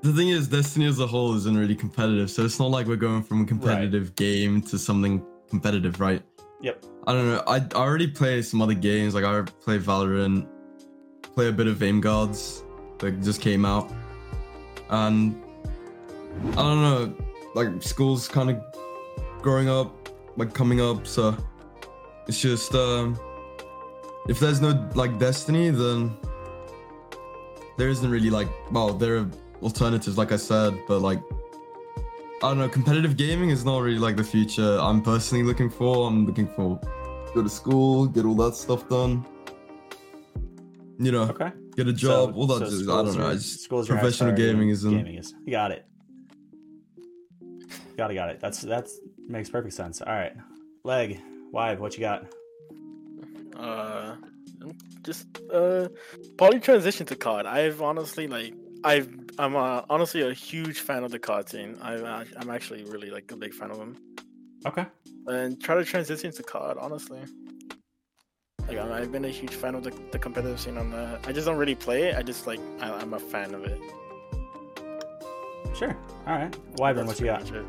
the 0.00 0.12
thing 0.12 0.30
is, 0.30 0.48
Destiny 0.48 0.86
as 0.86 0.98
a 0.98 1.06
whole 1.06 1.36
isn't 1.36 1.56
really 1.56 1.76
competitive, 1.76 2.28
so 2.28 2.44
it's 2.44 2.58
not 2.58 2.72
like 2.72 2.88
we're 2.88 2.96
going 2.96 3.22
from 3.22 3.42
a 3.42 3.44
competitive 3.44 4.16
game 4.16 4.62
to 4.62 4.76
something 4.80 5.24
competitive, 5.48 6.00
right? 6.00 6.22
Yep. 6.60 6.84
I 7.06 7.12
don't 7.12 7.28
know. 7.28 7.42
I, 7.46 7.58
I 7.58 7.86
already 7.86 8.08
play 8.08 8.42
some 8.42 8.60
other 8.62 8.74
games, 8.74 9.14
like 9.14 9.24
I 9.24 9.42
play 9.42 9.78
Valorant, 9.78 10.44
play 11.36 11.46
a 11.46 11.52
bit 11.52 11.68
of 11.68 11.80
Aim 11.84 12.00
Guards 12.00 12.64
that 12.98 13.22
just 13.22 13.40
came 13.40 13.64
out, 13.64 13.88
and 14.90 15.40
I 16.52 16.54
don't 16.56 16.82
know, 16.82 17.14
like 17.54 17.82
school's 17.82 18.28
kind 18.28 18.50
of 18.50 18.62
growing 19.40 19.68
up, 19.68 20.08
like 20.36 20.52
coming 20.54 20.80
up, 20.80 21.06
so 21.06 21.36
it's 22.28 22.40
just 22.40 22.74
um, 22.74 23.18
if 24.28 24.38
there's 24.40 24.60
no 24.60 24.88
like 24.94 25.18
Destiny, 25.18 25.70
then 25.70 26.16
there 27.78 27.88
isn't 27.88 28.10
really 28.10 28.30
like 28.30 28.48
well 28.70 28.92
there 28.92 29.16
are 29.16 29.30
alternatives 29.62 30.18
like 30.18 30.30
i 30.30 30.36
said 30.36 30.78
but 30.86 30.98
like 31.00 31.18
i 32.42 32.48
don't 32.48 32.58
know 32.58 32.68
competitive 32.68 33.16
gaming 33.16 33.48
is 33.48 33.64
not 33.64 33.78
really 33.80 33.98
like 33.98 34.14
the 34.14 34.22
future 34.22 34.78
i'm 34.80 35.00
personally 35.00 35.42
looking 35.42 35.70
for 35.70 36.06
i'm 36.06 36.26
looking 36.26 36.46
for 36.48 36.78
go 37.34 37.42
to 37.42 37.48
school 37.48 38.06
get 38.06 38.26
all 38.26 38.34
that 38.34 38.54
stuff 38.54 38.86
done 38.90 39.24
you 40.98 41.10
know 41.12 41.22
Okay. 41.22 41.50
get 41.74 41.88
a 41.88 41.92
job 41.94 42.34
So- 42.34 42.40
all 42.40 42.46
that 42.48 42.58
so 42.58 42.64
just, 42.70 42.82
i 42.90 43.02
don't 43.02 43.16
know 43.16 43.32
just 43.32 43.68
professional 43.68 44.32
gaming 44.32 44.68
isn't 44.68 44.90
Gaming 44.94 45.14
is. 45.16 45.34
You 45.46 45.52
got 45.52 45.70
it. 45.72 45.86
Got 48.02 48.10
it. 48.10 48.14
Got 48.14 48.30
it. 48.30 48.40
That's 48.40 48.60
that's 48.62 48.98
makes 49.28 49.48
perfect 49.48 49.74
sense. 49.74 50.02
All 50.02 50.12
right, 50.12 50.32
leg, 50.82 51.20
Wive, 51.52 51.78
what 51.78 51.94
you 51.94 52.00
got? 52.00 52.26
Uh, 53.54 54.16
just 55.04 55.28
uh, 55.52 55.86
probably 56.36 56.58
transition 56.58 57.06
to 57.06 57.14
COD. 57.14 57.46
I've 57.46 57.80
honestly 57.80 58.26
like 58.26 58.54
I've 58.82 59.08
I'm 59.38 59.54
uh, 59.54 59.82
honestly 59.88 60.22
a 60.22 60.32
huge 60.32 60.80
fan 60.80 61.04
of 61.04 61.12
the 61.12 61.20
COD 61.20 61.48
scene. 61.48 61.78
I'm 61.80 62.04
uh, 62.04 62.24
I'm 62.38 62.50
actually 62.50 62.82
really 62.82 63.10
like 63.10 63.30
a 63.30 63.36
big 63.36 63.54
fan 63.54 63.70
of 63.70 63.78
them. 63.78 63.96
Okay. 64.66 64.84
And 65.28 65.62
try 65.62 65.76
to 65.76 65.84
transition 65.84 66.32
to 66.32 66.42
COD. 66.42 66.78
Honestly, 66.78 67.20
like 68.66 68.78
I'm, 68.78 68.90
I've 68.90 69.12
been 69.12 69.26
a 69.26 69.28
huge 69.28 69.54
fan 69.54 69.76
of 69.76 69.84
the, 69.84 69.92
the 70.10 70.18
competitive 70.18 70.58
scene 70.58 70.76
on 70.76 70.90
the. 70.90 71.20
I 71.24 71.30
just 71.30 71.46
don't 71.46 71.56
really 71.56 71.76
play 71.76 72.08
it. 72.08 72.16
I 72.16 72.22
just 72.22 72.48
like 72.48 72.58
I, 72.80 72.90
I'm 72.90 73.14
a 73.14 73.20
fan 73.20 73.54
of 73.54 73.62
it. 73.62 73.80
Sure. 75.76 75.96
All 76.26 76.34
right. 76.34 76.56
Wyvern, 76.78 77.06
what 77.06 77.20
you 77.20 77.26
got? 77.26 77.42
much 77.42 77.52
it. 77.52 77.64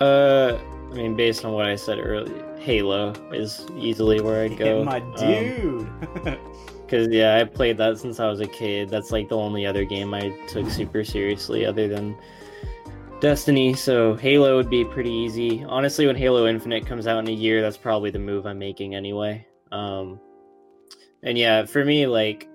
Uh, 0.00 0.58
I 0.90 0.94
mean, 0.94 1.16
based 1.16 1.44
on 1.44 1.52
what 1.52 1.66
I 1.66 1.76
said 1.76 1.98
earlier, 1.98 2.56
Halo 2.58 3.12
is 3.32 3.66
easily 3.76 4.20
where 4.20 4.44
I'd 4.44 4.56
go. 4.56 4.84
My 4.84 5.00
Um, 5.00 5.14
dude. 5.16 6.38
Because 6.84 7.08
yeah, 7.08 7.36
I 7.36 7.44
played 7.44 7.78
that 7.78 7.98
since 7.98 8.20
I 8.20 8.28
was 8.28 8.40
a 8.40 8.46
kid. 8.46 8.90
That's 8.90 9.10
like 9.10 9.30
the 9.30 9.36
only 9.38 9.64
other 9.64 9.86
game 9.86 10.12
I 10.12 10.28
took 10.46 10.68
super 10.68 11.02
seriously, 11.02 11.64
other 11.64 11.88
than 11.88 12.14
Destiny. 13.20 13.72
So 13.72 14.14
Halo 14.16 14.56
would 14.56 14.68
be 14.68 14.84
pretty 14.84 15.10
easy. 15.10 15.64
Honestly, 15.64 16.06
when 16.06 16.14
Halo 16.14 16.46
Infinite 16.46 16.86
comes 16.86 17.06
out 17.06 17.18
in 17.20 17.28
a 17.28 17.32
year, 17.32 17.62
that's 17.62 17.78
probably 17.78 18.10
the 18.10 18.18
move 18.18 18.46
I'm 18.46 18.58
making 18.58 18.94
anyway. 18.94 19.46
Um, 19.72 20.20
and 21.22 21.38
yeah, 21.38 21.64
for 21.64 21.86
me, 21.86 22.06
like 22.06 22.48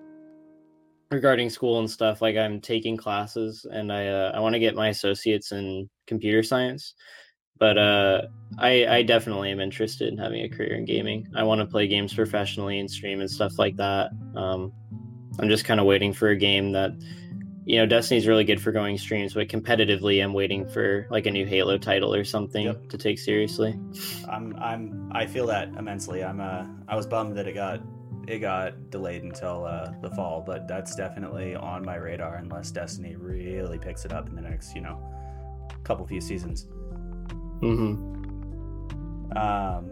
regarding 1.10 1.50
school 1.50 1.80
and 1.80 1.90
stuff, 1.90 2.22
like 2.22 2.38
I'm 2.38 2.62
taking 2.62 2.96
classes, 2.96 3.66
and 3.70 3.92
I 3.92 4.08
uh, 4.08 4.32
I 4.36 4.40
want 4.40 4.54
to 4.54 4.60
get 4.60 4.76
my 4.76 4.90
associates 4.90 5.52
in 5.52 5.90
computer 6.06 6.44
science. 6.44 6.94
But 7.60 7.78
uh, 7.78 8.22
I, 8.57 8.86
I 8.88 9.03
definitely 9.03 9.51
am 9.51 9.60
interested 9.60 10.07
in 10.12 10.18
having 10.18 10.41
a 10.41 10.49
career 10.49 10.76
in 10.76 10.86
gaming. 10.86 11.28
I 11.36 11.43
want 11.43 11.60
to 11.60 11.68
play 11.68 11.88
games 11.88 12.14
professionally 12.14 12.80
and 12.80 12.89
stream 12.89 13.20
and 13.20 13.30
stuff 13.30 13.60
like 13.60 13.76
that. 13.78 14.12
Um, 14.36 14.72
I'm 15.39 15.49
just 15.49 15.66
kind 15.66 15.80
of 15.80 15.86
waiting 15.86 16.14
for 16.14 16.30
a 16.30 16.38
game 16.38 16.72
that 16.72 16.91
you 17.66 17.78
know, 17.78 17.86
Destiny's 17.86 18.26
really 18.26 18.45
good 18.45 18.60
for 18.60 18.72
going 18.72 18.97
streams, 18.97 19.36
but 19.36 19.47
competitively, 19.47 20.24
I'm 20.24 20.34
waiting 20.34 20.68
for 20.68 21.05
like 21.12 21.28
a 21.28 21.32
new 21.32 21.45
Halo 21.45 21.78
title 21.78 22.16
or 22.16 22.24
something 22.24 22.66
Yep. 22.66 22.89
to 22.89 22.97
take 22.97 23.20
seriously. 23.20 23.78
I'm 24.28 24.55
I'm 24.55 25.12
I 25.14 25.28
feel 25.28 25.45
that 25.47 25.68
immensely. 25.78 26.24
I'm 26.24 26.41
uh 26.41 26.66
I 26.88 26.95
was 26.95 27.05
bummed 27.05 27.38
that 27.38 27.47
it 27.47 27.53
got 27.53 27.82
it 28.28 28.39
got 28.39 28.89
delayed 28.89 29.22
until 29.24 29.66
uh, 29.66 29.91
the 30.01 30.10
fall, 30.12 30.41
but 30.45 30.68
that's 30.68 30.95
definitely 30.95 31.55
on 31.55 31.86
my 31.86 31.95
radar 31.95 32.38
unless 32.38 32.72
Destiny 32.72 33.16
really 33.16 33.78
picks 33.78 34.03
it 34.03 34.14
up 34.14 34.28
in 34.30 34.36
the 34.36 34.41
next 34.41 34.74
you 34.74 34.82
know 34.82 34.99
couple 35.84 36.07
few 36.07 36.22
seasons. 36.22 36.68
Hmm 37.60 37.95
Um, 39.36 39.91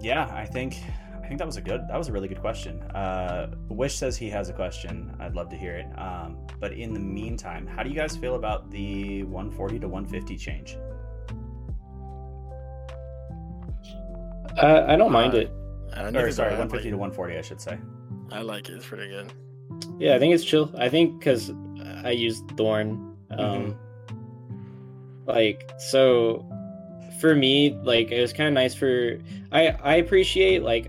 yeah, 0.00 0.30
I 0.32 0.46
think 0.46 0.76
I 1.22 1.26
think 1.28 1.38
that 1.38 1.46
was 1.46 1.56
a 1.56 1.60
good 1.60 1.82
that 1.88 1.96
was 1.98 2.08
a 2.08 2.12
really 2.12 2.28
good 2.28 2.40
question. 2.40 2.80
Uh, 2.94 3.50
Wish 3.68 3.94
says 3.96 4.16
he 4.16 4.30
has 4.30 4.48
a 4.48 4.52
question. 4.52 5.14
I'd 5.20 5.34
love 5.34 5.48
to 5.50 5.56
hear 5.56 5.74
it. 5.74 5.86
Um, 5.98 6.38
but 6.60 6.72
in 6.72 6.92
the 6.94 7.00
meantime, 7.00 7.66
how 7.66 7.82
do 7.82 7.90
you 7.90 7.96
guys 7.96 8.16
feel 8.16 8.34
about 8.36 8.70
the 8.70 9.22
140 9.24 9.78
to 9.80 9.88
150 9.88 10.36
change? 10.36 10.78
Uh, 14.56 14.84
I 14.88 14.96
don't 14.96 15.12
mind 15.12 15.34
Uh, 15.34 15.38
it. 15.38 15.52
I 15.94 16.02
Or 16.04 16.12
sorry, 16.12 16.32
thought 16.32 16.46
I 16.46 16.58
150 16.58 16.90
to 16.90 16.96
140, 16.96 17.38
I 17.38 17.42
should 17.42 17.60
say. 17.60 17.78
I 18.32 18.40
like 18.42 18.68
it. 18.68 18.74
It's 18.74 18.86
pretty 18.86 19.08
good. 19.08 19.32
Yeah, 19.98 20.14
I 20.14 20.18
think 20.18 20.34
it's 20.34 20.44
chill. 20.44 20.72
I 20.78 20.88
think 20.88 21.18
because 21.18 21.52
I 22.04 22.10
used 22.10 22.44
Thorn. 22.56 23.16
Um, 23.30 23.76
Like, 25.28 25.70
so 25.78 26.50
for 27.20 27.34
me, 27.34 27.78
like, 27.82 28.10
it 28.10 28.20
was 28.20 28.32
kind 28.32 28.48
of 28.48 28.54
nice 28.54 28.74
for. 28.74 29.18
I, 29.52 29.68
I 29.68 29.96
appreciate, 29.96 30.62
like, 30.62 30.88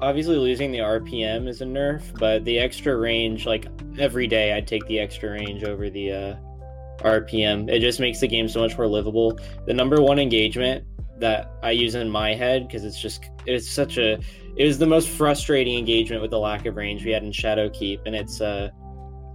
obviously 0.00 0.36
losing 0.36 0.72
the 0.72 0.78
RPM 0.78 1.48
is 1.48 1.60
a 1.60 1.64
nerf, 1.64 2.02
but 2.18 2.44
the 2.44 2.58
extra 2.58 2.96
range, 2.96 3.46
like, 3.46 3.66
every 3.98 4.26
day 4.26 4.52
I'd 4.52 4.66
take 4.66 4.84
the 4.86 4.98
extra 4.98 5.30
range 5.30 5.62
over 5.62 5.88
the 5.90 6.12
uh, 6.12 6.36
RPM. 6.98 7.70
It 7.70 7.78
just 7.78 8.00
makes 8.00 8.18
the 8.18 8.28
game 8.28 8.48
so 8.48 8.60
much 8.60 8.76
more 8.76 8.88
livable. 8.88 9.38
The 9.66 9.74
number 9.74 10.02
one 10.02 10.18
engagement 10.18 10.84
that 11.20 11.50
I 11.62 11.70
use 11.70 11.94
in 11.94 12.10
my 12.10 12.34
head, 12.34 12.66
because 12.66 12.84
it's 12.84 13.00
just, 13.00 13.30
it's 13.46 13.70
such 13.70 13.96
a. 13.96 14.18
It 14.56 14.64
was 14.64 14.78
the 14.78 14.86
most 14.86 15.08
frustrating 15.08 15.78
engagement 15.78 16.20
with 16.20 16.32
the 16.32 16.38
lack 16.38 16.66
of 16.66 16.74
range 16.74 17.04
we 17.04 17.12
had 17.12 17.22
in 17.22 17.30
Shadowkeep, 17.30 18.00
and 18.06 18.16
it's 18.16 18.40
uh, 18.40 18.70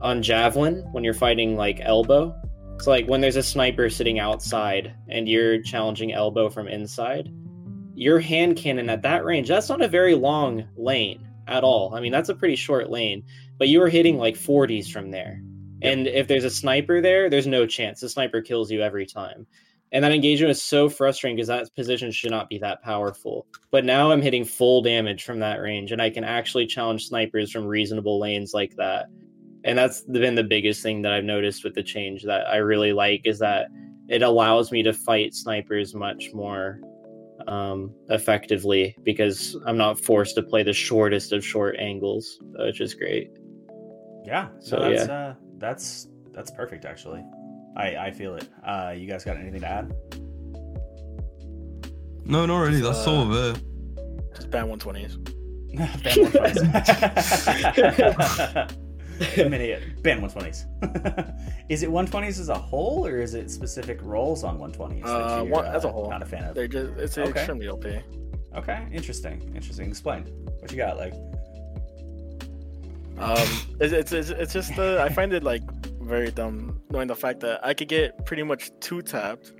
on 0.01 0.21
Javelin 0.21 0.85
when 0.91 1.05
you're 1.05 1.13
fighting, 1.13 1.55
like, 1.55 1.79
elbow. 1.81 2.35
It's 2.83 2.87
like 2.89 3.07
when 3.07 3.21
there's 3.21 3.37
a 3.37 3.43
sniper 3.43 3.89
sitting 3.89 4.19
outside 4.19 4.93
and 5.07 5.29
you're 5.29 5.61
challenging 5.61 6.11
elbow 6.11 6.49
from 6.49 6.67
inside, 6.67 7.31
your 7.95 8.19
hand 8.19 8.57
cannon 8.57 8.89
at 8.89 9.03
that 9.03 9.23
range, 9.23 9.47
that's 9.47 9.69
not 9.69 9.81
a 9.81 9.87
very 9.87 10.15
long 10.15 10.67
lane 10.75 11.25
at 11.47 11.63
all. 11.63 11.95
I 11.95 12.01
mean, 12.01 12.11
that's 12.11 12.27
a 12.27 12.35
pretty 12.35 12.57
short 12.57 12.89
lane, 12.89 13.23
but 13.57 13.69
you 13.69 13.81
are 13.81 13.87
hitting 13.87 14.17
like 14.17 14.35
40s 14.35 14.91
from 14.91 15.11
there. 15.11 15.41
And 15.81 16.07
if 16.07 16.27
there's 16.27 16.43
a 16.43 16.49
sniper 16.49 16.99
there, 16.99 17.29
there's 17.29 17.47
no 17.47 17.65
chance. 17.65 18.01
The 18.01 18.09
sniper 18.09 18.41
kills 18.41 18.69
you 18.69 18.81
every 18.81 19.05
time. 19.05 19.47
And 19.93 20.03
that 20.03 20.11
engagement 20.11 20.51
is 20.51 20.61
so 20.61 20.89
frustrating 20.89 21.37
because 21.37 21.47
that 21.47 21.73
position 21.77 22.11
should 22.11 22.31
not 22.31 22.49
be 22.49 22.57
that 22.57 22.81
powerful. 22.81 23.47
But 23.71 23.85
now 23.85 24.11
I'm 24.11 24.21
hitting 24.21 24.43
full 24.43 24.81
damage 24.81 25.23
from 25.23 25.39
that 25.39 25.61
range, 25.61 25.93
and 25.93 26.01
I 26.01 26.09
can 26.09 26.25
actually 26.25 26.67
challenge 26.67 27.07
snipers 27.07 27.49
from 27.49 27.65
reasonable 27.65 28.19
lanes 28.19 28.53
like 28.53 28.75
that 28.75 29.05
and 29.63 29.77
that's 29.77 30.01
been 30.01 30.35
the 30.35 30.43
biggest 30.43 30.83
thing 30.83 31.01
that 31.03 31.13
I've 31.13 31.23
noticed 31.23 31.63
with 31.63 31.73
the 31.73 31.83
change 31.83 32.23
that 32.23 32.47
I 32.47 32.57
really 32.57 32.93
like 32.93 33.21
is 33.25 33.39
that 33.39 33.67
it 34.09 34.21
allows 34.21 34.71
me 34.71 34.83
to 34.83 34.93
fight 34.93 35.33
snipers 35.33 35.95
much 35.95 36.31
more 36.33 36.79
um, 37.47 37.93
effectively 38.09 38.95
because 39.03 39.55
I'm 39.65 39.77
not 39.77 39.99
forced 39.99 40.35
to 40.35 40.43
play 40.43 40.63
the 40.63 40.73
shortest 40.73 41.31
of 41.31 41.45
short 41.45 41.77
angles, 41.79 42.37
which 42.41 42.81
is 42.81 42.93
great. 42.93 43.29
Yeah. 44.25 44.49
So, 44.59 44.77
So 44.77 44.89
that's 44.89 45.09
uh 45.09 45.33
that's 45.57 46.07
that's 46.31 46.51
perfect 46.51 46.85
actually. 46.85 47.23
I 47.75 47.95
I 47.97 48.11
feel 48.11 48.35
it. 48.35 48.47
Uh 48.65 48.93
you 48.95 49.07
guys 49.07 49.23
got 49.23 49.37
anything 49.37 49.61
to 49.61 49.67
add? 49.67 49.93
No, 52.25 52.45
not 52.45 52.59
really. 52.59 52.81
That's 52.81 53.05
all 53.05 53.31
of 53.31 53.55
it. 53.57 53.63
Just 54.35 54.49
ban 54.49 54.67
120s. 54.67 55.17
ban 55.75 55.87
120s. 56.13 58.79
I'm 59.37 59.47
an 59.47 59.61
idiot. 59.61 59.83
Ban 60.03 60.21
120s. 60.21 60.65
is 61.69 61.83
it 61.83 61.89
120s 61.89 62.39
as 62.39 62.49
a 62.49 62.55
whole 62.57 63.05
or 63.05 63.19
is 63.19 63.33
it 63.33 63.49
specific 63.51 63.99
roles 64.01 64.43
on 64.43 64.57
120s? 64.59 65.03
that 65.03 65.09
Uh, 65.09 65.35
you're, 65.43 65.51
one- 65.51 65.65
as 65.65 65.83
a 65.85 65.91
whole. 65.91 66.09
Not 66.09 66.21
a 66.21 66.25
fan 66.25 66.43
of. 66.45 66.55
They're 66.55 66.67
just 66.67 66.93
it's 66.97 67.17
Okay. 67.17 67.29
extremely 67.29 67.67
OP. 67.67 67.85
Okay, 68.55 68.87
interesting. 68.91 69.51
Interesting. 69.55 69.87
Explain. 69.89 70.23
What 70.59 70.71
you 70.71 70.77
got? 70.77 70.97
Like 70.97 71.13
Um, 73.17 73.47
it's, 73.79 73.93
it's 73.93 74.11
it's 74.11 74.29
it's 74.29 74.53
just 74.53 74.77
uh, 74.77 75.01
I 75.01 75.09
find 75.09 75.33
it 75.33 75.43
like 75.43 75.61
very 76.01 76.31
dumb 76.31 76.79
knowing 76.89 77.07
the 77.07 77.15
fact 77.15 77.39
that 77.41 77.63
I 77.65 77.73
could 77.73 77.87
get 77.87 78.25
pretty 78.25 78.43
much 78.43 78.71
two 78.79 79.01
tapped 79.01 79.53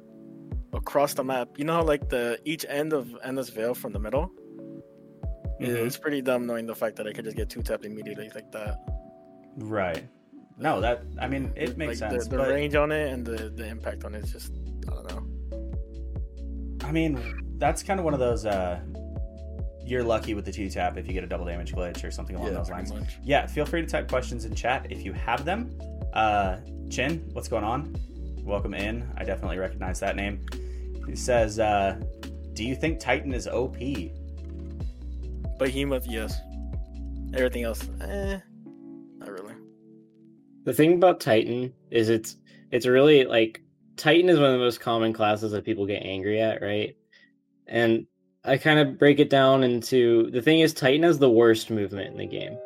across 0.74 1.14
the 1.14 1.24
map. 1.24 1.49
You 1.58 1.66
know 1.66 1.74
how 1.76 1.84
like 1.84 2.10
the 2.10 2.39
each 2.45 2.66
end 2.68 2.93
of 2.93 3.16
Endless 3.24 3.49
Vale 3.49 3.76
from 3.76 3.93
the 3.93 3.99
middle. 3.99 4.32
Mhm. 5.62 5.86
It's 5.86 5.97
pretty 5.97 6.22
dumb 6.22 6.45
knowing 6.47 6.66
the 6.66 6.76
fact 6.76 6.95
that 6.97 7.08
I 7.08 7.14
could 7.14 7.26
just 7.26 7.38
get 7.38 7.49
two 7.49 7.62
tapped 7.62 7.86
immediately 7.86 8.30
like 8.36 8.51
that. 8.51 8.78
Right. 9.58 10.08
No, 10.58 10.82
that 10.82 11.04
I 11.20 11.28
mean 11.28 11.51
it 11.56 11.78
makes 11.78 12.01
like 12.01 12.12
sense. 12.12 12.26
The, 12.26 12.30
the 12.32 12.38
but 12.38 12.49
range 12.49 12.76
on 12.76 12.91
it 12.91 13.12
and 13.12 13.26
the 13.26 13.49
the 13.49 13.68
impact 13.68 14.04
on 14.06 14.14
it 14.16 14.24
is 14.24 14.32
just 14.32 14.54
I 14.88 14.93
don't 14.93 15.10
know. 15.10 16.88
I 16.88 16.91
mean, 16.91 17.20
that's 17.58 17.82
kind 17.84 17.99
of 17.99 18.04
one 18.04 18.14
of 18.14 18.20
those. 18.20 18.45
uh 18.45 18.80
You're 19.86 20.04
lucky 20.04 20.34
with 20.34 20.45
the 20.45 20.51
two 20.51 20.70
tap 20.70 20.97
if 20.97 21.08
you 21.08 21.14
get 21.14 21.24
a 21.24 21.28
double 21.28 21.45
damage 21.45 21.74
glitch 21.74 22.04
or 22.04 22.12
something 22.12 22.36
along 22.36 22.54
those 22.54 22.70
lines. 22.70 22.91
much. 22.93 23.18
Yeah, 23.24 23.45
feel 23.47 23.66
free 23.66 23.82
to 23.82 23.88
type 23.88 24.08
questions 24.10 24.45
in 24.45 24.54
chat 24.54 24.88
if 24.89 25.04
you 25.04 25.14
have 25.14 25.43
them. 25.45 25.78
Uh, 26.14 26.58
Chin, 26.89 27.28
what's 27.34 27.47
going 27.47 27.64
on? 27.64 27.95
Welcome 28.43 28.74
in. 28.76 29.10
I 29.18 29.24
definitely 29.24 29.58
recognize 29.58 29.99
that 30.01 30.16
name. 30.16 30.45
He 31.08 31.16
says, 31.16 31.60
uh, 31.60 31.99
"Do 32.54 32.64
you 32.64 32.76
think 32.76 32.99
Titan 32.99 33.34
is 33.34 33.47
OP?" 33.47 33.78
Behemoth, 35.58 36.06
yes. 36.08 36.39
Everything 37.34 37.64
else, 37.64 37.88
eh. 38.01 38.39
The 40.66 40.74
thing 40.74 40.93
about 40.93 41.20
Titan 41.20 41.74
is 41.91 42.09
it's 42.09 42.38
it's 42.72 42.86
really 42.86 43.26
like 43.26 43.61
Titan 43.97 44.30
is 44.30 44.39
one 44.39 44.47
of 44.47 44.53
the 44.53 44.66
most 44.66 44.80
common 44.80 45.14
classes 45.14 45.51
that 45.51 45.66
people 45.66 45.86
get 45.86 46.03
angry 46.03 46.41
at, 46.41 46.61
right? 46.61 46.95
And 47.68 48.07
I 48.45 48.57
kind 48.57 48.80
of 48.80 48.97
break 48.97 49.20
it 49.20 49.30
down 49.30 49.64
into 49.64 50.30
the 50.32 50.41
thing 50.41 50.61
is 50.61 50.74
Titan 50.74 51.03
has 51.03 51.20
the 51.20 51.30
worst 51.30 51.70
movement 51.70 52.11
in 52.11 52.18
the 52.18 52.28
game. 52.28 52.57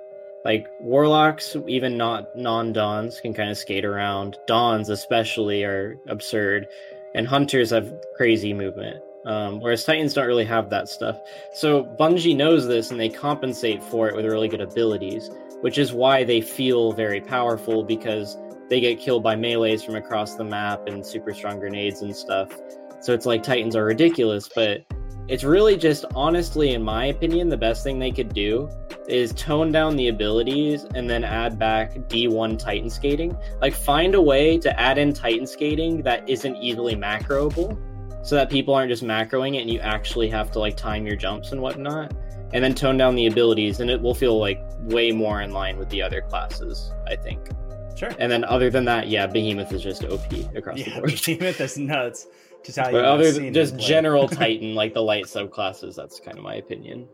Like 0.46 0.68
warlocks, 0.80 1.56
even 1.68 1.98
not 1.98 2.36
non 2.36 2.72
Dawns, 2.72 3.20
can 3.20 3.34
kind 3.34 3.50
of 3.50 3.58
skate 3.58 3.84
around. 3.84 4.38
Dawns, 4.48 4.90
especially, 4.90 5.64
are 5.64 5.98
absurd, 6.08 6.68
and 7.16 7.28
hunters 7.28 7.72
have 7.72 7.94
crazy 8.16 8.54
movement. 8.54 9.04
Um, 9.26 9.60
whereas 9.60 9.84
Titans 9.84 10.14
don't 10.14 10.28
really 10.28 10.46
have 10.46 10.70
that 10.70 10.88
stuff. 10.88 11.20
So 11.54 11.84
Bungie 12.00 12.36
knows 12.36 12.66
this, 12.66 12.92
and 12.92 13.00
they 13.00 13.10
compensate 13.10 13.84
for 13.84 14.08
it 14.08 14.16
with 14.16 14.26
really 14.26 14.48
good 14.48 14.62
abilities 14.62 15.30
which 15.62 15.78
is 15.78 15.94
why 15.94 16.24
they 16.24 16.42
feel 16.42 16.92
very 16.92 17.22
powerful 17.22 17.84
because 17.84 18.38
they 18.70 18.80
get 18.80 19.00
killed 19.00 19.24
by 19.24 19.36
melees 19.36 19.84
from 19.84 19.96
across 19.96 20.36
the 20.36 20.44
map 20.44 20.88
and 20.88 21.06
super 21.06 21.34
strong 21.34 21.60
grenades 21.60 22.02
and 22.02 22.16
stuff. 22.16 22.52
So 23.00 23.14
it's 23.14 23.26
like 23.26 23.44
Titans 23.44 23.76
are 23.76 23.86
ridiculous, 23.86 24.50
but 24.54 24.86
it's 25.28 25.44
really 25.44 25.78
just 25.78 26.06
honestly, 26.16 26.74
in 26.74 26.84
my 26.84 27.06
opinion, 27.06 27.50
the 27.50 27.58
best 27.58 27.84
thing 27.84 28.00
they 28.00 28.12
could 28.12 28.34
do 28.34 28.70
is 29.08 29.34
tone 29.34 29.72
down 29.72 29.96
the 29.96 30.08
abilities 30.08 30.86
and 30.96 31.10
then 31.10 31.24
add 31.24 31.60
back 31.60 31.96
D1 32.10 32.60
Titan 32.60 32.90
skating. 32.90 33.38
Like 33.62 33.74
find 33.74 34.16
a 34.16 34.22
way 34.22 34.58
to 34.60 34.80
add 34.80 34.98
in 34.98 35.14
Titan 35.14 35.46
skating 35.46 36.02
that 36.04 36.28
isn't 36.30 36.56
easily 36.58 36.96
macroable 36.96 37.78
so 38.26 38.36
that 38.36 38.50
people 38.50 38.74
aren't 38.74 38.90
just 38.90 39.04
macroing 39.04 39.56
it 39.56 39.62
and 39.62 39.70
you 39.70 39.80
actually 39.80 40.30
have 40.30 40.52
to 40.52 40.60
like 40.60 40.76
time 40.76 41.06
your 41.06 41.16
jumps 41.16 41.52
and 41.52 41.62
whatnot 41.62 42.14
and 42.54 42.64
then 42.64 42.74
tone 42.74 42.98
down 42.98 43.16
the 43.16 43.28
abilities 43.28 43.80
and 43.80 43.90
it 43.90 44.02
will 44.02 44.16
feel 44.16 44.40
like 44.40 44.64
way 44.82 45.12
more 45.12 45.42
in 45.42 45.52
line 45.52 45.78
with 45.78 45.90
the 45.90 46.02
other 46.02 46.22
classes 46.22 46.92
i 47.08 47.16
think 47.16 47.50
Sure. 47.96 48.12
and 48.20 48.32
then 48.32 48.44
other 48.44 48.70
than 48.70 48.86
that 48.86 49.08
yeah 49.08 49.26
behemoth 49.26 49.74
is 49.74 49.82
just 49.82 50.04
op 50.06 50.32
across 50.56 50.78
the 50.84 50.92
board 50.96 51.20
Behemoth 51.26 51.60
is 51.62 51.78
nuts. 51.78 52.28
To 52.64 52.74
tell 52.74 52.88
you, 52.88 52.98
but 52.98 53.06
other 53.06 53.32
than 53.32 53.54
just 53.54 53.78
general 53.78 54.28
titan 54.40 54.76
like 54.76 54.94
the 54.94 55.02
light 55.02 55.26
subclasses 55.26 55.96
that's 55.96 56.20
kind 56.20 56.38
of 56.38 56.44
my 56.44 56.56
opinion 56.56 57.08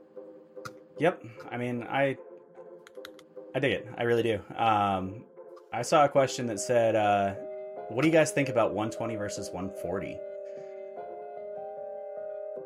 Yep. 1.00 1.24
I 1.52 1.58
mean, 1.58 1.84
I 1.90 2.18
I 3.56 3.60
dig 3.60 3.72
it. 3.72 3.88
I 3.98 4.04
really 4.04 4.24
do. 4.24 4.40
Um, 4.56 5.24
I 5.72 5.82
saw 5.82 6.06
a 6.06 6.10
question 6.10 6.46
that 6.48 6.60
said, 6.60 6.96
uh, 6.96 7.34
"What 7.90 8.04
do 8.04 8.08
you 8.08 8.14
guys 8.14 8.32
think 8.32 8.50
about 8.50 8.74
120 8.74 9.16
versus 9.16 9.50
140?" 9.50 10.20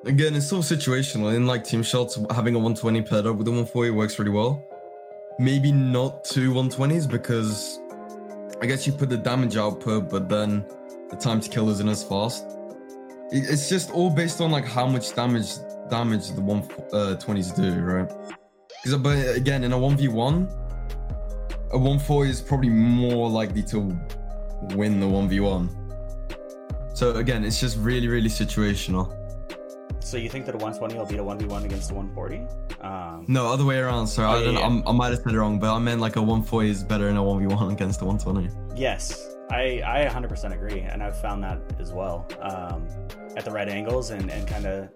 Again, 0.05 0.35
it's 0.35 0.47
so 0.47 0.57
situational. 0.57 1.35
In 1.35 1.47
like 1.47 1.63
team 1.63 1.83
shots, 1.83 2.15
having 2.31 2.55
a 2.55 2.59
120 2.59 3.01
paired 3.01 3.25
up 3.25 3.35
with 3.35 3.47
a 3.47 3.51
140 3.51 3.91
works 3.91 4.19
really 4.19 4.31
well. 4.31 4.63
Maybe 5.39 5.71
not 5.71 6.23
two 6.23 6.51
120s 6.51 7.09
because 7.09 7.79
I 8.61 8.65
guess 8.65 8.87
you 8.87 8.93
put 8.93 9.09
the 9.09 9.17
damage 9.17 9.57
output, 9.57 10.09
but 10.09 10.29
then 10.29 10.65
the 11.09 11.15
time 11.15 11.39
to 11.41 11.49
kill 11.49 11.69
isn't 11.69 11.87
as 11.87 12.03
fast. 12.03 12.45
It's 13.31 13.69
just 13.69 13.91
all 13.91 14.09
based 14.09 14.39
on 14.39 14.51
like 14.51 14.65
how 14.65 14.87
much 14.87 15.13
damage 15.13 15.57
damage 15.89 16.31
the 16.31 16.41
120s 16.41 17.51
uh, 17.51 17.55
do, 17.55 17.81
right? 17.81 18.07
Because 18.67 18.93
uh, 18.93 18.97
but 18.97 19.35
again, 19.35 19.63
in 19.63 19.73
a 19.73 19.77
1v1, 19.77 20.49
a 21.71 21.77
140 21.77 22.29
is 22.29 22.41
probably 22.41 22.69
more 22.69 23.29
likely 23.29 23.63
to 23.63 23.79
win 24.75 24.99
the 24.99 25.05
1v1. 25.05 26.97
So 26.97 27.15
again, 27.15 27.43
it's 27.43 27.59
just 27.59 27.77
really, 27.77 28.07
really 28.07 28.29
situational. 28.29 29.13
So 30.07 30.15
you 30.15 30.29
think 30.29 30.45
that 30.45 30.55
a 30.55 30.57
120 30.57 30.97
will 30.97 31.05
beat 31.05 31.19
a 31.19 31.21
1v1 31.21 31.65
against 31.65 31.91
a 31.91 31.93
140? 31.93 32.47
Um, 32.79 33.25
No, 33.27 33.45
other 33.45 33.65
way 33.65 33.77
around. 33.77 34.07
Sorry, 34.07 34.27
Oh, 34.29 34.37
I 34.37 34.53
yeah, 34.53 34.59
yeah. 34.69 34.81
I 34.87 34.91
might 34.93 35.09
have 35.09 35.19
said 35.19 35.33
it 35.33 35.37
wrong, 35.37 35.59
but 35.59 35.75
I 35.75 35.79
meant 35.79 35.99
like 35.99 36.15
a 36.15 36.21
140 36.21 36.69
is 36.69 36.81
better 36.81 37.07
than 37.07 37.17
a 37.17 37.21
1v1 37.21 37.73
against 37.73 38.01
a 38.01 38.05
120. 38.05 38.49
Yes, 38.79 39.35
I, 39.49 39.81
I 39.85 40.05
100% 40.09 40.53
agree, 40.53 40.79
and 40.79 41.03
I've 41.03 41.19
found 41.19 41.43
that 41.43 41.59
as 41.77 41.91
well. 41.91 42.25
Um, 42.39 42.87
at 43.35 43.43
the 43.43 43.51
right 43.51 43.67
angles 43.67 44.11
and, 44.11 44.31
and 44.31 44.47
kind 44.47 44.65
of, 44.65 44.87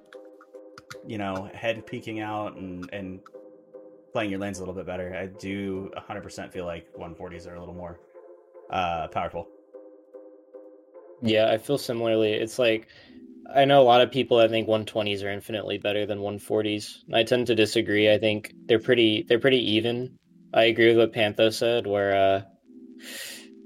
you 1.06 1.18
know, 1.18 1.50
head 1.54 1.86
peeking 1.86 2.22
out 2.22 2.56
and, 2.56 2.90
and 2.94 3.20
playing 4.14 4.30
your 4.30 4.40
lanes 4.40 4.60
a 4.60 4.62
little 4.62 4.74
bit 4.74 4.86
better. 4.86 5.14
I 5.14 5.26
do 5.26 5.92
100% 6.10 6.54
feel 6.54 6.66
like 6.66 6.88
140s 6.98 7.48
are 7.50 7.56
a 7.56 7.60
little 7.60 7.76
more 7.76 8.00
uh, 8.70 9.10
powerful. 9.10 9.50
Yeah, 11.22 11.52
I 11.52 11.58
feel 11.58 11.78
similarly. 11.78 12.32
It's 12.32 12.58
like 12.58 12.88
I 13.50 13.66
know 13.66 13.82
a 13.82 13.84
lot 13.84 14.02
of 14.02 14.12
people 14.12 14.38
that 14.38 14.50
think 14.50 14.68
120s 14.68 15.24
are 15.24 15.32
infinitely 15.32 15.78
better 15.78 16.06
than 16.06 16.20
140s. 16.20 17.04
and 17.08 17.16
I 17.16 17.24
tend 17.24 17.48
to 17.48 17.56
disagree. 17.56 18.12
I 18.12 18.18
think 18.18 18.54
they're 18.68 18.80
pretty 18.80 19.26
they're 19.28 19.40
pretty 19.40 19.72
even. 19.72 20.18
I 20.54 20.64
agree 20.64 20.88
with 20.88 20.98
what 20.98 21.14
Pantho 21.14 21.52
said 21.54 21.88
where 21.88 22.16
uh 22.16 22.42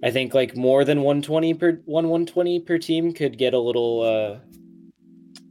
I 0.03 0.11
think 0.11 0.33
like 0.33 0.55
more 0.55 0.85
than 0.85 1.01
120 1.01 1.53
per 1.55 1.71
one 1.85 2.09
120 2.09 2.59
per 2.61 2.77
team 2.77 3.13
could 3.13 3.37
get 3.37 3.53
a 3.53 3.59
little 3.59 4.01
uh 4.01 4.39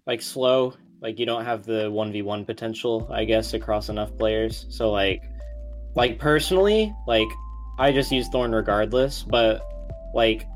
like 0.06 0.22
slow. 0.22 0.74
Like 1.00 1.18
you 1.18 1.26
don't 1.26 1.44
have 1.44 1.64
the 1.64 1.90
1v1 1.90 2.46
potential, 2.46 3.06
I 3.12 3.24
guess, 3.24 3.52
across 3.52 3.88
enough 3.88 4.16
players. 4.16 4.66
So 4.70 4.90
like 4.90 5.22
like 5.94 6.18
personally, 6.18 6.94
like 7.06 7.28
I 7.78 7.92
just 7.92 8.10
use 8.10 8.28
Thorn 8.28 8.54
regardless, 8.54 9.22
but 9.22 9.62
like 10.14 10.46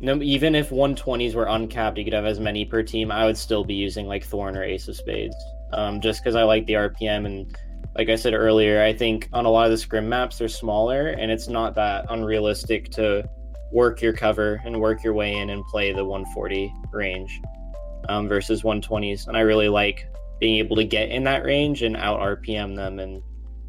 no, 0.00 0.22
even 0.22 0.54
if 0.54 0.70
120s 0.70 1.34
were 1.34 1.46
uncapped, 1.46 1.98
you 1.98 2.04
could 2.04 2.12
have 2.12 2.24
as 2.24 2.38
many 2.38 2.64
per 2.64 2.82
team. 2.82 3.10
I 3.10 3.24
would 3.24 3.36
still 3.36 3.64
be 3.64 3.74
using 3.74 4.06
like 4.06 4.24
Thorn 4.24 4.56
or 4.56 4.62
Ace 4.62 4.86
of 4.88 4.96
Spades, 4.96 5.36
um, 5.72 6.00
just 6.00 6.22
because 6.22 6.36
I 6.36 6.44
like 6.44 6.66
the 6.66 6.74
RPM 6.74 7.26
and, 7.26 7.56
like 7.96 8.08
I 8.08 8.14
said 8.14 8.32
earlier, 8.32 8.82
I 8.82 8.92
think 8.92 9.28
on 9.32 9.44
a 9.44 9.50
lot 9.50 9.64
of 9.64 9.72
the 9.72 9.78
scrim 9.78 10.08
maps 10.08 10.38
they're 10.38 10.48
smaller 10.48 11.08
and 11.08 11.32
it's 11.32 11.48
not 11.48 11.74
that 11.74 12.06
unrealistic 12.10 12.90
to 12.90 13.28
work 13.72 14.00
your 14.00 14.12
cover 14.12 14.60
and 14.64 14.80
work 14.80 15.02
your 15.02 15.14
way 15.14 15.34
in 15.34 15.50
and 15.50 15.64
play 15.64 15.92
the 15.92 16.04
140 16.04 16.72
range 16.92 17.40
um, 18.08 18.28
versus 18.28 18.62
120s. 18.62 19.26
And 19.26 19.36
I 19.36 19.40
really 19.40 19.68
like 19.68 20.06
being 20.38 20.58
able 20.58 20.76
to 20.76 20.84
get 20.84 21.10
in 21.10 21.24
that 21.24 21.44
range 21.44 21.82
and 21.82 21.96
out 21.96 22.20
RPM 22.20 22.76
them 22.76 23.00
and 23.00 23.20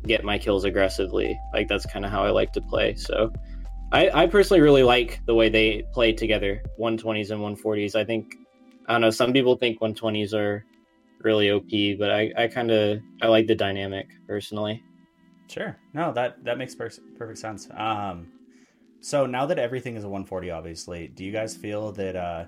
get 0.05 0.23
my 0.23 0.37
kills 0.37 0.63
aggressively. 0.63 1.37
Like 1.53 1.67
that's 1.67 1.87
kind 1.87 2.05
of 2.05 2.11
how 2.11 2.23
I 2.23 2.29
like 2.29 2.53
to 2.53 2.61
play. 2.61 2.93
So. 2.95 3.33
I, 3.91 4.23
I 4.23 4.27
personally 4.27 4.61
really 4.61 4.83
like 4.83 5.21
the 5.25 5.33
way 5.33 5.49
they 5.49 5.83
play 5.93 6.13
together 6.13 6.61
120s 6.79 7.31
and 7.31 7.41
140s 7.41 7.95
i 7.95 8.03
think 8.03 8.35
i 8.87 8.93
don't 8.93 9.01
know 9.01 9.09
some 9.09 9.33
people 9.33 9.55
think 9.55 9.79
120s 9.79 10.33
are 10.33 10.63
really 11.21 11.51
op 11.51 11.99
but 11.99 12.11
i, 12.11 12.31
I 12.37 12.47
kind 12.47 12.71
of 12.71 12.99
i 13.21 13.27
like 13.27 13.47
the 13.47 13.55
dynamic 13.55 14.07
personally 14.27 14.83
Sure. 15.49 15.75
No, 15.93 16.13
that 16.13 16.43
that 16.45 16.57
makes 16.57 16.75
per- 16.75 16.91
perfect 17.17 17.39
sense. 17.39 17.67
Um, 17.75 18.27
so 19.01 19.25
now 19.25 19.45
that 19.47 19.57
everything 19.57 19.95
is 19.95 20.03
a 20.03 20.07
140, 20.07 20.51
obviously, 20.51 21.07
do 21.07 21.25
you 21.25 21.31
guys 21.31 21.55
feel 21.55 21.91
that? 21.93 22.15
Uh, 22.15 22.45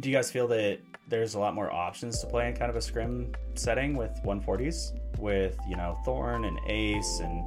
do 0.00 0.10
you 0.10 0.14
guys 0.14 0.30
feel 0.30 0.48
that 0.48 0.80
there's 1.08 1.34
a 1.34 1.38
lot 1.38 1.54
more 1.54 1.72
options 1.72 2.20
to 2.20 2.26
play 2.26 2.48
in 2.48 2.54
kind 2.54 2.68
of 2.70 2.76
a 2.76 2.80
scrim 2.80 3.32
setting 3.54 3.96
with 3.96 4.10
140s, 4.24 4.98
with 5.18 5.56
you 5.68 5.76
know 5.76 5.96
Thorn 6.04 6.44
and 6.44 6.58
Ace 6.66 7.20
and 7.20 7.44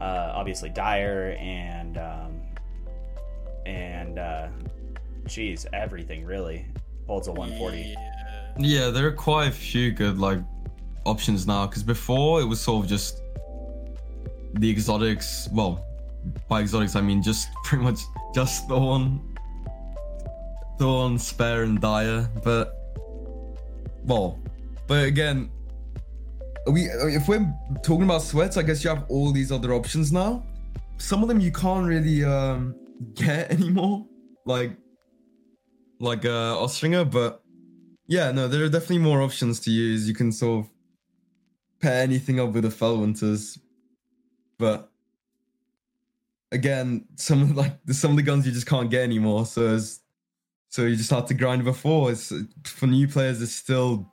uh, 0.00 0.32
obviously 0.34 0.70
Dire 0.70 1.36
and 1.38 1.98
um, 1.98 2.40
and 3.66 4.18
uh, 4.18 4.48
geez, 5.26 5.66
everything 5.72 6.24
really 6.24 6.66
holds 7.06 7.28
a 7.28 7.32
140. 7.32 7.80
Yeah. 7.80 8.10
Yeah, 8.58 8.90
there 8.90 9.06
are 9.06 9.12
quite 9.12 9.48
a 9.48 9.52
few 9.52 9.90
good 9.90 10.18
like 10.18 10.40
options 11.04 11.46
now. 11.46 11.66
Because 11.66 11.82
before 11.82 12.40
it 12.40 12.44
was 12.44 12.60
sort 12.60 12.84
of 12.84 12.90
just 12.90 13.22
the 14.54 14.68
exotics. 14.70 15.48
Well, 15.52 15.84
by 16.48 16.60
exotics 16.60 16.96
I 16.96 17.00
mean 17.00 17.22
just 17.22 17.48
pretty 17.64 17.84
much 17.84 18.00
just 18.34 18.68
Thorn, 18.68 19.20
Thorn, 20.78 21.18
Spare, 21.18 21.62
and 21.62 21.80
Dire. 21.80 22.28
But 22.42 22.76
well, 24.04 24.38
but 24.86 25.04
again, 25.04 25.50
we 26.66 26.82
if 26.82 27.28
we're 27.28 27.52
talking 27.82 28.04
about 28.04 28.22
sweats, 28.22 28.56
I 28.56 28.62
guess 28.62 28.84
you 28.84 28.90
have 28.90 29.04
all 29.08 29.32
these 29.32 29.50
other 29.52 29.72
options 29.74 30.12
now. 30.12 30.44
Some 30.98 31.22
of 31.22 31.28
them 31.28 31.40
you 31.40 31.52
can't 31.52 31.86
really 31.86 32.24
um 32.24 32.74
get 33.14 33.50
anymore, 33.56 34.06
like 34.44 34.76
like 35.98 36.24
uh 36.24 36.58
Austringer, 36.58 37.04
but 37.04 37.42
yeah, 38.06 38.32
no, 38.32 38.48
there 38.48 38.64
are 38.64 38.68
definitely 38.68 38.98
more 38.98 39.22
options 39.22 39.60
to 39.60 39.70
use. 39.70 40.08
You 40.08 40.14
can 40.14 40.32
sort 40.32 40.64
of 40.64 40.70
pair 41.80 42.02
anything 42.02 42.40
up 42.40 42.52
with 42.52 42.64
the 42.64 42.70
Felwinter's, 42.70 43.58
but 44.58 44.90
again, 46.52 47.06
some 47.16 47.42
of 47.42 47.56
like 47.56 47.78
some 47.90 48.10
of 48.10 48.16
the 48.16 48.22
guns 48.22 48.46
you 48.46 48.52
just 48.52 48.66
can't 48.66 48.90
get 48.90 49.02
anymore. 49.02 49.46
So 49.46 49.78
so 50.68 50.82
you 50.82 50.96
just 50.96 51.10
have 51.10 51.26
to 51.26 51.34
grind 51.34 51.64
before. 51.64 52.10
It's 52.10 52.32
for 52.64 52.86
new 52.86 53.08
players. 53.08 53.42
It's 53.42 53.54
still 53.54 54.12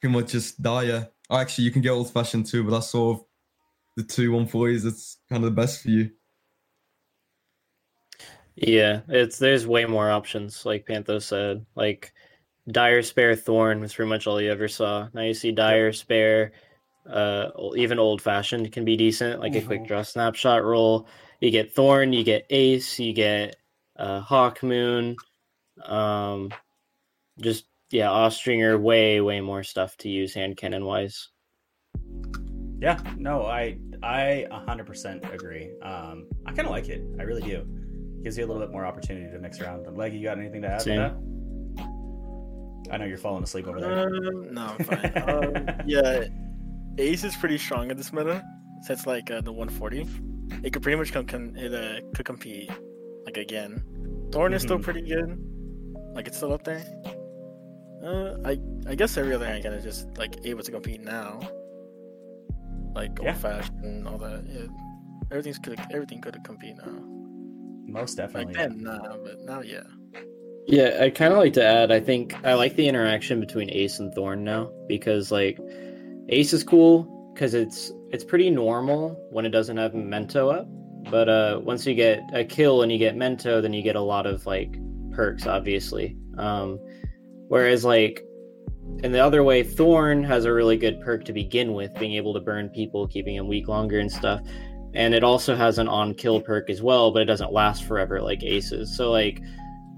pretty 0.00 0.14
much 0.14 0.32
just 0.32 0.62
dire. 0.62 1.08
Actually, 1.30 1.64
you 1.64 1.70
can 1.70 1.82
get 1.82 1.90
old 1.90 2.12
fashioned 2.12 2.46
too, 2.46 2.64
but 2.64 2.70
that's 2.70 2.88
sort 2.90 3.18
of 3.18 3.24
the 3.96 4.02
two 4.02 4.32
one 4.32 4.46
forties. 4.46 4.84
That's 4.84 5.18
kind 5.28 5.44
of 5.44 5.50
the 5.50 5.54
best 5.60 5.82
for 5.82 5.90
you. 5.90 6.10
yeah 8.56 9.00
it's 9.08 9.38
there's 9.38 9.66
way 9.66 9.84
more 9.84 10.10
options 10.10 10.66
like 10.66 10.84
pantho 10.86 11.22
said 11.22 11.64
like 11.76 12.12
dire 12.70 13.02
spare 13.02 13.36
thorn 13.36 13.80
was 13.80 13.94
pretty 13.94 14.08
much 14.08 14.26
all 14.26 14.40
you 14.40 14.50
ever 14.50 14.66
saw 14.68 15.08
now 15.14 15.22
you 15.22 15.32
see 15.32 15.52
dire 15.52 15.92
spare 15.92 16.52
uh 17.08 17.50
even 17.76 17.98
old 18.00 18.20
fashioned 18.20 18.70
can 18.72 18.84
be 18.84 18.96
decent 18.96 19.40
like 19.40 19.54
a 19.54 19.62
quick 19.62 19.82
Mhm. 19.82 19.86
draw 19.86 20.02
snapshot 20.02 20.64
roll 20.64 21.06
you 21.40 21.50
get 21.52 21.72
thorn 21.72 22.12
you 22.12 22.24
get 22.24 22.46
ace 22.50 22.98
you 22.98 23.12
get 23.12 23.56
uh 23.96 24.22
Hawkmoon 24.22 25.16
um 25.84 26.52
just 27.40 27.66
yeah 27.90 28.08
Austringer 28.08 28.78
way 28.80 29.20
way 29.20 29.40
more 29.40 29.62
stuff 29.62 29.96
to 29.98 30.08
use 30.08 30.34
hand 30.34 30.56
cannon 30.56 30.84
wise 30.84 31.28
Yeah, 32.80 33.00
no, 33.16 33.44
I 33.46 33.78
I 34.04 34.46
100% 34.52 35.34
agree. 35.34 35.72
Um, 35.82 36.26
I 36.46 36.52
kind 36.52 36.66
of 36.66 36.70
like 36.70 36.88
it. 36.88 37.02
I 37.18 37.24
really 37.24 37.42
do. 37.42 37.66
Gives 38.22 38.38
you 38.38 38.44
a 38.44 38.46
little 38.46 38.62
bit 38.62 38.70
more 38.70 38.86
opportunity 38.86 39.28
to 39.32 39.38
mix 39.40 39.60
around. 39.60 39.84
Leggy, 39.96 40.18
you 40.18 40.24
got 40.24 40.38
anything 40.38 40.62
to 40.62 40.68
add 40.68 40.82
Same. 40.82 41.00
to 41.00 41.16
that? 41.76 42.92
I 42.94 42.96
know 42.98 43.04
you're 43.04 43.18
falling 43.18 43.42
asleep 43.42 43.66
over 43.66 43.80
there. 43.80 44.02
Um, 44.06 44.54
no, 44.54 44.76
I'm 44.78 44.84
fine. 44.84 45.22
um, 45.28 45.68
yeah, 45.86 46.24
Ace 46.98 47.24
is 47.24 47.34
pretty 47.36 47.58
strong 47.58 47.90
in 47.90 47.96
this 47.96 48.12
meta. 48.12 48.44
So 48.84 48.92
it's 48.92 49.06
like 49.08 49.28
uh, 49.32 49.40
the 49.40 49.52
140. 49.52 50.06
It 50.62 50.72
could 50.72 50.82
pretty 50.82 50.96
much 50.96 51.12
come, 51.12 51.26
con- 51.26 51.56
it 51.56 51.74
uh, 51.74 52.00
could 52.14 52.24
compete 52.26 52.70
like 53.26 53.36
again. 53.38 53.82
Thorn 54.30 54.52
is 54.52 54.62
still 54.62 54.78
Mhm. 54.78 54.82
pretty 54.84 55.02
good. 55.02 55.36
Like 56.14 56.28
it's 56.28 56.36
still 56.36 56.52
up 56.52 56.62
there. 56.62 56.84
Uh, 58.04 58.36
I 58.44 58.58
I 58.86 58.94
guess 58.94 59.16
every 59.16 59.34
other 59.34 59.46
hand 59.46 59.64
is 59.66 59.82
just 59.84 60.16
like 60.16 60.36
able 60.44 60.62
to 60.62 60.70
compete 60.70 61.02
now. 61.02 61.40
Like 62.94 63.18
Yeah. 63.22 63.30
old 63.30 63.38
fashioned 63.38 63.84
and 63.84 64.08
all 64.08 64.18
that. 64.18 64.44
Yeah, 64.48 64.66
everything's 65.30 65.58
could 65.58 65.80
everything 65.90 66.20
could 66.20 66.36
compete 66.44 66.76
now. 66.76 67.02
Most 67.86 68.16
Back 68.16 68.32
definitely. 68.32 68.54
then, 68.54 68.82
nah, 68.82 69.16
but 69.16 69.40
now, 69.40 69.60
yeah. 69.62 69.82
Yeah, 70.66 70.98
I 71.00 71.08
kind 71.10 71.32
of 71.32 71.38
like 71.38 71.54
to 71.54 71.64
add. 71.64 71.90
I 71.90 71.98
think 72.00 72.34
I 72.44 72.52
like 72.54 72.76
the 72.76 72.86
interaction 72.86 73.40
between 73.40 73.70
Ace 73.70 73.98
and 74.00 74.12
Thorn 74.14 74.44
now 74.44 74.70
because 74.86 75.32
like 75.32 75.58
Ace 76.28 76.52
is 76.52 76.62
cool 76.62 77.32
because 77.34 77.54
it's 77.54 77.92
it's 78.10 78.24
pretty 78.24 78.50
normal 78.50 79.16
when 79.30 79.46
it 79.46 79.50
doesn't 79.50 79.76
have 79.78 79.92
Mento 79.92 80.52
up, 80.52 80.68
but 81.10 81.28
uh 81.28 81.60
once 81.62 81.86
you 81.86 81.94
get 81.94 82.20
a 82.34 82.44
kill 82.44 82.82
and 82.82 82.92
you 82.92 82.98
get 82.98 83.16
Mento, 83.16 83.62
then 83.62 83.72
you 83.72 83.82
get 83.82 83.96
a 83.96 84.00
lot 84.00 84.26
of 84.26 84.44
like 84.46 84.78
perks, 85.12 85.46
obviously. 85.46 86.16
Um, 86.36 86.78
whereas 87.48 87.84
like 87.84 88.24
in 89.02 89.12
the 89.12 89.20
other 89.20 89.44
way, 89.44 89.62
Thorn 89.62 90.24
has 90.24 90.44
a 90.44 90.52
really 90.52 90.76
good 90.76 91.00
perk 91.00 91.24
to 91.26 91.32
begin 91.32 91.72
with, 91.72 91.94
being 91.98 92.14
able 92.14 92.34
to 92.34 92.40
burn 92.40 92.68
people, 92.68 93.06
keeping 93.06 93.36
them 93.36 93.46
weak 93.46 93.68
longer 93.68 94.00
and 94.00 94.10
stuff. 94.10 94.40
And 94.94 95.14
it 95.14 95.22
also 95.22 95.54
has 95.54 95.78
an 95.78 95.86
on 95.88 96.14
kill 96.14 96.40
perk 96.40 96.68
as 96.70 96.82
well, 96.82 97.12
but 97.12 97.22
it 97.22 97.26
doesn't 97.26 97.52
last 97.52 97.84
forever 97.84 98.20
like 98.20 98.42
Ace's. 98.42 98.96
So 98.96 99.10
like 99.10 99.40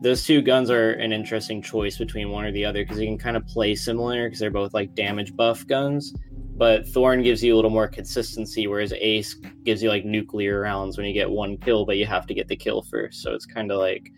those 0.03 0.25
two 0.25 0.43
guns 0.43 0.71
are 0.71 0.93
an 0.93 1.13
interesting 1.13 1.63
choice 1.63 1.97
between 1.97 2.31
one 2.31 2.45
or 2.45 2.53
the 2.53 2.65
other 2.65 2.85
because 2.85 2.99
you 2.99 3.07
can 3.07 3.19
kind 3.19 3.37
of 3.37 3.47
play 3.47 3.75
similar 3.75 4.27
because 4.27 4.41
they're 4.41 4.51
both 4.51 4.75
like 4.75 4.95
damage 4.95 5.35
buff 5.37 5.67
guns. 5.67 6.15
But 6.57 6.87
Thorn 6.89 7.23
gives 7.23 7.43
you 7.43 7.55
a 7.55 7.57
little 7.57 7.71
more 7.71 7.89
consistency, 7.89 8.67
whereas 8.67 8.93
Ace 8.93 9.35
gives 9.65 9.83
you 9.83 9.89
like 9.89 10.05
nuclear 10.05 10.61
rounds 10.61 10.99
when 10.99 11.07
you 11.07 11.15
get 11.15 11.31
one 11.31 11.57
kill, 11.57 11.87
but 11.87 11.97
you 11.97 12.05
have 12.05 12.27
to 12.27 12.35
get 12.35 12.49
the 12.49 12.57
kill 12.57 12.83
first. 12.83 13.23
So 13.23 13.33
it's 13.33 13.47
kind 13.47 13.73
of 13.73 13.79
like 13.79 14.11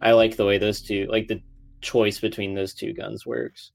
I 0.00 0.12
like 0.12 0.36
the 0.36 0.46
way 0.46 0.56
those 0.56 0.80
two, 0.80 1.06
like 1.10 1.28
the 1.28 1.42
choice 1.82 2.18
between 2.20 2.54
those 2.54 2.72
two 2.74 2.92
guns 2.92 3.26
works. 3.26 3.72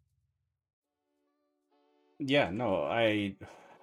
Yeah, 2.20 2.50
no, 2.52 2.84
I 2.84 3.36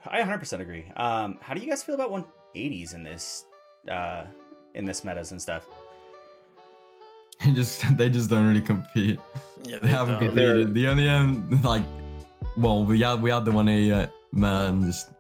I 0.06 0.20
100% 0.22 0.60
agree. 0.60 0.90
Um, 0.96 1.38
how 1.40 1.54
do 1.54 1.60
you 1.60 1.68
guys 1.68 1.82
feel 1.82 1.94
about 1.94 2.10
180s 2.10 2.94
in 2.94 3.04
this 3.04 3.44
uh, 3.90 4.24
in 4.74 4.84
this 4.84 5.04
metas 5.04 5.30
and 5.30 5.40
stuff. 5.40 5.66
They 7.44 7.52
just 7.60 7.96
they 7.96 8.08
just 8.10 8.30
don't 8.30 8.46
really 8.48 8.60
compete. 8.62 9.20
Yeah, 9.62 9.78
They 9.82 9.88
haven't 9.88 10.14
don't. 10.20 10.28
competed. 10.28 10.74
The 10.74 10.88
only 10.88 11.08
um 11.08 11.60
like, 11.62 11.82
well, 12.56 12.84
we 12.84 13.00
had 13.00 13.22
we 13.22 13.30
had 13.30 13.44
the 13.44 13.52
one 13.52 13.68
A 13.68 13.92
uh, 13.92 14.06
man. 14.32 14.82
Just 14.84 15.10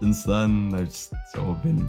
since 0.00 0.24
then, 0.24 0.68
they've 0.70 0.86
just 0.88 1.12
sort 1.34 1.48
of 1.48 1.62
been 1.62 1.88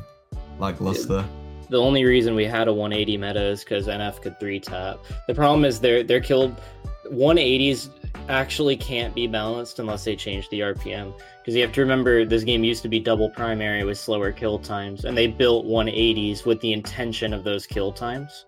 lackluster. 0.60 1.26
The 1.72 1.80
only 1.80 2.04
reason 2.04 2.36
we 2.36 2.44
had 2.44 2.68
a 2.68 2.74
180 2.74 3.18
meta 3.18 3.42
is 3.42 3.64
because 3.64 3.88
NF 3.88 4.22
could 4.22 4.38
three 4.42 4.60
tap. 4.60 5.00
The 5.28 5.34
problem 5.34 5.64
is 5.64 5.80
they're 5.80 6.04
they're 6.04 6.20
killed. 6.20 6.62
180s 7.06 7.90
actually 8.28 8.76
can't 8.76 9.16
be 9.16 9.26
balanced 9.26 9.80
unless 9.80 10.04
they 10.04 10.16
change 10.16 10.50
the 10.50 10.60
RPM. 10.60 11.14
Because 11.40 11.56
you 11.56 11.62
have 11.62 11.72
to 11.74 11.82
remember 11.82 12.26
this 12.26 12.44
game 12.44 12.66
used 12.66 12.84
to 12.84 12.90
be 12.90 13.00
double 13.00 13.30
primary 13.30 13.86
with 13.86 13.98
slower 13.98 14.34
kill 14.34 14.60
times, 14.60 15.06
and 15.06 15.18
they 15.18 15.28
built 15.28 15.66
180s 15.66 16.46
with 16.46 16.60
the 16.60 16.74
intention 16.74 17.34
of 17.34 17.46
those 17.46 17.66
kill 17.66 17.94
times. 17.94 18.46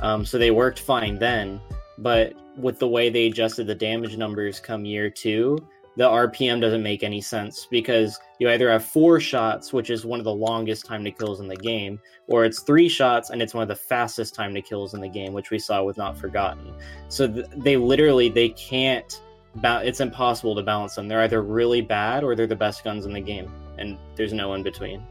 Um, 0.00 0.26
so 0.26 0.36
they 0.36 0.50
worked 0.50 0.80
fine 0.80 1.18
then, 1.18 1.60
but 1.98 2.34
with 2.56 2.78
the 2.80 2.88
way 2.88 3.10
they 3.10 3.26
adjusted 3.26 3.66
the 3.66 3.74
damage 3.74 4.16
numbers 4.16 4.58
come 4.60 4.84
year 4.84 5.08
two, 5.08 5.56
the 5.96 6.04
RPM 6.04 6.60
doesn't 6.60 6.82
make 6.82 7.02
any 7.02 7.22
sense 7.22 7.66
because 7.70 8.20
you 8.38 8.50
either 8.50 8.70
have 8.70 8.84
four 8.84 9.18
shots, 9.18 9.72
which 9.72 9.88
is 9.88 10.04
one 10.04 10.20
of 10.20 10.24
the 10.24 10.34
longest 10.34 10.84
time 10.84 11.02
to 11.04 11.10
kills 11.10 11.40
in 11.40 11.48
the 11.48 11.56
game, 11.56 11.98
or 12.26 12.44
it's 12.44 12.62
three 12.62 12.88
shots 12.88 13.30
and 13.30 13.40
it's 13.40 13.54
one 13.54 13.62
of 13.62 13.68
the 13.68 13.74
fastest 13.74 14.34
time 14.34 14.54
to 14.54 14.60
kills 14.60 14.92
in 14.92 15.00
the 15.00 15.08
game, 15.08 15.32
which 15.32 15.50
we 15.50 15.58
saw 15.58 15.82
with 15.82 15.96
Not 15.96 16.18
Forgotten. 16.18 16.74
So 17.08 17.26
th- 17.26 17.46
they 17.56 17.76
literally 17.76 18.28
they 18.28 18.50
can't. 18.50 19.22
Ba- 19.56 19.80
it's 19.82 20.00
impossible 20.00 20.54
to 20.54 20.62
balance 20.62 20.94
them. 20.94 21.08
They're 21.08 21.22
either 21.22 21.42
really 21.42 21.80
bad 21.80 22.22
or 22.24 22.36
they're 22.36 22.46
the 22.46 22.54
best 22.54 22.84
guns 22.84 23.06
in 23.06 23.14
the 23.14 23.20
game, 23.20 23.50
and 23.78 23.96
there's 24.14 24.34
no 24.34 24.52
in 24.52 24.62
between. 24.62 25.02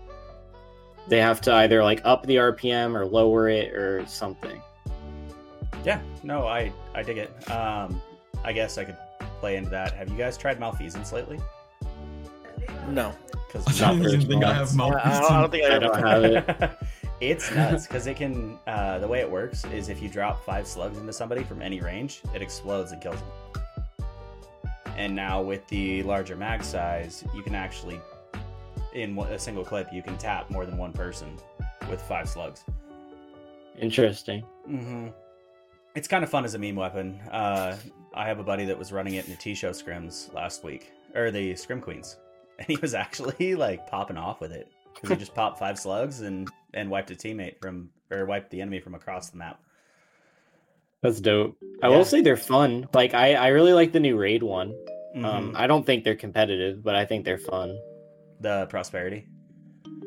They 1.07 1.19
have 1.19 1.41
to 1.41 1.53
either 1.53 1.83
like 1.83 2.01
up 2.03 2.27
the 2.27 2.35
RPM 2.35 2.95
or 2.95 3.07
lower 3.07 3.49
it 3.49 3.73
or 3.73 4.05
something. 4.05 4.61
Yeah, 5.83 5.99
no, 6.21 6.45
I 6.45 6.71
I 6.93 7.01
dig 7.01 7.17
it. 7.17 7.49
Um, 7.49 7.99
I 8.43 8.53
guess 8.53 8.77
I 8.77 8.85
could 8.85 8.97
play 9.45 9.57
into 9.57 9.69
that. 9.69 9.93
Have 9.93 10.09
you 10.09 10.17
guys 10.17 10.39
tried 10.39 10.59
malfeasance 10.59 11.13
lately? 11.13 11.39
No. 12.89 13.09
I 13.29 13.53
Because 13.53 13.79
don't 13.79 14.01
think 14.01 14.43
I 14.43 14.53
have 14.53 14.61
response. 14.61 14.95
I, 15.03 15.19
don't, 15.19 15.31
I 15.31 15.41
don't 15.41 15.51
think 15.51 15.63
I, 15.65 15.75
I 15.75 15.79
don't 15.79 16.07
have 16.07 16.23
it. 16.23 16.71
it's 17.21 17.51
nuts 17.53 17.85
because 17.85 18.07
it 18.07 18.17
can. 18.17 18.57
Uh, 18.65 18.97
the 18.97 19.07
way 19.07 19.19
it 19.19 19.29
works 19.29 19.63
is 19.65 19.87
if 19.87 20.01
you 20.01 20.09
drop 20.09 20.43
five 20.43 20.65
slugs 20.65 20.97
into 20.97 21.13
somebody 21.13 21.43
from 21.43 21.61
any 21.61 21.79
range, 21.79 22.23
it 22.33 22.41
explodes 22.41 22.91
and 22.91 22.99
kills 22.99 23.17
them. 23.19 24.03
And 24.97 25.15
now 25.15 25.43
with 25.43 25.67
the 25.67 26.01
larger 26.01 26.35
mag 26.35 26.63
size, 26.63 27.23
you 27.35 27.43
can 27.43 27.53
actually, 27.53 28.01
in 28.93 29.15
a 29.19 29.37
single 29.37 29.63
clip, 29.63 29.93
you 29.93 30.01
can 30.01 30.17
tap 30.17 30.49
more 30.49 30.65
than 30.65 30.75
one 30.75 30.91
person 30.91 31.37
with 31.87 32.01
five 32.01 32.27
slugs. 32.27 32.63
Interesting. 33.79 34.43
Mm-hmm. 34.67 35.09
It's 35.93 36.07
kind 36.07 36.23
of 36.23 36.31
fun 36.31 36.45
as 36.45 36.55
a 36.55 36.59
meme 36.59 36.75
weapon. 36.75 37.19
Uh, 37.31 37.77
I 38.15 38.25
have 38.27 38.39
a 38.39 38.43
buddy 38.43 38.65
that 38.65 38.77
was 38.79 38.91
running 38.91 39.15
it 39.15 39.25
in 39.25 39.31
the 39.31 39.37
T-show 39.37 39.71
scrims 39.71 40.33
last 40.33 40.63
week, 40.63 40.91
or 41.13 41.31
the 41.31 41.55
scrim 41.55 41.81
queens, 41.81 42.17
and 42.59 42.67
he 42.67 42.77
was 42.77 42.93
actually 42.93 43.55
like 43.55 43.87
popping 43.87 44.17
off 44.17 44.39
with 44.41 44.51
it 44.51 44.67
because 44.93 45.09
he 45.09 45.15
just 45.17 45.35
popped 45.35 45.59
five 45.59 45.77
slugs 45.77 46.21
and 46.21 46.49
and 46.73 46.89
wiped 46.89 47.11
a 47.11 47.15
teammate 47.15 47.59
from 47.61 47.89
or 48.11 48.25
wiped 48.25 48.49
the 48.51 48.61
enemy 48.61 48.79
from 48.79 48.95
across 48.95 49.29
the 49.29 49.37
map. 49.37 49.59
That's 51.01 51.19
dope. 51.19 51.57
I 51.83 51.89
Yeah. 51.89 51.97
will 51.97 52.05
say 52.05 52.21
they're 52.21 52.37
fun. 52.37 52.87
Like 52.93 53.13
I, 53.13 53.33
I 53.35 53.47
really 53.49 53.73
like 53.73 53.91
the 53.91 53.99
new 53.99 54.17
raid 54.17 54.41
one. 54.43 54.73
Um, 55.15 55.23
Mhm. 55.23 55.55
I 55.55 55.67
don't 55.67 55.85
think 55.85 56.03
they're 56.03 56.15
competitive, 56.15 56.83
but 56.83 56.95
I 56.95 57.05
think 57.05 57.25
they're 57.25 57.37
fun. 57.37 57.77
the 58.41 58.65
prosperity. 58.67 59.27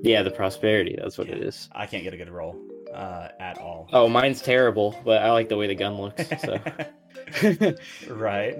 Yeah, 0.03 0.23
the 0.23 0.31
prosperity. 0.31 0.97
That's 1.01 1.17
what 1.19 1.29
it 1.29 1.43
is. 1.43 1.69
I 1.73 1.87
can't 1.87 2.05
get 2.05 2.13
a 2.15 2.17
good 2.17 2.29
roll 2.31 2.57
uh, 2.95 3.29
at 3.41 3.59
all. 3.59 3.89
Oh, 3.93 4.07
mine's 4.09 4.43
terrible, 4.43 4.95
but 5.05 5.23
I 5.23 5.33
like 5.33 5.49
the 5.49 5.57
way 5.57 5.67
the 5.67 5.75
gun 5.75 5.95
looks. 6.01 6.29
So 6.43 6.59
right. 8.09 8.59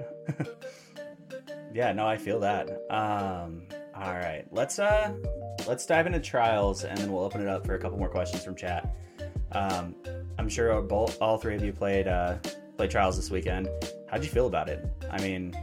yeah, 1.73 1.91
no, 1.91 2.07
I 2.07 2.17
feel 2.17 2.39
that. 2.41 2.69
Um, 2.89 3.63
all 3.95 4.13
right, 4.13 4.45
let's 4.51 4.79
uh, 4.79 5.11
let's 5.67 5.85
dive 5.85 6.07
into 6.07 6.19
trials, 6.19 6.83
and 6.83 6.97
then 6.97 7.11
we'll 7.11 7.23
open 7.23 7.41
it 7.41 7.47
up 7.47 7.65
for 7.65 7.75
a 7.75 7.79
couple 7.79 7.97
more 7.97 8.09
questions 8.09 8.43
from 8.43 8.55
chat. 8.55 8.95
Um, 9.51 9.95
I'm 10.37 10.47
sure 10.47 10.79
both, 10.81 11.21
all 11.21 11.37
three 11.37 11.55
of 11.55 11.63
you 11.63 11.73
played 11.73 12.07
uh, 12.07 12.35
played 12.77 12.91
trials 12.91 13.15
this 13.17 13.29
weekend. 13.29 13.67
How'd 14.07 14.23
you 14.23 14.29
feel 14.29 14.47
about 14.47 14.69
it? 14.69 14.85
I 15.11 15.19
mean, 15.21 15.53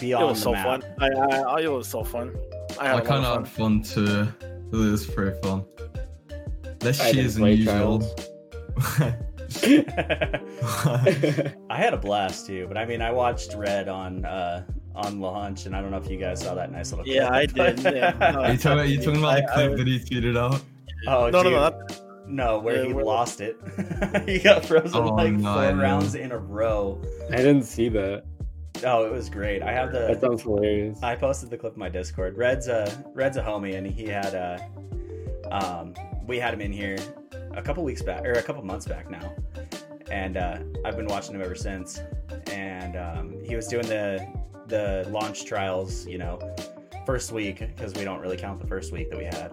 It 0.00 0.14
was 0.18 0.38
the 0.38 0.42
so 0.42 0.52
map. 0.52 0.66
fun. 0.66 0.84
I, 0.98 1.06
I, 1.08 1.38
I, 1.40 1.60
it 1.60 1.72
was 1.72 1.86
so 1.88 2.02
fun. 2.02 2.34
I 2.80 2.86
had 2.88 2.96
I 2.96 2.98
a 3.00 3.04
kind 3.04 3.24
of 3.24 3.36
of 3.38 3.46
had 3.46 3.48
fun. 3.54 3.82
fun 3.82 4.04
too. 4.06 4.28
It 4.72 4.76
was 4.76 5.06
pretty 5.06 5.40
fun. 5.40 5.64
Less 6.82 7.00
I 7.00 7.12
didn't 7.12 7.34
than 7.34 7.46
usual. 7.46 8.16
I 11.70 11.76
had 11.76 11.94
a 11.94 11.96
blast 11.96 12.46
too, 12.46 12.66
but 12.68 12.76
I 12.76 12.84
mean, 12.84 13.00
I 13.02 13.10
watched 13.10 13.54
Red 13.54 13.88
on 13.88 14.24
uh, 14.24 14.64
on 14.94 15.20
launch, 15.20 15.66
and 15.66 15.74
I 15.76 15.80
don't 15.80 15.90
know 15.90 15.96
if 15.98 16.10
you 16.10 16.18
guys 16.18 16.40
saw 16.42 16.54
that 16.54 16.70
nice 16.72 16.90
little. 16.92 17.06
Yeah, 17.06 17.28
clip, 17.28 17.32
I 17.32 17.46
but- 17.72 17.76
did, 17.76 17.94
yeah. 17.96 18.12
No, 18.32 18.40
Are 18.42 18.52
you 18.52 18.58
talking, 18.58 18.78
are 18.80 18.84
you 18.84 18.98
talking 18.98 19.18
about 19.20 19.36
the 19.36 19.52
clip 19.52 19.72
I- 19.72 19.74
that 19.76 19.86
he 19.86 19.98
tweeted 20.00 20.36
out? 20.36 20.60
Oh, 21.06 21.30
no, 21.30 21.42
no, 21.42 21.42
dude. 21.44 21.52
no, 21.52 21.60
not, 21.60 22.00
No, 22.26 22.58
where 22.58 22.76
Yeah, 22.82 22.88
he 22.88 22.92
where- 22.92 23.04
lost 23.04 23.40
it. 23.40 23.56
he 24.26 24.38
got 24.38 24.64
frozen 24.64 24.96
Oh, 25.00 25.14
like 25.14 25.32
no, 25.32 25.54
four 25.54 25.74
rounds 25.76 26.14
in 26.14 26.32
a 26.32 26.38
row. 26.38 27.00
I 27.30 27.36
didn't 27.36 27.62
see 27.62 27.88
that. 27.90 28.24
Oh, 28.84 29.04
it 29.06 29.12
was 29.12 29.28
great. 29.30 29.62
I 29.62 29.72
have 29.72 29.92
the. 29.92 30.00
That 30.08 30.20
sounds 30.20 30.42
hilarious. 30.42 31.02
I 31.02 31.16
posted 31.16 31.50
the 31.50 31.56
clip 31.56 31.72
in 31.74 31.80
my 31.80 31.88
Discord. 31.88 32.36
Red's 32.36 32.68
a 32.68 32.86
Red's 33.14 33.36
a 33.36 33.42
homie, 33.42 33.76
and 33.76 33.86
he 33.86 34.06
had 34.06 34.34
a. 34.34 34.68
Um, 35.50 35.94
we 36.26 36.38
had 36.38 36.52
him 36.54 36.60
in 36.60 36.70
here 36.72 36.96
a 37.58 37.62
couple 37.62 37.82
weeks 37.82 38.02
back, 38.02 38.24
or 38.24 38.32
a 38.32 38.42
couple 38.42 38.64
months 38.64 38.86
back 38.86 39.10
now, 39.10 39.34
and 40.10 40.36
uh, 40.36 40.58
I've 40.84 40.96
been 40.96 41.06
watching 41.06 41.34
him 41.34 41.42
ever 41.42 41.56
since. 41.56 42.00
And 42.50 42.96
um, 42.96 43.44
he 43.44 43.56
was 43.56 43.66
doing 43.66 43.86
the 43.86 44.26
the 44.68 45.06
launch 45.10 45.44
trials, 45.44 46.06
you 46.06 46.18
know, 46.18 46.38
first 47.04 47.32
week 47.32 47.58
because 47.58 47.94
we 47.94 48.04
don't 48.04 48.20
really 48.20 48.36
count 48.36 48.60
the 48.60 48.66
first 48.66 48.92
week 48.92 49.10
that 49.10 49.18
we 49.18 49.24
had, 49.24 49.52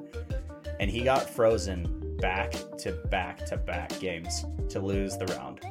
and 0.79 0.89
he 0.89 1.03
got 1.03 1.29
frozen 1.29 2.17
back 2.19 2.51
to 2.77 2.91
back 3.09 3.43
to 3.47 3.57
back 3.57 3.99
games 3.99 4.45
to 4.69 4.79
lose 4.79 5.17
the 5.17 5.25
round. 5.27 5.59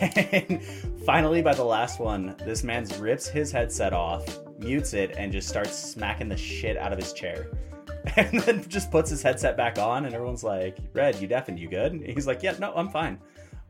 And 0.00 0.62
finally, 1.06 1.42
by 1.42 1.54
the 1.54 1.64
last 1.64 2.00
one, 2.00 2.34
this 2.44 2.64
man 2.64 2.86
rips 2.98 3.28
his 3.28 3.52
headset 3.52 3.92
off, 3.92 4.26
mutes 4.58 4.94
it, 4.94 5.14
and 5.16 5.30
just 5.30 5.48
starts 5.48 5.78
smacking 5.78 6.28
the 6.28 6.36
shit 6.36 6.76
out 6.76 6.92
of 6.92 6.98
his 6.98 7.12
chair. 7.12 7.46
And 8.16 8.40
then 8.40 8.66
just 8.68 8.90
puts 8.90 9.10
his 9.10 9.20
headset 9.22 9.56
back 9.56 9.78
on, 9.78 10.06
and 10.06 10.14
everyone's 10.14 10.44
like, 10.44 10.78
Red, 10.94 11.20
you 11.20 11.26
deafened, 11.26 11.58
you 11.58 11.68
good? 11.68 11.92
And 11.92 12.06
he's 12.06 12.26
like, 12.26 12.42
Yeah, 12.42 12.54
no, 12.58 12.72
I'm 12.74 12.88
fine. 12.88 13.18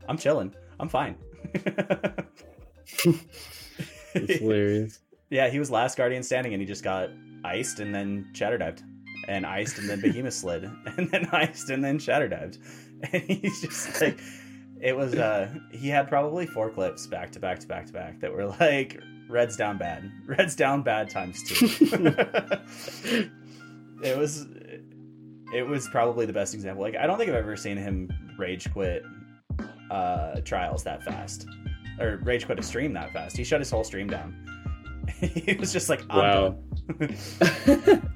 I'm 0.07 0.17
chilling. 0.17 0.53
I'm 0.79 0.89
fine. 0.89 1.17
It's 4.13 4.39
hilarious. 4.39 4.99
yeah, 5.29 5.49
he 5.49 5.59
was 5.59 5.69
last 5.69 5.97
Guardian 5.97 6.23
standing, 6.23 6.53
and 6.53 6.61
he 6.61 6.67
just 6.67 6.83
got 6.83 7.09
iced 7.43 7.79
and 7.79 7.93
then 7.93 8.29
shatter 8.33 8.57
dived. 8.57 8.83
And 9.27 9.45
iced 9.45 9.79
and 9.79 9.89
then 9.89 9.99
behemoth 9.99 10.33
slid. 10.33 10.63
And 10.97 11.09
then 11.09 11.27
iced 11.31 11.69
and 11.69 11.83
then 11.83 11.99
shatter 11.99 12.27
dived. 12.27 12.59
And 13.11 13.21
he's 13.23 13.61
just 13.61 14.01
like 14.01 14.19
it 14.81 14.95
was 14.95 15.15
uh 15.15 15.51
he 15.71 15.87
had 15.87 16.07
probably 16.07 16.45
four 16.45 16.69
clips 16.69 17.07
back 17.07 17.31
to 17.31 17.39
back 17.39 17.59
to 17.59 17.67
back 17.67 17.85
to 17.87 17.93
back 17.93 18.19
that 18.19 18.31
were 18.31 18.45
like 18.45 18.99
red's 19.29 19.57
down 19.57 19.77
bad 19.77 20.11
red's 20.25 20.55
down 20.55 20.81
bad 20.83 21.09
times 21.09 21.43
two 21.43 23.29
it 24.03 24.17
was 24.17 24.45
it 25.53 25.65
was 25.65 25.87
probably 25.89 26.25
the 26.25 26.33
best 26.33 26.53
example 26.53 26.83
like 26.83 26.95
i 26.95 27.07
don't 27.07 27.17
think 27.17 27.29
i've 27.29 27.35
ever 27.35 27.55
seen 27.55 27.77
him 27.77 28.09
rage 28.37 28.71
quit 28.73 29.03
uh 29.91 30.39
trials 30.41 30.83
that 30.83 31.01
fast 31.03 31.47
or 31.99 32.19
rage 32.23 32.45
quit 32.45 32.59
a 32.59 32.63
stream 32.63 32.93
that 32.93 33.11
fast 33.13 33.35
he 33.37 33.43
shut 33.43 33.59
his 33.59 33.69
whole 33.71 33.83
stream 33.83 34.07
down 34.07 34.35
he 35.19 35.53
was 35.59 35.71
just 35.71 35.87
like 35.89 36.01
I'm 36.09 36.17
Wow. 36.19 36.57
done. 36.99 37.15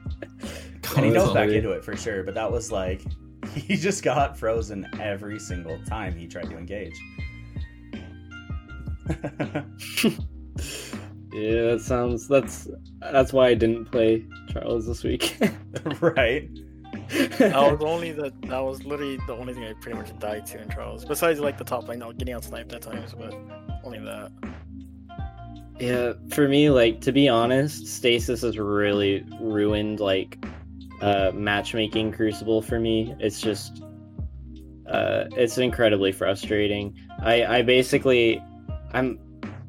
and 0.97 1.05
he 1.05 1.11
dove 1.11 1.33
back 1.33 1.43
hilarious. 1.49 1.55
into 1.55 1.71
it 1.71 1.83
for 1.85 1.95
sure 1.95 2.23
but 2.23 2.33
that 2.35 2.51
was 2.51 2.71
like 2.71 3.01
he 3.55 3.75
just 3.77 4.03
got 4.03 4.37
frozen 4.37 4.85
every 4.99 5.39
single 5.39 5.79
time 5.85 6.15
he 6.15 6.27
tried 6.27 6.49
to 6.49 6.57
engage 6.57 6.99
Yeah, 11.33 11.61
that 11.71 11.81
sounds. 11.81 12.27
That's 12.27 12.67
that's 12.99 13.31
why 13.31 13.47
I 13.47 13.53
didn't 13.53 13.85
play 13.85 14.25
Trials 14.51 14.85
this 14.85 15.03
week. 15.03 15.37
right 16.01 16.49
that 17.37 17.53
was 17.53 17.81
only 17.81 18.11
the 18.11 18.33
that 18.43 18.59
was 18.59 18.83
literally 18.83 19.17
the 19.27 19.33
only 19.33 19.53
thing 19.53 19.63
I 19.63 19.73
pretty 19.73 19.97
much 19.97 20.17
died 20.19 20.45
to 20.47 20.61
in 20.61 20.69
Trials. 20.69 21.05
Besides 21.05 21.39
like 21.39 21.57
the 21.57 21.63
top 21.63 21.87
lane, 21.87 21.99
not 21.99 22.17
getting 22.17 22.33
out 22.33 22.43
sniped 22.43 22.73
at 22.73 22.81
times, 22.81 23.13
but 23.13 23.33
only 23.83 23.99
that. 23.99 24.31
Yeah, 25.79 26.13
for 26.33 26.47
me, 26.47 26.69
like 26.69 27.01
to 27.01 27.11
be 27.11 27.27
honest, 27.27 27.87
Stasis 27.87 28.41
has 28.41 28.57
really 28.57 29.25
ruined 29.39 29.99
like 29.99 30.43
uh 31.01 31.31
matchmaking 31.33 32.11
Crucible 32.11 32.61
for 32.61 32.79
me. 32.79 33.15
It's 33.19 33.41
just 33.41 33.83
uh 34.87 35.25
it's 35.31 35.57
incredibly 35.57 36.11
frustrating. 36.11 36.97
I 37.21 37.45
I 37.45 37.61
basically 37.61 38.41
I'm 38.93 39.19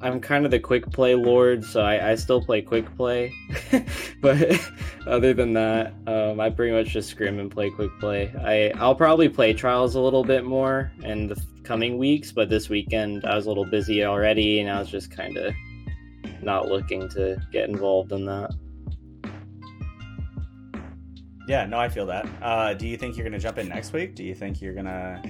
I'm 0.03 0.21
kind 0.21 0.45
of 0.45 0.51
the 0.51 0.59
quick 0.59 0.91
play 0.91 1.15
lord, 1.15 1.65
so 1.65 1.81
I, 1.81 2.11
I 2.11 2.15
still 2.17 2.43
play 2.43 2.61
quick 2.61 2.93
play. 2.97 3.33
but 4.21 4.61
other 5.07 5.33
than 5.33 5.53
that, 5.53 5.95
um, 6.09 6.41
I 6.41 6.51
pretty 6.51 6.73
much 6.73 6.89
just 6.89 7.09
scrim 7.09 7.39
and 7.39 7.51
play 7.51 7.71
quick 7.71 7.91
play. 8.01 8.33
I 8.45 8.77
I'll 8.81 8.97
probably 8.97 9.29
play 9.29 9.53
trials 9.53 9.95
a 9.95 10.01
little 10.01 10.25
bit 10.25 10.45
more 10.45 10.91
in 11.05 11.29
the 11.29 11.41
coming 11.63 11.99
weeks, 11.99 12.33
but 12.33 12.49
this 12.51 12.69
weekend 12.69 13.25
I 13.25 13.37
was 13.37 13.47
a 13.47 13.49
little 13.49 13.65
busy 13.65 14.05
already, 14.05 14.59
and 14.59 14.69
I 14.69 14.81
was 14.81 14.89
just 14.89 15.11
kind 15.11 15.37
of 15.37 15.55
not 16.43 16.67
looking 16.67 17.09
to 17.11 17.41
get 17.53 17.69
involved 17.69 18.11
in 18.11 18.27
that. 18.27 18.51
Yeah, 21.47 21.65
no, 21.67 21.79
I 21.79 21.89
feel 21.89 22.07
that. 22.07 22.27
Uh, 22.41 22.75
do 22.75 22.89
you 22.89 22.97
think 22.97 23.17
you're 23.17 23.25
gonna 23.25 23.39
jump 23.39 23.59
in 23.59 23.69
next 23.69 23.93
week? 23.93 24.17
Do 24.17 24.25
you 24.25 24.35
think 24.35 24.61
you're 24.61 24.75
gonna 24.75 25.23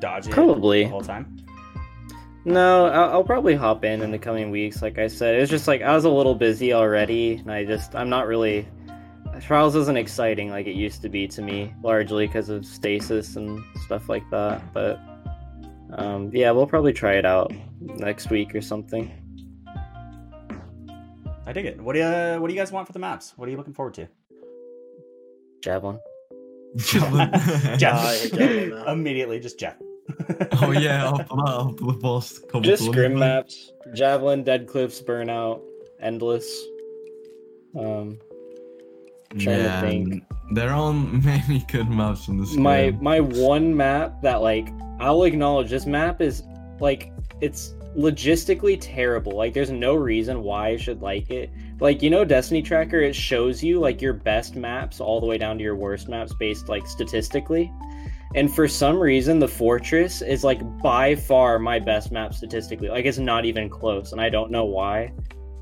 dodge 0.00 0.26
it 0.26 0.32
Probably. 0.32 0.84
the 0.84 0.90
whole 0.90 1.00
time? 1.00 1.36
No, 2.44 2.86
I'll, 2.86 3.10
I'll 3.10 3.24
probably 3.24 3.54
hop 3.54 3.84
in 3.84 4.00
in 4.02 4.10
the 4.10 4.18
coming 4.18 4.50
weeks. 4.50 4.80
Like 4.80 4.98
I 4.98 5.08
said, 5.08 5.34
it's 5.34 5.50
just 5.50 5.68
like 5.68 5.82
I 5.82 5.94
was 5.94 6.04
a 6.04 6.10
little 6.10 6.34
busy 6.34 6.72
already, 6.72 7.34
and 7.34 7.50
I 7.50 7.64
just 7.64 7.94
I'm 7.94 8.08
not 8.08 8.26
really. 8.26 8.68
Trials 9.40 9.76
isn't 9.76 9.96
exciting 9.96 10.50
like 10.50 10.66
it 10.66 10.74
used 10.74 11.02
to 11.02 11.08
be 11.08 11.28
to 11.28 11.42
me, 11.42 11.72
largely 11.82 12.26
because 12.26 12.48
of 12.48 12.64
stasis 12.64 13.36
and 13.36 13.62
stuff 13.84 14.08
like 14.08 14.28
that. 14.30 14.62
But 14.72 14.98
um, 15.92 16.30
yeah, 16.32 16.50
we'll 16.50 16.66
probably 16.66 16.92
try 16.92 17.14
it 17.14 17.26
out 17.26 17.52
next 17.80 18.30
week 18.30 18.54
or 18.54 18.60
something. 18.60 19.12
I 21.46 21.52
dig 21.52 21.66
it. 21.66 21.80
What 21.80 21.94
do 21.94 22.00
you 22.00 22.40
What 22.40 22.48
do 22.48 22.54
you 22.54 22.60
guys 22.60 22.72
want 22.72 22.86
for 22.86 22.92
the 22.92 22.98
maps? 22.98 23.34
What 23.36 23.48
are 23.48 23.50
you 23.50 23.56
looking 23.56 23.74
forward 23.74 23.94
to? 23.94 24.08
Javelin. 25.62 25.98
Javelin. 26.76 27.30
Jeff. 27.78 27.94
I 27.94 28.28
Javelin. 28.28 28.88
Immediately, 28.88 29.40
just 29.40 29.58
Jeff. 29.58 29.76
oh 30.62 30.70
yeah, 30.72 31.08
after 31.08 31.24
that, 31.36 31.66
after 31.70 31.84
the 31.86 31.98
boss. 32.00 32.40
Just 32.60 32.84
scrim 32.86 33.18
maps: 33.18 33.72
Javelin, 33.94 34.42
Dead 34.44 34.66
Cliffs, 34.66 35.00
Burnout, 35.00 35.60
Endless. 36.00 36.48
Um, 37.78 38.18
trying 39.38 39.44
to 39.44 39.62
Yeah, 39.62 39.80
think. 39.80 40.24
there 40.52 40.70
aren't 40.70 41.24
many 41.24 41.64
good 41.70 41.88
maps 41.90 42.28
in 42.28 42.38
this 42.38 42.54
my 42.54 42.90
game. 42.90 43.02
my 43.02 43.20
one 43.20 43.76
map 43.76 44.22
that 44.22 44.36
like 44.42 44.68
I'll 45.00 45.24
acknowledge 45.24 45.70
this 45.70 45.86
map 45.86 46.20
is 46.20 46.42
like 46.80 47.12
it's 47.40 47.74
logistically 47.96 48.78
terrible. 48.80 49.32
Like 49.32 49.52
there's 49.52 49.70
no 49.70 49.94
reason 49.94 50.42
why 50.42 50.68
I 50.68 50.76
should 50.76 51.02
like 51.02 51.30
it. 51.30 51.50
Like 51.80 52.02
you 52.02 52.10
know 52.10 52.24
Destiny 52.24 52.62
Tracker 52.62 53.00
it 53.00 53.14
shows 53.14 53.62
you 53.62 53.78
like 53.80 54.00
your 54.00 54.14
best 54.14 54.56
maps 54.56 55.00
all 55.00 55.20
the 55.20 55.26
way 55.26 55.36
down 55.38 55.58
to 55.58 55.64
your 55.64 55.76
worst 55.76 56.08
maps 56.08 56.32
based 56.34 56.68
like 56.68 56.86
statistically. 56.86 57.70
And 58.34 58.54
for 58.54 58.68
some 58.68 58.98
reason 58.98 59.38
the 59.38 59.48
Fortress 59.48 60.22
is 60.22 60.44
like 60.44 60.60
by 60.82 61.14
far 61.14 61.58
my 61.58 61.78
best 61.78 62.12
map 62.12 62.34
statistically. 62.34 62.88
Like 62.88 63.04
it's 63.04 63.18
not 63.18 63.44
even 63.44 63.68
close 63.68 64.12
and 64.12 64.20
I 64.20 64.28
don't 64.28 64.50
know 64.50 64.64
why. 64.64 65.12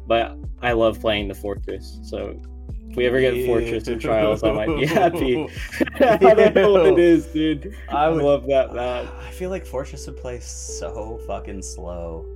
But 0.07 0.37
I 0.63 0.73
love 0.73 1.01
playing 1.01 1.29
the 1.29 1.35
Fortress. 1.35 1.99
So 2.03 2.41
if 2.89 2.97
we 2.97 3.07
ever 3.07 3.21
get 3.21 3.47
Fortress 3.47 3.89
in 3.89 3.99
Trials 3.99 4.43
I 4.43 4.53
might 4.53 4.75
be 4.77 4.87
happy. 4.87 5.49
I 6.01 6.17
don't 6.17 6.55
know 6.55 6.73
what 6.73 6.87
it 6.87 6.99
is, 6.99 7.27
dude. 7.27 7.77
I, 7.89 8.05
I 8.05 8.09
love 8.09 8.47
that 8.49 8.75
map. 8.75 9.13
I 9.21 9.31
feel 9.31 9.51
like 9.51 9.67
Fortress 9.67 10.07
would 10.07 10.17
play 10.17 10.41
so 10.41 11.21
fucking 11.27 11.63
slow. 11.63 12.27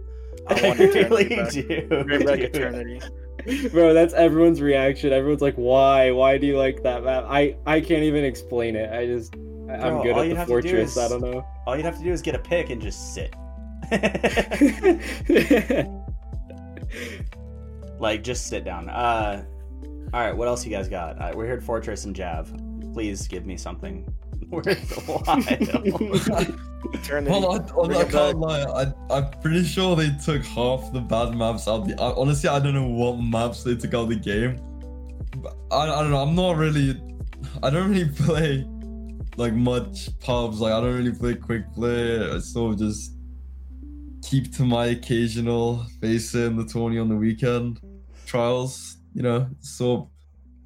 I 0.49 0.55
I 0.55 0.69
want 0.69 0.79
really 0.81 1.25
eternity 1.27 1.63
do. 1.63 2.05
Bring 2.05 2.29
eternity. 2.29 3.01
Bro, 3.71 3.95
that's 3.95 4.15
everyone's 4.15 4.61
reaction. 4.61 5.13
Everyone's 5.13 5.41
like, 5.41 5.55
"Why? 5.55 6.11
Why 6.11 6.37
do 6.39 6.47
you 6.47 6.59
like 6.59 6.83
that 6.83 7.05
map?" 7.05 7.25
I 7.27 7.57
I 7.67 7.81
can't 7.81 8.03
even 8.03 8.25
explain 8.25 8.77
it. 8.77 8.93
I 8.93 9.07
just 9.07 9.35
I- 9.71 9.89
I'm 9.89 10.03
good 10.03 10.13
all 10.13 10.21
at 10.21 10.27
you'd 10.27 10.35
the 10.37 10.39
have 10.41 10.49
to 10.49 10.61
do 10.61 10.69
fortress. 10.69 10.91
is- 10.93 10.99
I 10.99 11.09
don't 11.09 11.21
know. 11.23 11.45
All 11.67 11.77
you'd 11.77 11.85
have 11.85 11.99
to 11.99 12.05
do 12.05 12.13
is 12.13 12.23
get 12.23 12.35
a 12.35 12.39
pick 12.39 12.71
and 12.71 12.81
just 12.81 13.15
sit. 13.15 13.35
like 17.99 18.23
just 18.23 18.47
sit 18.47 18.65
down. 18.65 18.89
Uh, 18.89 19.45
all 20.13 20.21
right, 20.21 20.37
what 20.37 20.49
else 20.49 20.65
you 20.65 20.71
guys 20.71 20.89
got? 20.89 21.21
Uh, 21.21 21.33
we're 21.35 21.47
here 21.47 21.55
at 21.57 21.63
Fortress 21.63 22.05
and 22.05 22.15
Jav. 22.17 22.53
Please 22.93 23.29
give 23.29 23.47
me 23.47 23.57
something 23.57 24.05
worthwhile. 24.49 25.39
Eternity. 26.95 27.31
Well, 27.31 27.53
I, 27.53 27.59
Bring 27.59 27.97
I, 27.97 28.01
I 28.01 28.03
it 28.03 28.11
can't 28.11 28.39
lie. 28.39 28.63
I, 28.63 28.93
I'm 29.15 29.31
pretty 29.43 29.65
sure 29.65 29.95
they 29.97 30.11
took 30.25 30.43
half 30.45 30.91
the 30.93 31.01
bad 31.01 31.37
maps 31.37 31.69
out. 31.69 31.87
The, 31.87 31.95
I, 32.01 32.13
honestly, 32.15 32.49
I 32.49 32.59
don't 32.59 32.75
know 32.75 32.87
what 32.89 33.17
maps 33.21 33.63
they 33.65 33.77
took 33.77 33.93
out 33.95 34.05
of 34.05 34.09
the 34.09 34.17
game. 34.17 34.57
But 35.37 35.55
I, 35.71 35.83
I 35.83 36.03
don't 36.03 36.11
know. 36.11 36.23
I'm 36.23 36.35
not 36.35 36.57
really. 36.57 37.01
I 37.63 37.71
don't 37.71 37.91
really 37.91 38.09
play 38.17 38.67
like 39.37 39.53
much 39.53 40.19
pubs. 40.21 40.61
Like 40.61 40.73
I 40.73 40.81
don't 40.81 40.97
really 40.97 41.13
play 41.13 41.35
quick 41.35 41.73
play. 41.73 42.31
I 42.31 42.39
sort 42.39 42.75
of 42.75 42.79
just 42.79 43.13
keep 44.23 44.55
to 44.57 44.65
my 44.65 44.87
occasional 44.87 45.87
base 46.01 46.35
in 46.35 46.57
the 46.57 46.65
tourney 46.65 46.99
on 46.99 47.09
the 47.09 47.17
weekend 47.17 47.81
trials. 48.27 48.97
You 49.15 49.23
know, 49.23 49.49
so 49.61 50.11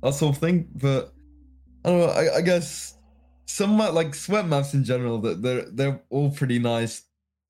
that 0.03 0.15
sort 0.15 0.37
of 0.37 0.41
thing. 0.41 0.69
But 0.75 1.13
I 1.85 1.91
don't 1.91 2.01
know. 2.01 2.07
I, 2.07 2.37
I 2.37 2.41
guess 2.41 2.97
some 3.47 3.79
like 3.79 4.15
sweat 4.15 4.47
maps 4.47 4.75
in 4.75 4.85
general 4.85 5.19
that 5.21 5.43
they're 5.43 5.65
they're 5.71 6.03
all 6.11 6.31
pretty 6.31 6.59
nice. 6.59 7.03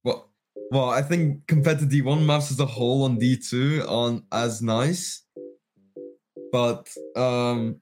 Well, 0.05 0.31
well, 0.71 0.91
I 0.91 1.03
think 1.03 1.47
compared 1.47 1.79
to 1.81 1.87
D1 1.87 2.25
maps 2.25 2.51
as 2.51 2.61
a 2.61 2.67
whole 2.67 3.05
on 3.05 3.19
D2 3.19 3.89
aren't 3.89 4.25
as 4.33 4.62
nice. 4.62 5.23
But 6.53 6.89
um 7.17 7.81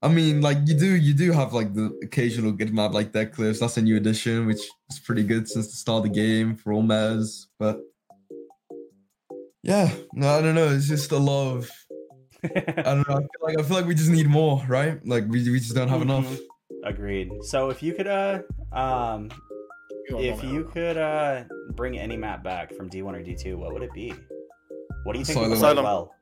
I 0.00 0.08
mean 0.08 0.40
like 0.40 0.58
you 0.66 0.74
do 0.74 0.94
you 0.94 1.12
do 1.12 1.32
have 1.32 1.52
like 1.52 1.74
the 1.74 1.98
occasional 2.02 2.52
good 2.52 2.72
map 2.72 2.92
like 2.92 3.12
Dead 3.12 3.32
Cliffs. 3.32 3.60
That's 3.60 3.76
a 3.76 3.82
new 3.82 3.96
addition, 3.96 4.46
which 4.46 4.60
is 4.90 4.98
pretty 5.00 5.24
good 5.24 5.48
since 5.48 5.66
the 5.68 5.76
start 5.76 6.04
of 6.04 6.12
the 6.12 6.20
game 6.20 6.54
for 6.54 6.72
all 6.72 6.82
metas. 6.82 7.48
But 7.58 7.80
yeah, 9.62 9.92
no, 10.12 10.38
I 10.38 10.40
don't 10.40 10.54
know. 10.54 10.68
It's 10.68 10.88
just 10.88 11.10
a 11.10 11.18
lot 11.18 11.56
of 11.56 11.70
I 12.44 12.82
don't 12.82 13.08
know. 13.08 13.16
I 13.16 13.20
feel 13.20 13.28
like 13.42 13.58
I 13.58 13.62
feel 13.62 13.76
like 13.76 13.86
we 13.86 13.94
just 13.96 14.10
need 14.10 14.28
more, 14.28 14.64
right? 14.68 15.04
Like 15.04 15.24
we 15.28 15.50
we 15.50 15.58
just 15.58 15.74
don't 15.74 15.88
have 15.88 16.02
enough. 16.02 16.38
Agreed. 16.84 17.30
So 17.42 17.70
if 17.70 17.82
you 17.82 17.92
could, 17.92 18.06
uh, 18.06 18.42
um, 18.72 19.30
if 20.08 20.44
you 20.44 20.64
could, 20.72 20.96
uh, 20.96 21.44
bring 21.74 21.98
any 21.98 22.16
map 22.16 22.44
back 22.44 22.72
from 22.72 22.88
D1 22.88 23.02
or 23.02 23.22
D2, 23.22 23.56
what 23.56 23.72
would 23.72 23.82
it 23.82 23.92
be? 23.92 24.14
What 25.02 25.14
do 25.14 25.18
you 25.18 25.24
think 25.24 25.40
would 25.40 25.52
Asylum. 25.52 25.84
well? 25.84 26.14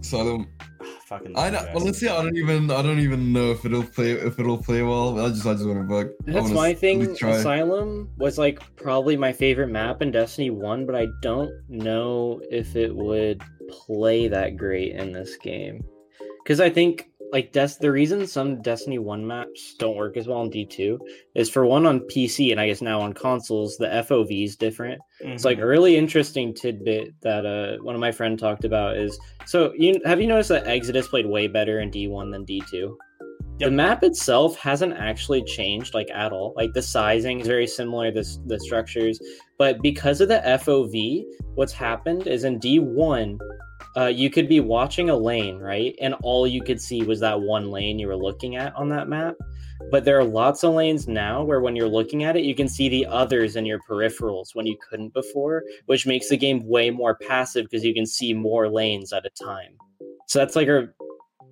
So 0.00 0.20
I 0.20 0.24
don't 0.24 0.48
Ah, 0.80 0.84
Fucking. 1.06 1.36
I 1.36 1.48
love 1.48 1.52
know, 1.52 1.58
you 1.60 1.66
guys. 1.66 1.82
honestly, 1.82 2.08
I 2.08 2.22
don't 2.22 2.36
even, 2.36 2.70
I 2.70 2.82
don't 2.82 3.00
even 3.00 3.32
know 3.32 3.50
if 3.50 3.64
it'll 3.64 3.82
play, 3.82 4.12
if 4.12 4.38
it'll 4.38 4.62
play 4.62 4.82
well. 4.82 5.18
I 5.18 5.28
just, 5.30 5.46
I 5.46 5.54
just 5.54 5.66
want 5.66 5.78
to 5.80 5.84
bug. 5.84 6.10
That's 6.26 6.50
my 6.50 6.72
s- 6.72 6.78
thing. 6.80 7.02
at 7.02 7.08
least 7.08 7.20
try. 7.20 7.30
Asylum 7.36 8.10
was 8.18 8.36
like 8.38 8.60
probably 8.76 9.16
my 9.16 9.32
favorite 9.32 9.68
map 9.68 10.02
in 10.02 10.10
Destiny 10.10 10.50
1, 10.50 10.84
but 10.86 10.94
I 10.94 11.06
don't 11.22 11.50
know 11.68 12.40
if 12.50 12.76
it 12.76 12.94
would 12.94 13.42
play 13.70 14.28
that 14.28 14.56
great 14.56 14.92
in 14.96 15.12
this 15.12 15.36
game. 15.36 15.82
Because 16.42 16.60
I 16.60 16.68
think 16.70 17.10
like 17.32 17.52
Des- 17.52 17.78
the 17.80 17.90
reason 17.90 18.26
some 18.26 18.62
Destiny 18.62 18.98
1 18.98 19.26
maps 19.26 19.74
don't 19.78 19.96
work 19.96 20.16
as 20.16 20.26
well 20.26 20.38
on 20.38 20.50
D2 20.50 20.98
is 21.34 21.50
for 21.50 21.66
one 21.66 21.86
on 21.86 22.00
PC 22.00 22.50
and 22.52 22.60
I 22.60 22.66
guess 22.66 22.80
now 22.80 23.00
on 23.00 23.12
consoles, 23.12 23.76
the 23.76 23.86
FOV 23.86 24.44
is 24.44 24.56
different. 24.56 25.00
It's 25.20 25.44
like 25.44 25.58
a 25.58 25.66
really 25.66 25.96
interesting 25.96 26.54
tidbit 26.54 27.14
that 27.22 27.44
uh 27.44 27.82
one 27.82 27.94
of 27.94 28.00
my 28.00 28.12
friend 28.12 28.38
talked 28.38 28.64
about 28.64 28.96
is 28.96 29.18
so 29.46 29.72
you 29.76 30.00
have 30.04 30.20
you 30.20 30.26
noticed 30.26 30.50
that 30.50 30.66
Exodus 30.66 31.08
played 31.08 31.26
way 31.26 31.48
better 31.48 31.80
in 31.80 31.90
D1 31.90 32.32
than 32.32 32.46
D2? 32.46 32.96
The 33.58 33.70
map 33.70 34.04
itself 34.04 34.56
hasn't 34.56 34.92
actually 34.94 35.42
changed 35.42 35.92
like 35.92 36.10
at 36.12 36.32
all. 36.32 36.54
Like 36.56 36.72
the 36.74 36.82
sizing 36.82 37.40
is 37.40 37.46
very 37.46 37.66
similar, 37.66 38.12
the 38.12 38.24
the 38.46 38.60
structures, 38.60 39.20
but 39.58 39.82
because 39.82 40.20
of 40.20 40.28
the 40.28 40.40
FOV, 40.44 41.24
what's 41.54 41.72
happened 41.72 42.28
is 42.28 42.44
in 42.44 42.60
D1 42.60 43.38
uh, 43.98 44.06
you 44.06 44.30
could 44.30 44.48
be 44.48 44.60
watching 44.60 45.10
a 45.10 45.16
lane, 45.16 45.58
right? 45.58 45.94
And 46.00 46.14
all 46.22 46.46
you 46.46 46.62
could 46.62 46.80
see 46.80 47.02
was 47.02 47.20
that 47.20 47.40
one 47.40 47.70
lane 47.70 47.98
you 47.98 48.06
were 48.06 48.16
looking 48.16 48.56
at 48.56 48.74
on 48.76 48.88
that 48.90 49.08
map. 49.08 49.34
But 49.90 50.04
there 50.04 50.18
are 50.18 50.24
lots 50.24 50.62
of 50.62 50.74
lanes 50.74 51.08
now 51.08 51.42
where 51.42 51.60
when 51.60 51.74
you're 51.74 51.88
looking 51.88 52.24
at 52.24 52.36
it, 52.36 52.44
you 52.44 52.54
can 52.54 52.68
see 52.68 52.88
the 52.88 53.06
others 53.06 53.56
in 53.56 53.64
your 53.64 53.80
peripherals 53.88 54.54
when 54.54 54.66
you 54.66 54.76
couldn't 54.88 55.14
before, 55.14 55.64
which 55.86 56.06
makes 56.06 56.28
the 56.28 56.36
game 56.36 56.66
way 56.66 56.90
more 56.90 57.16
passive 57.16 57.64
because 57.64 57.84
you 57.84 57.94
can 57.94 58.06
see 58.06 58.32
more 58.32 58.68
lanes 58.68 59.12
at 59.12 59.24
a 59.24 59.30
time. 59.30 59.76
So 60.26 60.38
that's 60.38 60.56
like 60.56 60.68
a 60.68 60.88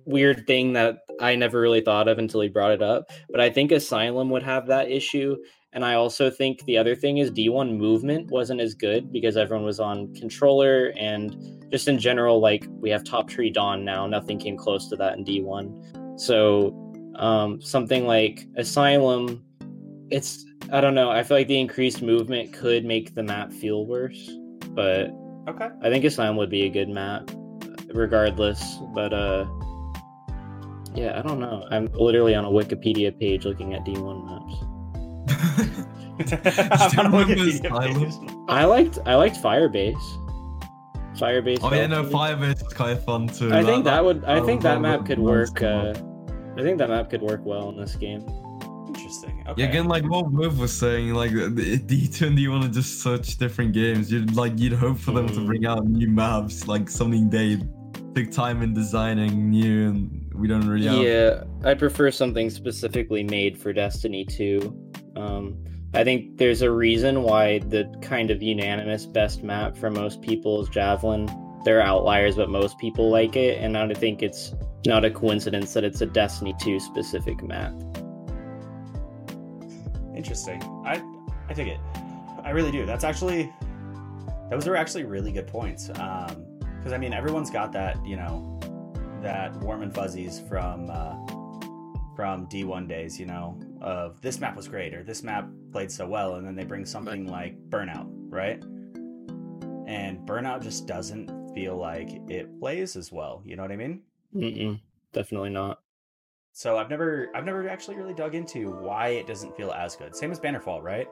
weird 0.05 0.45
thing 0.47 0.73
that 0.73 0.99
I 1.19 1.35
never 1.35 1.59
really 1.59 1.81
thought 1.81 2.07
of 2.07 2.17
until 2.17 2.41
he 2.41 2.47
brought 2.47 2.71
it 2.71 2.81
up. 2.81 3.11
But 3.29 3.41
I 3.41 3.49
think 3.49 3.71
Asylum 3.71 4.29
would 4.29 4.43
have 4.43 4.67
that 4.67 4.89
issue. 4.89 5.35
And 5.77 5.85
I 5.85 5.93
also 5.93 6.31
think 6.31 6.65
the 6.65 6.75
other 6.75 6.95
thing 6.95 7.19
is 7.19 7.29
D1 7.29 7.77
movement 7.77 8.31
wasn't 8.31 8.61
as 8.61 8.73
good 8.73 9.13
because 9.13 9.37
everyone 9.37 9.63
was 9.63 9.79
on 9.79 10.11
controller 10.15 10.91
and 10.97 11.37
just 11.71 11.87
in 11.87 11.99
general, 11.99 12.39
like 12.39 12.65
we 12.67 12.89
have 12.89 13.03
Top 13.03 13.29
Tree 13.29 13.51
Dawn 13.51 13.85
now. 13.85 14.07
Nothing 14.07 14.39
came 14.39 14.57
close 14.57 14.89
to 14.89 14.95
that 14.95 15.19
in 15.19 15.23
D1. 15.23 16.19
So 16.19 16.73
um, 17.17 17.61
something 17.61 18.07
like 18.07 18.47
Asylum, 18.55 19.45
it's 20.09 20.43
I 20.71 20.81
don't 20.81 20.95
know. 20.95 21.11
I 21.11 21.21
feel 21.21 21.37
like 21.37 21.47
the 21.47 21.59
increased 21.59 22.01
movement 22.01 22.53
could 22.53 22.83
make 22.83 23.13
the 23.13 23.21
map 23.21 23.53
feel 23.53 23.85
worse, 23.85 24.31
but 24.69 25.11
Okay. 25.47 25.67
I 25.83 25.91
think 25.91 26.05
Asylum 26.05 26.37
would 26.37 26.49
be 26.49 26.63
a 26.63 26.69
good 26.69 26.89
map, 26.89 27.29
regardless. 27.93 28.79
But 28.95 29.13
uh, 29.13 29.45
yeah, 30.95 31.19
I 31.19 31.21
don't 31.21 31.39
know. 31.39 31.67
I'm 31.69 31.85
literally 31.93 32.33
on 32.33 32.45
a 32.45 32.49
Wikipedia 32.49 33.15
page 33.19 33.45
looking 33.45 33.75
at 33.75 33.85
D1 33.85 34.25
maps. 34.25 34.66
I 38.49 38.65
liked 38.65 38.99
I 39.05 39.15
liked 39.15 39.37
Firebase. 39.37 39.95
Firebase. 41.17 41.59
Oh 41.61 41.73
yeah, 41.73 41.87
no, 41.87 42.03
Firebase 42.03 42.65
is 42.65 42.73
kind 42.73 42.91
of 42.97 43.03
fun 43.03 43.27
too. 43.27 43.53
I 43.53 43.63
think 43.63 43.85
that 43.85 44.03
would. 44.03 44.23
I 44.25 44.43
think 44.45 44.61
that 44.61 44.81
map 44.81 45.05
could 45.05 45.19
work. 45.19 45.61
Uh. 45.61 45.93
I 46.57 46.63
think 46.63 46.77
that 46.79 46.89
map 46.89 47.09
could 47.09 47.21
work 47.21 47.41
well 47.45 47.69
in 47.69 47.77
this 47.77 47.95
game. 47.95 48.21
Interesting. 48.87 49.43
Okay. 49.47 49.61
Yeah, 49.61 49.69
again, 49.69 49.87
like 49.87 50.03
what 50.09 50.25
Viv 50.31 50.57
was 50.59 50.73
saying, 50.75 51.13
like 51.13 51.31
the- 51.31 51.49
the 51.49 51.77
D2 51.77 52.27
and 52.27 52.37
D1 52.37 52.65
are 52.65 52.67
just 52.73 53.01
such 53.01 53.37
different 53.37 53.73
games. 53.73 54.11
You'd 54.11 54.35
like 54.35 54.57
you'd 54.57 54.73
hope 54.73 54.97
for 54.97 55.11
them 55.11 55.27
to 55.27 55.33
Mm. 55.35 55.45
bring 55.45 55.65
out 55.67 55.87
new 55.87 56.09
maps, 56.09 56.67
like 56.67 56.89
something 56.89 57.29
they 57.29 57.57
took 58.15 58.31
time 58.31 58.63
in 58.63 58.73
designing 58.73 59.51
new, 59.51 59.89
and 59.89 60.31
we 60.33 60.47
don't 60.47 60.67
really 60.67 60.87
have. 60.87 60.97
Yeah, 60.97 61.43
I 61.63 61.75
prefer 61.75 62.09
something 62.09 62.49
specifically 62.49 63.23
made 63.23 63.57
for 63.59 63.71
Destiny 63.71 64.25
2. 64.25 64.73
Um, 65.17 65.63
I 65.93 66.03
think 66.03 66.37
there's 66.37 66.61
a 66.61 66.69
reason 66.69 67.23
why 67.23 67.59
the 67.59 67.91
kind 68.01 68.29
of 68.29 68.43
unanimous 68.43 69.05
best 69.05 69.41
map 69.41 69.75
for 69.75 69.89
most 69.89 70.21
people 70.21 70.61
is 70.61 70.69
Javelin. 70.69 71.27
There 71.63 71.79
are 71.79 71.81
outliers, 71.81 72.35
but 72.35 72.49
most 72.49 72.77
people 72.77 73.09
like 73.09 73.35
it, 73.35 73.59
and 73.59 73.77
I 73.77 73.91
think 73.93 74.21
it's 74.21 74.53
not 74.85 75.03
a 75.03 75.09
coincidence 75.09 75.73
that 75.73 75.83
it's 75.83 76.01
a 76.01 76.05
Destiny 76.05 76.53
2 76.61 76.79
specific 76.79 77.41
map. 77.43 77.73
Interesting. 80.15 80.61
I 80.85 81.01
I 81.49 81.53
dig 81.53 81.67
it. 81.67 81.79
I 82.43 82.51
really 82.51 82.71
do. 82.71 82.85
That's 82.85 83.03
actually 83.03 83.51
those 84.51 84.67
are 84.67 84.75
actually 84.75 85.03
really 85.03 85.31
good 85.31 85.47
points. 85.47 85.89
Um, 85.89 86.45
because 86.77 86.93
I 86.93 86.97
mean 86.97 87.13
everyone's 87.13 87.49
got 87.49 87.71
that 87.73 88.03
you 88.05 88.15
know 88.15 88.59
that 89.21 89.55
warm 89.57 89.81
and 89.81 89.93
fuzzies 89.93 90.39
from 90.47 90.89
uh, 90.89 91.15
from 92.15 92.47
D1 92.47 92.87
days. 92.87 93.19
You 93.19 93.25
know 93.25 93.59
of 93.81 94.21
this 94.21 94.39
map 94.39 94.55
was 94.55 94.67
great 94.67 94.93
or 94.93 95.03
this 95.03 95.23
map 95.23 95.47
played 95.71 95.91
so 95.91 96.07
well, 96.07 96.35
and 96.35 96.45
then 96.45 96.55
they 96.55 96.63
bring 96.65 96.85
something 96.85 97.27
like 97.27 97.57
Burnout, 97.69 98.07
right? 98.29 98.61
And 99.87 100.19
Burnout 100.27 100.61
just 100.61 100.85
doesn't 100.87 101.53
feel 101.53 101.77
like 101.77 102.09
it 102.29 102.59
plays 102.59 102.95
as 102.95 103.11
well. 103.11 103.41
You 103.45 103.55
know 103.55 103.61
what 103.63 103.71
I 103.71 103.77
mean? 103.77 104.01
Mm-mm, 104.35 104.79
definitely 105.13 105.49
not. 105.49 105.79
So 106.51 106.77
I've 106.77 106.89
never 106.89 107.29
I've 107.35 107.45
never 107.45 107.69
actually 107.69 107.97
really 107.97 108.13
dug 108.13 108.33
into 108.35 108.71
why 108.71 109.09
it 109.09 109.27
doesn't 109.27 109.55
feel 109.55 109.71
as 109.71 109.95
good. 109.95 110.15
Same 110.15 110.31
as 110.31 110.39
Bannerfall, 110.39 110.81
right? 110.81 111.07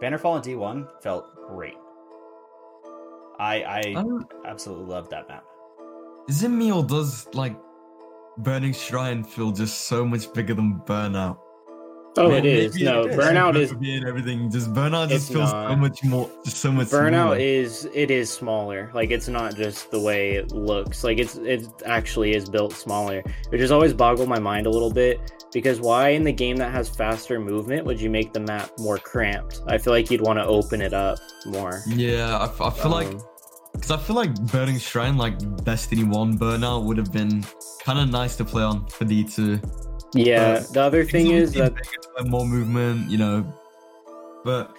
Bannerfall 0.00 0.36
in 0.36 0.42
D1 0.58 1.02
felt 1.02 1.34
great. 1.48 1.74
I 3.38 3.62
I 3.62 3.78
I 3.78 3.92
don't- 3.94 4.26
absolutely 4.46 4.86
loved 4.86 5.10
that 5.10 5.28
map. 5.28 5.44
Is 6.28 6.42
it 6.42 6.48
me 6.48 6.72
or 6.72 6.84
does 6.84 7.26
like 7.34 7.56
Burning 8.38 8.72
Shrine 8.72 9.24
feel 9.24 9.52
just 9.52 9.82
so 9.82 10.04
much 10.04 10.32
bigger 10.32 10.54
than 10.54 10.80
Burnout? 10.86 11.38
Oh, 12.18 12.30
it 12.32 12.44
is. 12.44 12.76
No, 12.76 13.02
it. 13.02 13.18
Burnout 13.18 13.56
is 13.56 13.72
and 13.72 14.06
everything. 14.06 14.50
Just 14.50 14.72
Burnout 14.72 15.08
just 15.08 15.32
feels 15.32 15.50
so 15.50 15.76
much 15.76 16.02
more, 16.04 16.30
just 16.44 16.58
so 16.58 16.72
much. 16.72 16.88
Burnout 16.88 17.10
smaller. 17.10 17.36
is 17.38 17.88
it 17.92 18.10
is 18.10 18.30
smaller. 18.30 18.90
Like 18.94 19.10
it's 19.10 19.28
not 19.28 19.54
just 19.54 19.90
the 19.90 20.00
way 20.00 20.32
it 20.32 20.52
looks. 20.52 21.04
Like 21.04 21.18
it's 21.18 21.36
it 21.36 21.66
actually 21.84 22.34
is 22.34 22.48
built 22.48 22.72
smaller, 22.72 23.22
which 23.50 23.60
has 23.60 23.70
always 23.70 23.92
boggled 23.92 24.28
my 24.28 24.38
mind 24.38 24.66
a 24.66 24.70
little 24.70 24.92
bit. 24.92 25.32
Because 25.52 25.80
why 25.80 26.10
in 26.10 26.22
the 26.24 26.32
game 26.32 26.56
that 26.56 26.72
has 26.72 26.88
faster 26.88 27.38
movement 27.40 27.86
would 27.86 28.00
you 28.00 28.10
make 28.10 28.32
the 28.32 28.40
map 28.40 28.70
more 28.78 28.98
cramped? 28.98 29.62
I 29.66 29.78
feel 29.78 29.92
like 29.92 30.10
you'd 30.10 30.20
want 30.20 30.38
to 30.38 30.44
open 30.44 30.80
it 30.82 30.92
up 30.92 31.18
more. 31.46 31.82
Yeah, 31.86 32.38
I 32.60 32.70
feel 32.70 32.90
like 32.90 33.08
Um, 33.08 33.22
because 33.72 33.90
I 33.90 33.98
feel 33.98 34.16
like 34.16 34.34
Burning 34.50 34.78
Shrine, 34.78 35.18
like 35.18 35.36
Destiny 35.64 36.02
One 36.04 36.38
Burnout, 36.38 36.84
would 36.84 36.96
have 36.96 37.12
been 37.12 37.44
kind 37.84 37.98
of 37.98 38.08
nice 38.10 38.34
to 38.36 38.44
play 38.44 38.62
on 38.62 38.86
for 38.88 39.04
D 39.04 39.22
two. 39.22 39.60
Yeah. 40.16 40.54
but 40.60 40.72
The 40.72 40.80
other 40.82 41.04
thing 41.04 41.30
is 41.30 41.52
that 41.54 41.74
more 42.26 42.46
movement, 42.46 43.10
you 43.10 43.18
know, 43.18 43.52
but 44.44 44.74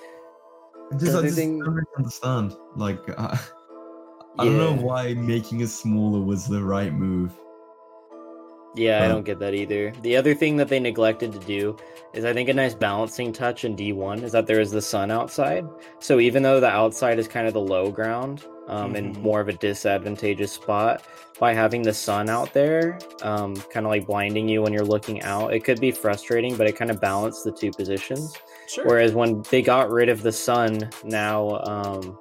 I 0.94 0.98
just, 0.98 1.16
I 1.16 1.22
just 1.22 1.36
thing- 1.36 1.60
don't 1.60 1.74
really 1.74 1.88
understand. 1.98 2.56
Like, 2.76 3.00
I, 3.20 3.40
I 4.40 4.46
don't 4.46 4.58
know 4.58 4.74
why 4.76 5.14
making 5.14 5.62
it 5.62 5.68
smaller 5.70 6.22
was 6.22 6.48
the 6.48 6.64
right 6.64 6.94
move. 6.94 7.32
Yeah, 8.76 9.02
I 9.02 9.06
Uh, 9.06 9.08
don't 9.08 9.26
get 9.26 9.40
that 9.40 9.56
either. 9.56 9.92
The 10.04 10.16
other 10.16 10.36
thing 10.36 10.56
that 10.58 10.68
they 10.70 10.80
neglected 10.80 11.32
to 11.34 11.40
do 11.40 11.76
is 12.14 12.26
I 12.26 12.34
think 12.34 12.48
a 12.50 12.54
nice 12.54 12.76
balancing 12.76 13.34
touch 13.34 13.66
in 13.66 13.76
D1 13.76 14.22
is 14.22 14.32
that 14.34 14.46
there 14.46 14.60
is 14.62 14.70
the 14.70 14.82
sun 14.82 15.10
outside. 15.10 15.66
So 16.00 16.20
even 16.20 16.44
though 16.44 16.60
the 16.60 16.70
outside 16.70 17.18
is 17.18 17.28
kind 17.28 17.48
of 17.48 17.54
the 17.54 17.60
low 17.62 17.90
ground 17.90 18.46
um, 18.68 18.94
Mhm. 18.94 18.98
and 18.98 19.22
more 19.22 19.40
of 19.40 19.50
a 19.50 19.54
disadvantageous 19.54 20.52
spot, 20.52 21.02
by 21.40 21.54
having 21.54 21.84
the 21.84 21.94
sun 21.94 22.30
out 22.30 22.52
there, 22.54 22.98
um, 23.22 23.56
kind 23.72 23.86
of 23.86 23.92
like 23.92 24.08
blinding 24.08 24.50
you 24.50 24.62
when 24.64 24.74
you're 24.74 24.84
looking 24.86 25.22
out, 25.22 25.54
it 25.54 25.64
could 25.64 25.80
be 25.80 25.92
frustrating, 25.92 26.56
but 26.56 26.66
it 26.68 26.76
kind 26.76 26.90
of 26.90 27.00
balanced 27.00 27.44
the 27.44 27.52
two 27.52 27.70
positions. 27.72 28.34
Sure. 28.68 28.86
Whereas 28.86 29.14
when 29.14 29.44
they 29.52 29.62
got 29.62 29.90
rid 29.92 30.10
of 30.10 30.24
the 30.24 30.32
sun, 30.32 30.90
now 31.04 31.60
um, 31.64 32.18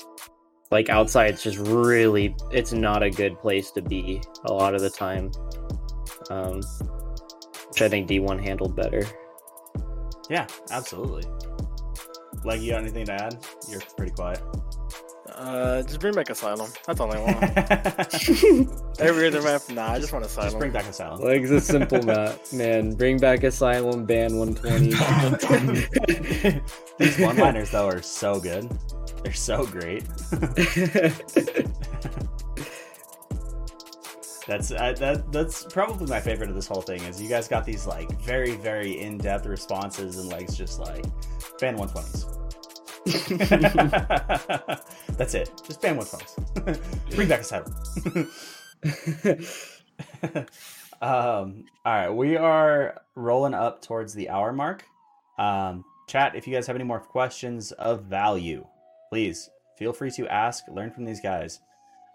like 0.70 0.90
outside, 0.90 1.30
it's 1.32 1.42
just 1.42 1.58
really 1.58 2.34
it's 2.50 2.72
not 2.72 3.02
a 3.02 3.08
good 3.10 3.38
place 3.38 3.70
to 3.70 3.80
be 3.82 4.20
a 4.44 4.52
lot 4.52 4.74
of 4.74 4.80
the 4.82 4.90
time. 4.90 5.30
Um, 6.28 6.60
which 7.68 7.82
I 7.82 7.88
think 7.88 8.08
D1 8.08 8.42
handled 8.42 8.74
better. 8.76 9.02
yeah, 10.28 10.46
absolutely. 10.70 11.24
Like 12.44 12.60
you 12.60 12.72
got 12.72 12.82
anything 12.82 13.06
to 13.06 13.12
add? 13.12 13.38
You're 13.68 13.80
pretty 13.96 14.12
quiet. 14.12 14.40
Uh, 15.36 15.82
just 15.82 16.00
bring 16.00 16.14
back 16.14 16.30
Asylum. 16.30 16.70
That's 16.86 16.98
all 16.98 17.12
I 17.12 17.20
want. 17.20 17.42
Every 19.00 19.26
other 19.26 19.42
map, 19.42 19.60
nah. 19.68 19.92
I 19.92 19.98
just 19.98 20.12
want 20.12 20.24
Asylum. 20.24 20.48
Just 20.48 20.58
bring 20.58 20.72
back 20.72 20.86
Asylum. 20.86 21.20
Like 21.20 21.42
it's 21.42 21.50
a 21.50 21.60
simple 21.60 22.02
map, 22.04 22.38
man. 22.54 22.94
Bring 22.94 23.18
back 23.18 23.44
Asylum, 23.44 24.06
ban 24.06 24.38
120. 24.38 26.60
These 26.98 27.18
one-liners 27.18 27.70
though 27.70 27.86
are 27.86 28.00
so 28.00 28.40
good. 28.40 28.70
They're 29.22 29.34
so 29.34 29.66
great. 29.66 30.04
That's 34.46 34.70
uh, 34.70 34.92
that. 34.98 35.24
That's 35.32 35.64
probably 35.64 36.06
my 36.06 36.20
favorite 36.20 36.48
of 36.48 36.54
this 36.54 36.68
whole 36.68 36.80
thing. 36.80 37.02
Is 37.02 37.20
you 37.20 37.28
guys 37.28 37.48
got 37.48 37.64
these 37.64 37.86
like 37.86 38.10
very 38.22 38.52
very 38.52 39.00
in 39.00 39.18
depth 39.18 39.44
responses 39.44 40.18
and 40.18 40.28
like 40.30 40.52
just 40.54 40.78
like 40.78 41.04
ban 41.60 41.76
one 41.76 41.88
twenties. 41.88 42.26
That's 45.16 45.34
it. 45.34 45.50
Just 45.64 45.80
ban 45.80 45.96
one 45.96 46.06
twenties. 46.06 46.36
Bring 47.14 47.28
back 47.32 47.40
Asylum. 47.40 47.72
um. 51.00 51.64
All 51.84 51.94
right, 51.94 52.10
we 52.10 52.36
are 52.36 53.00
rolling 53.14 53.54
up 53.54 53.80
towards 53.82 54.12
the 54.12 54.28
hour 54.28 54.52
mark. 54.52 54.84
Um, 55.38 55.84
chat, 56.08 56.34
if 56.34 56.48
you 56.48 56.54
guys 56.54 56.66
have 56.66 56.74
any 56.74 56.84
more 56.84 56.98
questions 56.98 57.70
of 57.72 58.06
value, 58.06 58.66
please 59.10 59.50
feel 59.78 59.92
free 59.92 60.10
to 60.12 60.26
ask. 60.26 60.64
Learn 60.68 60.90
from 60.90 61.04
these 61.04 61.20
guys. 61.20 61.60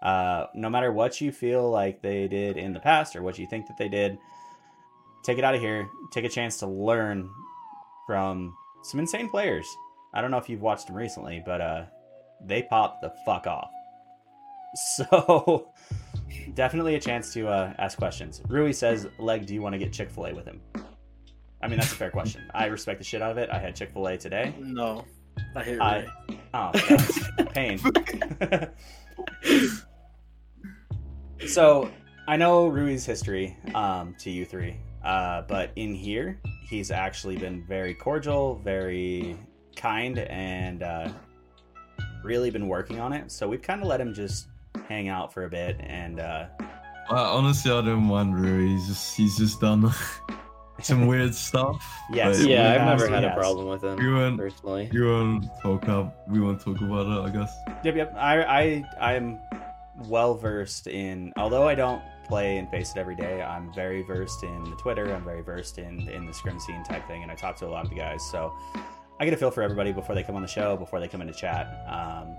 Uh, 0.02 0.46
no 0.54 0.68
matter 0.68 0.92
what 0.92 1.22
you 1.22 1.32
feel 1.32 1.70
like 1.70 2.02
they 2.02 2.28
did 2.28 2.58
in 2.58 2.74
the 2.74 2.80
past 2.80 3.16
or 3.16 3.22
what 3.22 3.38
you 3.38 3.46
think 3.46 3.66
that 3.68 3.78
they 3.78 3.88
did, 3.88 4.18
take 5.24 5.38
it 5.38 5.44
out 5.44 5.54
of 5.54 5.62
here. 5.62 5.88
Take 6.10 6.26
a 6.26 6.28
chance 6.28 6.58
to 6.58 6.66
learn 6.66 7.30
from 8.06 8.54
some 8.82 9.00
insane 9.00 9.30
players. 9.30 9.66
I 10.14 10.20
don't 10.20 10.30
know 10.30 10.38
if 10.38 10.48
you've 10.48 10.62
watched 10.62 10.86
them 10.88 10.96
recently, 10.96 11.42
but 11.44 11.60
uh, 11.60 11.84
they 12.44 12.62
pop 12.62 13.00
the 13.00 13.12
fuck 13.24 13.46
off. 13.46 13.70
So 14.74 15.68
definitely 16.54 16.94
a 16.94 16.98
chance 17.00 17.30
to 17.34 17.46
uh, 17.48 17.74
ask 17.78 17.98
questions. 17.98 18.40
Rui 18.48 18.72
says, 18.72 19.06
"Leg, 19.18 19.44
do 19.44 19.52
you 19.52 19.60
want 19.60 19.74
to 19.74 19.78
get 19.78 19.92
Chick 19.92 20.10
Fil 20.10 20.26
A 20.28 20.34
with 20.34 20.46
him?" 20.46 20.62
I 21.62 21.68
mean, 21.68 21.78
that's 21.78 21.92
a 21.92 21.96
fair 21.96 22.10
question. 22.10 22.42
I 22.54 22.64
respect 22.66 22.98
the 22.98 23.04
shit 23.04 23.20
out 23.20 23.30
of 23.30 23.36
it. 23.36 23.50
I 23.50 23.58
had 23.58 23.76
Chick 23.76 23.90
Fil 23.92 24.06
A 24.08 24.16
today. 24.16 24.54
No, 24.58 25.04
I 25.54 25.62
hate 25.62 25.78
I- 25.78 25.98
Ray. 25.98 26.38
Oh, 26.54 26.70
pain. 27.54 27.78
so 31.46 31.90
I 32.26 32.36
know 32.36 32.66
Rui's 32.68 33.04
history 33.04 33.56
um, 33.74 34.14
to 34.20 34.30
you 34.30 34.44
three, 34.44 34.76
uh, 35.04 35.42
but 35.42 35.70
in 35.76 35.94
here, 35.94 36.40
he's 36.68 36.90
actually 36.90 37.36
been 37.36 37.64
very 37.66 37.94
cordial, 37.94 38.56
very 38.64 39.36
kind, 39.76 40.18
and 40.18 40.82
uh, 40.82 41.08
really 42.24 42.50
been 42.50 42.68
working 42.68 43.00
on 43.00 43.12
it. 43.12 43.30
So 43.30 43.48
we've 43.48 43.62
kind 43.62 43.80
of 43.80 43.86
let 43.88 44.00
him 44.00 44.14
just 44.14 44.48
hang 44.88 45.08
out 45.08 45.32
for 45.32 45.44
a 45.44 45.48
bit, 45.50 45.76
and 45.80 46.20
uh, 46.20 46.46
Uh, 47.10 47.36
honestly, 47.36 47.70
I 47.70 47.80
don't 47.82 48.04
mind 48.04 48.40
Rui. 48.40 48.68
He's 48.68 48.86
just 48.86 49.16
he's 49.16 49.36
just 49.36 49.60
done 49.60 49.92
some 50.82 51.06
weird 51.06 51.34
stuff. 51.34 51.84
Yes. 52.12 52.40
but 52.40 52.48
yeah, 52.48 52.72
I've 52.74 52.86
never 52.98 53.08
had 53.08 53.22
yes. 53.22 53.32
a 53.36 53.38
problem 53.40 53.66
with 53.68 53.82
him 53.84 54.00
You 54.00 54.14
won't- 54.14 54.38
personally. 54.38 54.88
You 54.92 55.04
want 55.06 55.42
to 55.44 55.50
talk 55.62 55.88
up? 55.88 56.28
We 56.28 56.40
won't 56.40 56.60
talk 56.60 56.80
about 56.80 57.06
it, 57.06 57.28
I 57.28 57.30
guess. 57.36 57.52
Yep, 57.84 57.96
yep. 57.96 58.14
I 58.16 58.42
I 58.42 58.84
I 59.00 59.12
am 59.14 59.38
well 60.08 60.34
versed 60.34 60.86
in. 60.86 61.32
Although 61.36 61.68
I 61.68 61.74
don't 61.74 62.02
play 62.26 62.56
and 62.56 62.68
FACEIT 62.70 62.96
every 62.96 63.16
day, 63.16 63.42
I'm 63.42 63.72
very 63.74 64.02
versed 64.02 64.42
in 64.44 64.64
the 64.64 64.76
Twitter. 64.76 65.12
I'm 65.14 65.24
very 65.24 65.42
versed 65.42 65.78
in 65.78 66.08
in 66.08 66.24
the 66.26 66.32
scrim 66.32 66.58
scene 66.60 66.82
type 66.84 67.06
thing, 67.08 67.22
and 67.22 67.30
I 67.30 67.34
talk 67.34 67.56
to 67.56 67.66
a 67.66 67.68
lot 67.68 67.84
of 67.84 67.90
the 67.90 67.96
guys. 67.96 68.22
So 68.30 68.52
I 69.22 69.24
get 69.24 69.34
a 69.34 69.36
feel 69.36 69.50
for 69.50 69.62
everybody 69.62 69.92
before 69.92 70.14
they 70.14 70.22
come 70.22 70.34
on 70.34 70.42
the 70.42 70.48
show, 70.48 70.76
before 70.76 71.00
they 71.00 71.08
come 71.08 71.20
into 71.20 71.32
chat. 71.32 71.66
Um, 71.88 72.36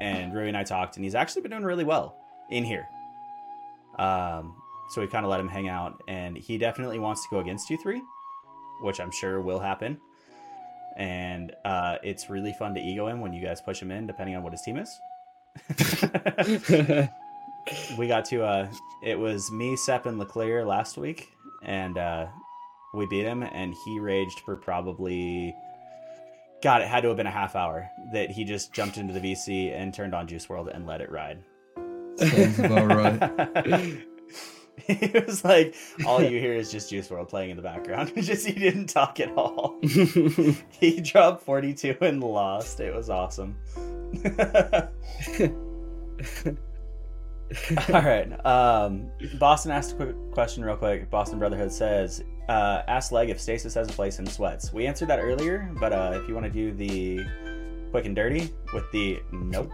and 0.00 0.34
Rui 0.34 0.48
and 0.48 0.56
I 0.56 0.64
talked, 0.64 0.96
and 0.96 1.04
he's 1.04 1.14
actually 1.14 1.42
been 1.42 1.52
doing 1.52 1.64
really 1.64 1.84
well 1.84 2.16
in 2.50 2.64
here. 2.64 2.88
Um, 3.98 4.60
so 4.90 5.00
we 5.00 5.06
kind 5.06 5.24
of 5.24 5.30
let 5.30 5.40
him 5.40 5.48
hang 5.48 5.68
out, 5.68 6.02
and 6.08 6.36
he 6.36 6.58
definitely 6.58 6.98
wants 6.98 7.22
to 7.22 7.28
go 7.30 7.38
against 7.38 7.70
you 7.70 7.78
three, 7.78 8.02
which 8.82 9.00
I'm 9.00 9.10
sure 9.12 9.40
will 9.40 9.60
happen 9.60 9.98
and 10.96 11.52
uh, 11.64 11.98
it's 12.02 12.30
really 12.30 12.52
fun 12.54 12.74
to 12.74 12.80
ego 12.80 13.06
him 13.06 13.20
when 13.20 13.32
you 13.32 13.44
guys 13.44 13.60
push 13.60 13.80
him 13.80 13.90
in, 13.90 14.06
depending 14.06 14.34
on 14.34 14.42
what 14.42 14.52
his 14.52 14.62
team 14.62 14.78
is. 14.78 14.98
we 17.98 18.06
got 18.06 18.24
to 18.26 18.42
uh 18.42 18.68
it 19.02 19.18
was 19.18 19.50
me, 19.50 19.74
Sepp, 19.76 20.06
and 20.06 20.18
Leclerc 20.18 20.66
last 20.66 20.96
week, 20.98 21.28
and 21.62 21.96
uh 21.98 22.26
we 22.96 23.06
beat 23.06 23.24
him, 23.24 23.42
and 23.42 23.74
he 23.84 23.98
raged 24.00 24.40
for 24.40 24.56
probably 24.56 25.54
God, 26.62 26.82
it 26.82 26.88
had 26.88 27.02
to 27.02 27.08
have 27.08 27.16
been 27.16 27.26
a 27.26 27.30
half 27.30 27.54
hour 27.54 27.90
that 28.12 28.30
he 28.30 28.44
just 28.44 28.72
jumped 28.72 28.96
into 28.96 29.12
the 29.12 29.20
VC 29.20 29.72
and 29.72 29.92
turned 29.92 30.14
on 30.14 30.26
Juice 30.26 30.46
WRLD 30.46 30.74
and 30.74 30.86
let 30.86 31.00
it 31.00 31.10
ride. 31.10 31.42
Sounds 32.16 32.58
about 32.58 32.86
right. 32.88 34.06
it 34.88 35.26
was 35.26 35.44
like 35.44 35.74
all 36.06 36.22
you 36.22 36.40
hear 36.40 36.54
is 36.54 36.72
just 36.72 36.90
Juice 36.90 37.08
WRLD 37.08 37.28
playing 37.28 37.50
in 37.50 37.56
the 37.56 37.62
background. 37.62 38.12
just 38.16 38.46
he 38.46 38.52
didn't 38.52 38.86
talk 38.86 39.20
at 39.20 39.30
all. 39.36 39.78
he 39.82 41.00
dropped 41.00 41.44
42 41.44 41.98
and 42.00 42.24
lost. 42.24 42.80
It 42.80 42.94
was 42.94 43.10
awesome. 43.10 43.56
All 47.92 48.02
right. 48.02 48.46
Um, 48.46 49.08
Boston 49.38 49.70
asked 49.72 49.92
a 49.92 49.96
quick 49.96 50.16
question, 50.32 50.64
real 50.64 50.76
quick. 50.76 51.10
Boston 51.10 51.38
Brotherhood 51.38 51.72
says, 51.72 52.22
uh, 52.48 52.82
"Ask 52.88 53.12
Leg 53.12 53.30
if 53.30 53.40
Stasis 53.40 53.74
has 53.74 53.88
a 53.88 53.92
place 53.92 54.18
in 54.18 54.26
Sweats." 54.26 54.72
We 54.72 54.86
answered 54.86 55.08
that 55.08 55.20
earlier, 55.20 55.70
but 55.78 55.92
uh, 55.92 56.18
if 56.20 56.28
you 56.28 56.34
want 56.34 56.46
to 56.46 56.52
do 56.52 56.72
the 56.72 57.24
quick 57.90 58.04
and 58.04 58.16
dirty 58.16 58.50
with 58.74 58.90
the 58.92 59.20
nope, 59.32 59.70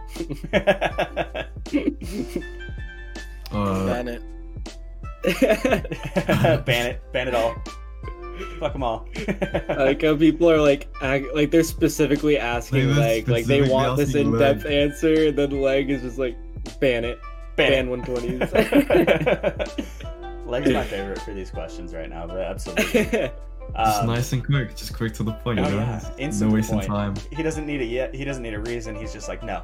Uh, 3.51 3.85
Ban 3.85 4.07
it. 4.07 4.21
ban 6.65 6.87
it, 6.87 7.01
ban 7.13 7.27
it 7.27 7.35
all, 7.35 7.55
fuck 8.59 8.73
them 8.73 8.83
all. 8.83 9.07
Like 9.69 10.01
how 10.01 10.15
people 10.17 10.49
are 10.49 10.59
like, 10.59 10.87
act, 11.01 11.25
like 11.35 11.51
they're 11.51 11.63
specifically 11.63 12.37
asking 12.37 12.89
Like, 12.89 12.97
like, 12.97 13.25
they're 13.25 13.33
like 13.35 13.45
they 13.45 13.61
want 13.61 13.97
this 13.97 14.15
in-depth 14.15 14.63
Leg. 14.65 14.73
answer, 14.73 15.27
and 15.27 15.37
then 15.37 15.61
leg 15.61 15.91
is 15.91 16.01
just 16.01 16.17
like, 16.17 16.35
ban 16.79 17.05
it, 17.05 17.19
ban, 17.55 17.87
ban 17.87 18.03
120s. 18.03 19.87
Leg's 20.45 20.71
my 20.71 20.83
favorite 20.83 21.19
for 21.21 21.33
these 21.33 21.49
questions 21.49 21.93
right 21.93 22.09
now, 22.09 22.27
but 22.27 22.37
absolutely. 22.39 23.03
just 23.03 23.31
Um, 24.01 24.07
nice 24.07 24.33
and 24.33 24.45
quick, 24.45 24.75
just 24.75 24.93
quick 24.93 25.13
to 25.15 25.23
the 25.23 25.31
point. 25.31 25.59
Oh 25.59 25.63
you 25.63 25.69
know? 25.71 25.77
yeah, 25.77 26.01
instant 26.17 26.51
no 26.51 26.55
wasting 26.55 26.75
point. 26.79 26.87
time. 26.87 27.13
He 27.31 27.41
doesn't 27.41 27.65
need 27.65 27.81
it 27.81 27.85
yet. 27.85 28.13
He 28.13 28.25
doesn't 28.25 28.43
need 28.43 28.53
a 28.53 28.59
reason. 28.59 28.93
He's 28.95 29.13
just 29.13 29.29
like, 29.29 29.41
no, 29.41 29.63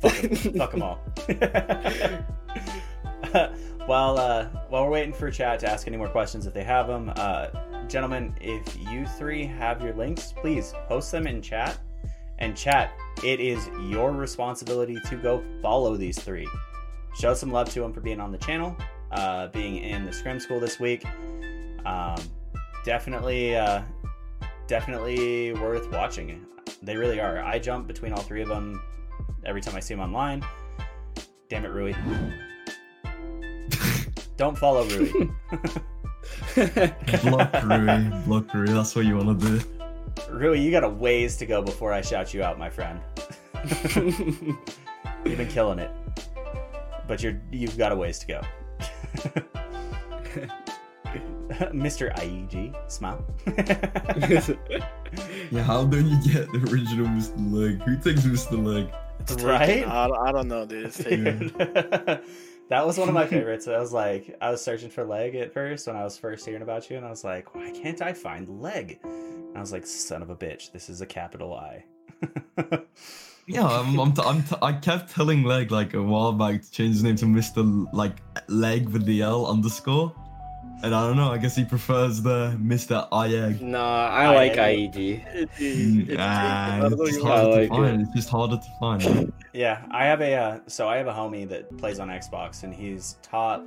fuck 0.00 0.14
'em. 0.24 0.34
fuck 0.34 0.72
them 0.72 0.82
all. 0.82 0.98
while 3.86 4.18
uh, 4.18 4.46
while 4.68 4.84
we're 4.84 4.90
waiting 4.90 5.12
for 5.12 5.30
chat 5.30 5.60
to 5.60 5.70
ask 5.70 5.86
any 5.86 5.96
more 5.96 6.08
questions, 6.08 6.46
if 6.46 6.52
they 6.54 6.64
have 6.64 6.88
them, 6.88 7.12
uh, 7.16 7.46
gentlemen, 7.86 8.34
if 8.40 8.62
you 8.90 9.06
three 9.06 9.44
have 9.46 9.80
your 9.80 9.94
links, 9.94 10.32
please 10.36 10.74
post 10.88 11.12
them 11.12 11.26
in 11.26 11.40
chat. 11.40 11.78
And 12.40 12.56
chat, 12.56 12.90
it 13.22 13.38
is 13.38 13.68
your 13.88 14.10
responsibility 14.10 14.98
to 15.08 15.16
go 15.16 15.42
follow 15.62 15.96
these 15.96 16.18
three. 16.18 16.48
Show 17.18 17.34
some 17.34 17.50
love 17.50 17.68
to 17.70 17.80
them 17.80 17.92
for 17.92 18.00
being 18.00 18.20
on 18.20 18.32
the 18.32 18.38
channel, 18.38 18.76
uh, 19.12 19.48
being 19.48 19.78
in 19.78 20.04
the 20.04 20.12
scrim 20.12 20.40
school 20.40 20.60
this 20.60 20.80
week. 20.80 21.04
Um, 21.86 22.16
definitely, 22.84 23.56
uh, 23.56 23.82
definitely 24.66 25.52
worth 25.52 25.90
watching. 25.90 26.44
They 26.82 26.96
really 26.96 27.20
are. 27.20 27.42
I 27.42 27.58
jump 27.58 27.86
between 27.86 28.12
all 28.12 28.22
three 28.22 28.42
of 28.42 28.48
them 28.48 28.82
every 29.44 29.60
time 29.60 29.76
I 29.76 29.80
see 29.80 29.94
them 29.94 30.02
online. 30.02 30.44
Damn 31.48 31.64
it, 31.64 31.68
Rui. 31.68 31.94
Don't 34.36 34.58
follow 34.58 34.84
Rui. 34.84 35.08
block 37.22 37.62
Rui, 37.62 38.10
block 38.26 38.54
Rui. 38.54 38.66
That's 38.66 38.96
what 38.96 39.04
you 39.04 39.16
want 39.16 39.40
to 39.40 39.46
do. 39.46 39.60
Rui, 40.30 40.60
you 40.60 40.70
got 40.70 40.84
a 40.84 40.88
ways 40.88 41.36
to 41.36 41.46
go 41.46 41.62
before 41.62 41.92
I 41.92 42.00
shout 42.00 42.34
you 42.34 42.42
out, 42.42 42.58
my 42.58 42.70
friend. 42.70 43.00
You've 45.24 45.38
been 45.38 45.48
killing 45.48 45.78
it, 45.78 45.90
but 47.06 47.22
you're 47.22 47.40
you've 47.50 47.78
got 47.78 47.92
a 47.92 47.96
ways 47.96 48.18
to 48.20 48.26
go. 48.26 48.40
Mr. 51.72 52.14
IEG, 52.16 52.90
smile. 52.90 53.24
Yeah, 55.50 55.62
how 55.62 55.84
don't 55.84 56.06
you 56.06 56.16
get 56.32 56.50
the 56.50 56.58
original 56.72 57.06
Mr. 57.06 57.52
Leg? 57.52 57.80
Who 57.82 57.96
takes 57.96 58.26
Mr. 58.26 58.64
Leg? 58.64 58.92
Right? 59.44 59.86
I, 59.86 60.08
I 60.08 60.32
don't 60.32 60.48
know, 60.48 60.66
dude. 60.66 60.86
It's 60.86 60.98
that 62.68 62.84
was 62.84 62.98
one 62.98 63.08
of 63.08 63.14
my 63.14 63.26
favorites. 63.26 63.68
I 63.68 63.78
was 63.78 63.92
like, 63.92 64.36
I 64.40 64.50
was 64.50 64.60
searching 64.60 64.90
for 64.90 65.04
leg 65.04 65.36
at 65.36 65.52
first 65.52 65.86
when 65.86 65.94
I 65.94 66.02
was 66.02 66.18
first 66.18 66.44
hearing 66.44 66.62
about 66.62 66.90
you, 66.90 66.96
and 66.96 67.06
I 67.06 67.10
was 67.10 67.22
like, 67.22 67.54
why 67.54 67.70
can't 67.70 68.02
I 68.02 68.12
find 68.12 68.60
leg? 68.60 68.98
And 69.04 69.56
I 69.56 69.60
was 69.60 69.70
like, 69.70 69.86
son 69.86 70.22
of 70.22 70.30
a 70.30 70.36
bitch, 70.36 70.72
this 70.72 70.88
is 70.88 71.00
a 71.00 71.06
capital 71.06 71.54
I. 71.54 71.84
Yeah, 73.46 73.66
I'm, 73.66 73.98
I'm, 74.00 74.12
t- 74.12 74.22
I'm 74.24 74.42
t- 74.42 74.56
I 74.62 74.72
kept 74.72 75.14
telling 75.14 75.42
Leg 75.44 75.70
like 75.70 75.92
a 75.94 76.02
while 76.02 76.32
back 76.32 76.62
to 76.62 76.70
change 76.70 76.94
his 76.94 77.02
name 77.02 77.16
to 77.16 77.26
Mr. 77.26 77.86
Like 77.92 78.16
Leg 78.48 78.88
with 78.88 79.04
the 79.04 79.20
L 79.22 79.46
underscore. 79.46 80.14
And 80.82 80.94
I 80.94 81.06
don't 81.06 81.16
know, 81.16 81.30
I 81.30 81.38
guess 81.38 81.54
he 81.56 81.64
prefers 81.64 82.20
the 82.20 82.58
Mr. 82.60 83.08
Ieg. 83.10 83.60
nah, 83.62 84.06
I 84.08 84.24
I- 84.24 84.34
like 84.34 84.52
IEG. 84.54 84.96
It, 84.96 85.24
it, 85.34 85.50
Mm, 85.58 86.08
it's 86.10 86.16
ah, 86.18 86.70
taken. 86.72 86.86
I 86.86 86.88
don't 86.88 87.00
it's 87.00 87.10
just 87.10 87.22
harder 87.24 87.48
like 87.50 87.56
to 87.56 87.62
it. 87.64 87.68
find. 87.70 88.00
It's 88.02 88.10
just 88.12 88.28
harder 88.28 88.56
to 88.56 88.68
find. 88.80 89.04
right? 89.04 89.32
yeah, 89.52 89.82
I 89.90 90.04
have 90.04 90.20
a 90.20 90.34
uh, 90.34 90.58
so 90.66 90.88
I 90.88 90.96
have 90.96 91.06
a 91.06 91.12
homie 91.12 91.48
that 91.48 91.74
plays 91.78 92.00
on 92.00 92.08
Xbox, 92.08 92.64
and 92.64 92.74
he's 92.74 93.16
top 93.22 93.64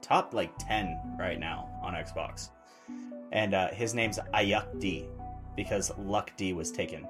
top 0.00 0.32
like 0.32 0.52
ten 0.58 0.98
right 1.18 1.38
now 1.40 1.68
on 1.82 1.94
Xbox, 1.94 2.50
and 3.32 3.52
uh, 3.54 3.68
his 3.68 3.94
name's 3.94 4.18
Ayuk 4.34 4.80
D 4.80 5.06
because 5.56 5.92
Luck 5.98 6.30
D 6.36 6.52
was 6.52 6.70
taken. 6.70 7.06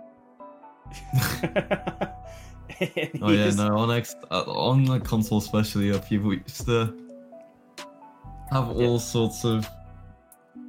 Oh 3.20 3.30
yeah, 3.32 3.44
he's- 3.44 3.56
no, 3.56 3.76
on 3.76 3.90
X, 3.90 4.14
uh, 4.30 4.42
on 4.42 4.84
the 4.84 5.00
console 5.00 5.38
especially, 5.38 5.90
uh, 5.90 5.98
people 6.00 6.32
used 6.32 6.64
to 6.66 6.94
have 8.52 8.68
all 8.70 8.92
Yeah. 8.92 8.98
sorts 8.98 9.44
of 9.44 9.68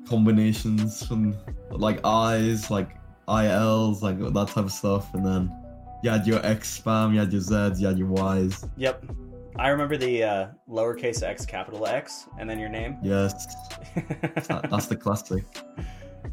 combinations 0.08 1.06
from 1.06 1.36
like 1.70 2.00
I's, 2.04 2.72
like 2.72 2.90
ILs, 3.28 4.02
like 4.02 4.18
that 4.20 4.48
type 4.48 4.66
of 4.66 4.72
stuff, 4.72 5.14
and 5.14 5.24
then 5.24 5.52
you 6.04 6.10
had 6.10 6.26
your 6.26 6.44
X 6.44 6.80
spam, 6.84 7.14
you 7.14 7.20
had 7.20 7.32
your 7.32 7.42
Z's, 7.42 7.80
you 7.80 7.88
had 7.88 8.00
your 8.00 8.08
Y's. 8.08 8.66
Yep. 8.78 9.06
I 9.58 9.68
remember 9.70 9.98
the 9.98 10.24
uh, 10.24 10.48
lowercase 10.70 11.22
x, 11.22 11.46
capital 11.46 11.86
X, 11.86 12.28
and 12.40 12.50
then 12.50 12.58
your 12.60 12.70
name. 12.70 12.98
Yes, 13.04 13.34
that, 14.48 14.68
that's 14.72 14.88
the 14.88 14.96
classic. 14.96 15.44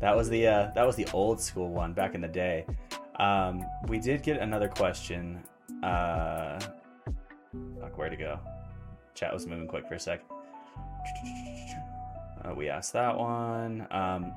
that 0.00 0.16
was 0.16 0.30
the 0.30 0.46
uh, 0.46 0.70
that 0.74 0.86
was 0.86 0.96
the 0.96 1.06
old 1.12 1.40
school 1.40 1.68
one 1.70 1.92
back 1.92 2.14
in 2.14 2.20
the 2.22 2.28
day. 2.28 2.64
Um, 3.18 3.64
we 3.88 3.98
did 3.98 4.22
get 4.22 4.38
another 4.40 4.68
question. 4.68 5.42
Uh, 5.82 6.58
fuck, 7.80 7.96
where 7.96 8.10
to 8.10 8.16
go? 8.16 8.38
Chat 9.14 9.32
was 9.32 9.46
moving 9.46 9.66
quick 9.66 9.88
for 9.88 9.94
a 9.94 10.00
sec. 10.00 10.22
Uh, 12.44 12.54
we 12.54 12.68
asked 12.68 12.92
that 12.92 13.16
one. 13.16 13.86
Um, 13.90 14.32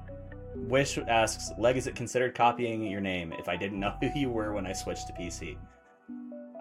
Wish 0.55 0.97
asks, 0.97 1.51
"Leg, 1.59 1.77
is 1.77 1.85
it 1.85 1.95
considered 1.95 2.33
copying 2.33 2.83
your 2.83 3.01
name 3.01 3.33
if 3.37 3.47
I 3.47 3.55
didn't 3.55 3.79
know 3.83 3.93
who 4.01 4.09
you 4.19 4.29
were 4.29 4.53
when 4.53 4.65
I 4.65 4.73
switched 4.73 5.07
to 5.07 5.13
PC?" 5.13 5.57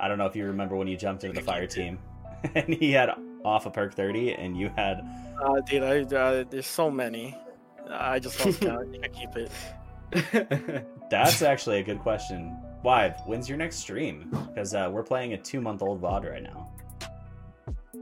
I 0.00 0.08
don't 0.08 0.18
know 0.18 0.26
if 0.26 0.36
you 0.36 0.44
remember 0.44 0.76
when 0.76 0.86
you 0.88 0.96
jumped 0.96 1.24
into 1.24 1.40
the 1.40 1.44
fire 1.44 1.66
team, 1.66 1.98
and 2.54 2.74
he 2.74 2.92
had 2.92 3.10
off 3.44 3.66
a 3.66 3.70
perk 3.70 3.94
thirty, 3.94 4.32
and 4.32 4.58
you 4.58 4.70
had 4.76 5.00
Uh, 5.40 5.60
dude, 5.60 5.82
I, 5.82 6.16
uh, 6.16 6.44
there's 6.50 6.66
so 6.66 6.90
many. 6.90 7.36
I 7.88 8.18
just 8.18 8.44
lost 8.44 8.60
count. 8.60 8.96
I 9.02 9.08
keep 9.08 9.34
it. 9.36 9.50
That's 11.10 11.42
actually 11.42 11.78
a 11.78 11.82
good 11.82 12.00
question. 12.00 12.56
Why? 12.82 13.10
When's 13.26 13.48
your 13.48 13.58
next 13.58 13.76
stream? 13.76 14.28
Because 14.48 14.74
uh, 14.74 14.88
we're 14.92 15.02
playing 15.02 15.32
a 15.34 15.38
two-month-old 15.38 16.00
VOD 16.00 16.30
right 16.30 16.42
now. 16.42 16.70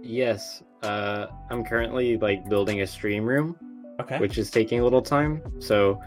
yes, 0.03 0.63
uh, 0.83 1.27
I'm 1.51 1.65
currently 1.65 2.17
like 2.19 2.49
building 2.49 2.83
a 2.83 2.87
stream 2.87 3.25
room, 3.25 3.57
Okay. 4.01 4.19
which 4.19 4.39
is 4.39 4.51
taking 4.51 4.81
a 4.81 4.85
little 4.85 5.03
time. 5.03 5.43
So 5.61 6.01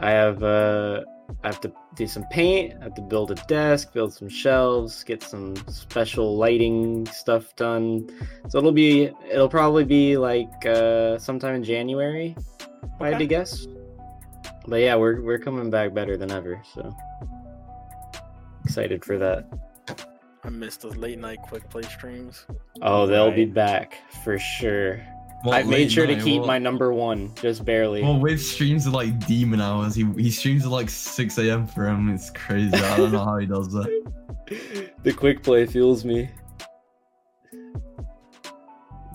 I 0.00 0.10
have 0.10 0.42
uh, 0.42 1.02
I 1.42 1.48
have 1.48 1.60
to 1.62 1.72
do 1.96 2.06
some 2.06 2.24
paint. 2.30 2.74
I 2.80 2.84
have 2.84 2.94
to 2.94 3.02
build 3.02 3.32
a 3.32 3.34
desk, 3.46 3.92
build 3.92 4.12
some 4.14 4.28
shelves, 4.28 5.02
get 5.02 5.22
some 5.22 5.56
special 5.68 6.36
lighting 6.36 7.06
stuff 7.06 7.54
done. 7.56 8.08
So 8.48 8.58
it'll 8.58 8.72
be 8.72 9.10
it'll 9.30 9.48
probably 9.48 9.84
be 9.84 10.16
like 10.16 10.64
uh, 10.64 11.18
sometime 11.18 11.56
in 11.56 11.64
January, 11.64 12.36
if 12.38 13.00
I 13.00 13.08
had 13.10 13.18
to 13.18 13.26
guess. 13.26 13.66
But 14.68 14.76
yeah, 14.76 14.96
we're 14.96 15.22
we're 15.22 15.38
coming 15.38 15.70
back 15.70 15.94
better 15.94 16.16
than 16.16 16.30
ever. 16.30 16.60
So 16.74 16.94
excited 18.64 19.04
for 19.04 19.18
that. 19.18 19.46
I 20.44 20.48
missed 20.48 20.82
those 20.82 20.96
late 20.96 21.18
night 21.18 21.38
quick 21.42 21.68
play 21.70 21.82
streams. 21.82 22.46
Oh, 22.82 23.06
they'll 23.06 23.32
be 23.32 23.46
back 23.46 23.98
for 24.24 24.38
sure. 24.38 25.00
What, 25.42 25.54
I 25.54 25.62
made 25.62 25.70
late 25.70 25.92
sure 25.92 26.06
to 26.06 26.16
keep 26.20 26.40
What- 26.40 26.46
my 26.46 26.58
number 26.58 26.92
one, 26.92 27.32
just 27.36 27.64
barely. 27.64 28.02
Well, 28.02 28.18
Wave 28.18 28.40
streams 28.40 28.86
are 28.86 28.90
like 28.90 29.26
demon 29.26 29.60
hours. 29.60 29.94
He 29.94 30.04
he 30.16 30.30
streams 30.30 30.64
at 30.64 30.70
like 30.72 30.90
6 30.90 31.38
a.m. 31.38 31.66
for 31.66 31.86
him. 31.86 32.08
It's 32.12 32.30
crazy. 32.30 32.74
I 32.74 32.96
don't 32.96 33.12
know 33.12 33.24
how 33.24 33.38
he 33.38 33.46
does 33.46 33.72
that. 33.72 34.12
the 35.02 35.12
quick 35.12 35.42
play 35.42 35.66
fuels 35.66 36.04
me. 36.04 36.30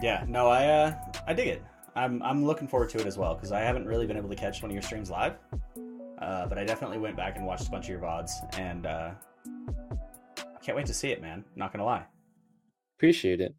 Yeah. 0.01 0.23
No, 0.27 0.47
I 0.47 0.65
uh, 0.67 0.95
I 1.27 1.33
dig 1.33 1.47
it. 1.47 1.63
I'm 1.95 2.21
I'm 2.23 2.45
looking 2.45 2.67
forward 2.67 2.89
to 2.89 2.99
it 2.99 3.05
as 3.05 3.17
well 3.17 3.35
because 3.35 3.51
I 3.51 3.59
haven't 3.59 3.85
really 3.85 4.07
been 4.07 4.17
able 4.17 4.29
to 4.29 4.35
catch 4.35 4.61
one 4.61 4.71
of 4.71 4.75
your 4.75 4.83
streams 4.83 5.09
live. 5.09 5.35
Uh, 6.19 6.45
but 6.45 6.57
I 6.57 6.63
definitely 6.63 6.99
went 6.99 7.17
back 7.17 7.35
and 7.37 7.45
watched 7.45 7.67
a 7.67 7.71
bunch 7.71 7.85
of 7.85 7.89
your 7.89 7.99
vods, 7.99 8.31
and 8.57 8.85
uh, 8.85 9.11
can't 10.61 10.77
wait 10.77 10.85
to 10.85 10.93
see 10.93 11.09
it, 11.09 11.21
man. 11.21 11.43
Not 11.55 11.73
gonna 11.73 11.85
lie. 11.85 12.05
Appreciate 12.97 13.41
it. 13.41 13.55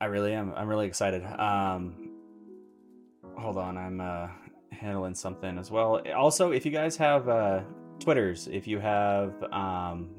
I 0.00 0.06
really 0.06 0.32
am. 0.32 0.52
I'm 0.56 0.66
really 0.68 0.86
excited. 0.86 1.22
Um, 1.24 2.10
hold 3.36 3.58
on, 3.58 3.76
I'm 3.76 4.00
uh, 4.00 4.28
handling 4.70 5.14
something 5.14 5.58
as 5.58 5.70
well. 5.70 6.02
Also, 6.16 6.52
if 6.52 6.64
you 6.64 6.72
guys 6.72 6.96
have 6.96 7.28
uh, 7.28 7.60
Twitters, 8.00 8.48
if 8.48 8.66
you 8.66 8.78
have 8.80 9.32
um, 9.52 10.10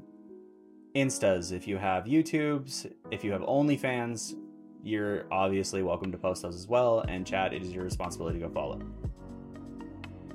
Instas, 0.95 1.51
if 1.51 1.67
you 1.67 1.77
have 1.77 2.05
YouTubes, 2.05 2.91
if 3.11 3.23
you 3.23 3.31
have 3.31 3.41
OnlyFans, 3.41 4.35
you're 4.83 5.25
obviously 5.31 5.81
welcome 5.81 6.11
to 6.11 6.17
post 6.17 6.41
those 6.43 6.55
as 6.55 6.67
well. 6.67 6.99
And 7.07 7.25
chat, 7.25 7.53
it 7.53 7.61
is 7.61 7.71
your 7.71 7.83
responsibility 7.83 8.39
to 8.39 8.47
go 8.47 8.53
follow. 8.53 8.79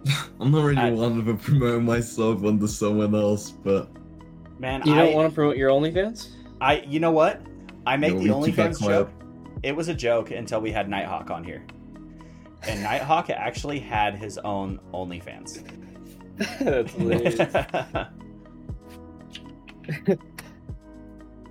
I'm 0.40 0.50
not 0.50 0.64
really 0.64 0.78
I- 0.78 0.90
one 0.90 1.24
to 1.24 1.34
promote 1.34 1.82
myself 1.82 2.44
under 2.44 2.66
someone 2.66 3.14
else, 3.14 3.50
but 3.50 3.90
Man, 4.58 4.82
You 4.84 4.94
don't 4.96 5.14
want 5.14 5.28
to 5.30 5.34
promote 5.34 5.56
your 5.56 5.70
OnlyFans? 5.70 6.30
I, 6.60 6.80
you 6.80 6.98
know 6.98 7.12
what? 7.12 7.40
I 7.86 7.96
make 7.96 8.14
Yeah, 8.14 8.18
the 8.32 8.36
we 8.38 8.46
keep 8.46 8.56
OnlyFans 8.56 8.78
quiet. 8.78 8.90
joke. 9.06 9.10
It 9.62 9.76
was 9.76 9.86
a 9.88 9.94
joke 9.94 10.30
until 10.32 10.60
we 10.60 10.72
had 10.72 10.88
Nighthawk 10.88 11.30
on 11.30 11.44
here, 11.44 11.64
and 12.66 12.82
Nighthawk 12.82 13.30
actually 13.30 13.78
had 13.78 14.16
his 14.16 14.36
own 14.38 14.80
OnlyFans. 14.92 15.64
That's 16.60 16.92
hilarious. 16.92 17.38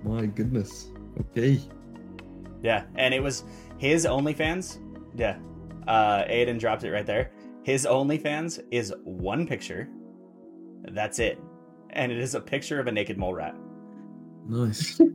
my 0.04 0.26
goodness. 0.26 0.88
Okay. 1.20 1.60
Yeah, 2.62 2.84
and 2.96 3.14
it 3.14 3.22
was 3.22 3.44
his 3.78 4.06
OnlyFans. 4.06 4.78
Yeah, 5.14 5.38
uh, 5.86 6.24
Aiden 6.24 6.58
dropped 6.58 6.84
it 6.84 6.90
right 6.90 7.06
there. 7.06 7.32
His 7.62 7.86
OnlyFans 7.86 8.60
is 8.70 8.92
one 9.04 9.46
picture. 9.46 9.88
That's 10.82 11.18
it, 11.18 11.38
and 11.90 12.10
it 12.10 12.18
is 12.18 12.34
a 12.34 12.40
picture 12.40 12.80
of 12.80 12.86
a 12.86 12.92
naked 12.92 13.18
mole 13.18 13.34
rat. 13.34 13.54
Nice. 14.48 15.00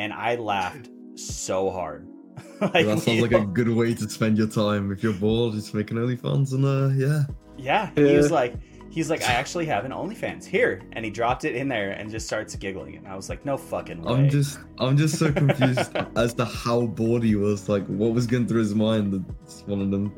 And 0.00 0.12
I 0.12 0.36
laughed 0.36 0.90
so 1.16 1.70
hard. 1.70 2.06
like, 2.60 2.86
that 2.86 3.00
sounds 3.00 3.08
you 3.08 3.22
like 3.22 3.32
a 3.32 3.44
good 3.52 3.68
way 3.68 3.94
to 3.94 4.08
spend 4.08 4.38
your 4.38 4.46
time. 4.46 4.92
If 4.92 5.02
you're 5.02 5.12
bored, 5.12 5.54
just 5.54 5.74
make 5.74 5.90
an 5.90 5.96
OnlyFans 5.96 6.52
and 6.52 6.64
uh 6.64 6.94
yeah. 6.94 7.24
yeah. 7.56 7.90
He 7.96 8.16
was 8.16 8.30
like, 8.30 8.54
he's 8.90 9.10
like, 9.10 9.22
I 9.22 9.32
actually 9.32 9.66
have 9.66 9.84
an 9.84 9.92
OnlyFans 9.92 10.44
here, 10.44 10.82
and 10.92 11.04
he 11.04 11.10
dropped 11.10 11.44
it 11.44 11.54
in 11.54 11.68
there 11.68 11.90
and 11.90 12.10
just 12.10 12.26
starts 12.26 12.54
giggling. 12.56 12.96
And 12.96 13.08
I 13.08 13.16
was 13.16 13.28
like, 13.28 13.44
no 13.44 13.56
fucking 13.56 14.02
way. 14.02 14.14
I'm 14.14 14.30
just 14.30 14.58
I'm 14.78 14.96
just 14.96 15.18
so 15.18 15.32
confused 15.32 15.96
as 16.16 16.34
to 16.34 16.44
how 16.44 16.86
bored 16.86 17.22
he 17.22 17.36
was. 17.36 17.68
Like 17.68 17.86
what 17.86 18.12
was 18.12 18.26
going 18.26 18.46
through 18.46 18.60
his 18.60 18.74
mind. 18.74 19.24
It's 19.44 19.62
one 19.66 19.80
of 19.80 19.90
them. 19.90 20.12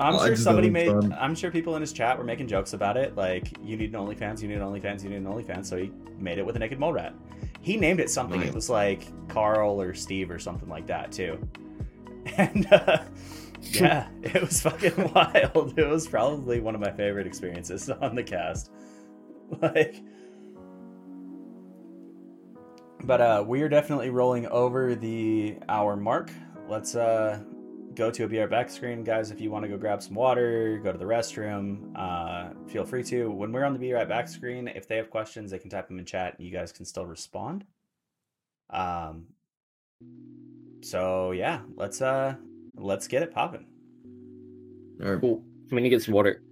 I'm 0.00 0.18
sure 0.18 0.36
somebody 0.36 0.70
made. 0.70 0.90
I'm 0.90 1.34
sure 1.34 1.50
people 1.50 1.76
in 1.76 1.80
his 1.80 1.92
chat 1.92 2.18
were 2.18 2.24
making 2.24 2.48
jokes 2.48 2.72
about 2.72 2.96
it. 2.96 3.14
Like, 3.14 3.56
you 3.62 3.76
need 3.76 3.94
an 3.94 4.00
OnlyFans, 4.00 4.42
you 4.42 4.48
need 4.48 4.56
an 4.56 4.62
OnlyFans, 4.62 5.04
you 5.04 5.10
need 5.10 5.16
an 5.16 5.26
OnlyFans. 5.26 5.66
So 5.66 5.76
he 5.76 5.92
made 6.18 6.38
it 6.38 6.44
with 6.44 6.56
a 6.56 6.58
naked 6.58 6.80
mole 6.80 6.92
rat. 6.92 7.14
He 7.60 7.76
named 7.76 8.00
it 8.00 8.10
something. 8.10 8.42
It 8.42 8.52
was 8.52 8.68
like 8.68 9.06
Carl 9.28 9.80
or 9.80 9.94
Steve 9.94 10.30
or 10.30 10.38
something 10.38 10.68
like 10.68 10.86
that 10.86 11.12
too. 11.12 11.38
And 12.38 12.66
uh, 12.72 13.02
yeah, 13.72 14.08
it 14.22 14.40
was 14.40 14.60
fucking 14.60 15.12
wild. 15.14 15.78
It 15.78 15.86
was 15.86 16.06
probably 16.06 16.60
one 16.60 16.74
of 16.74 16.80
my 16.80 16.90
favorite 16.92 17.26
experiences 17.26 17.88
on 18.00 18.14
the 18.14 18.22
cast. 18.22 18.70
Like, 19.60 20.02
but 23.04 23.20
uh, 23.20 23.44
we 23.46 23.62
are 23.62 23.68
definitely 23.68 24.10
rolling 24.10 24.46
over 24.46 24.94
the 24.94 25.58
hour 25.68 25.96
mark. 25.96 26.30
Let's 26.68 26.94
uh 26.94 27.40
go 27.94 28.10
to 28.10 28.24
a 28.24 28.26
right 28.26 28.50
back 28.50 28.70
screen, 28.70 29.04
guys. 29.04 29.30
If 29.30 29.40
you 29.40 29.50
want 29.50 29.64
to 29.64 29.68
go 29.68 29.76
grab 29.76 30.02
some 30.02 30.14
water, 30.14 30.80
go 30.82 30.90
to 30.90 30.98
the 30.98 31.04
restroom, 31.04 31.92
uh, 31.94 32.50
feel 32.66 32.84
free 32.84 33.04
to. 33.04 33.30
When 33.30 33.52
we're 33.52 33.64
on 33.64 33.72
the 33.72 33.78
be 33.78 33.92
right 33.92 34.08
back 34.08 34.28
screen, 34.28 34.66
if 34.68 34.88
they 34.88 34.96
have 34.96 35.10
questions, 35.10 35.50
they 35.50 35.58
can 35.58 35.70
type 35.70 35.88
them 35.88 35.98
in 35.98 36.04
chat, 36.04 36.34
and 36.36 36.46
you 36.46 36.52
guys 36.52 36.72
can 36.72 36.84
still 36.84 37.06
respond. 37.06 37.64
Um. 38.70 39.26
So 40.80 41.30
yeah, 41.30 41.60
let's 41.76 42.02
uh, 42.02 42.34
let's 42.76 43.08
get 43.08 43.22
it 43.22 43.32
popping. 43.32 43.66
All 45.02 45.12
right. 45.12 45.20
Cool. 45.20 45.42
I'm 45.70 45.76
gonna 45.76 45.88
get 45.88 46.02
some 46.02 46.14
water. 46.14 46.42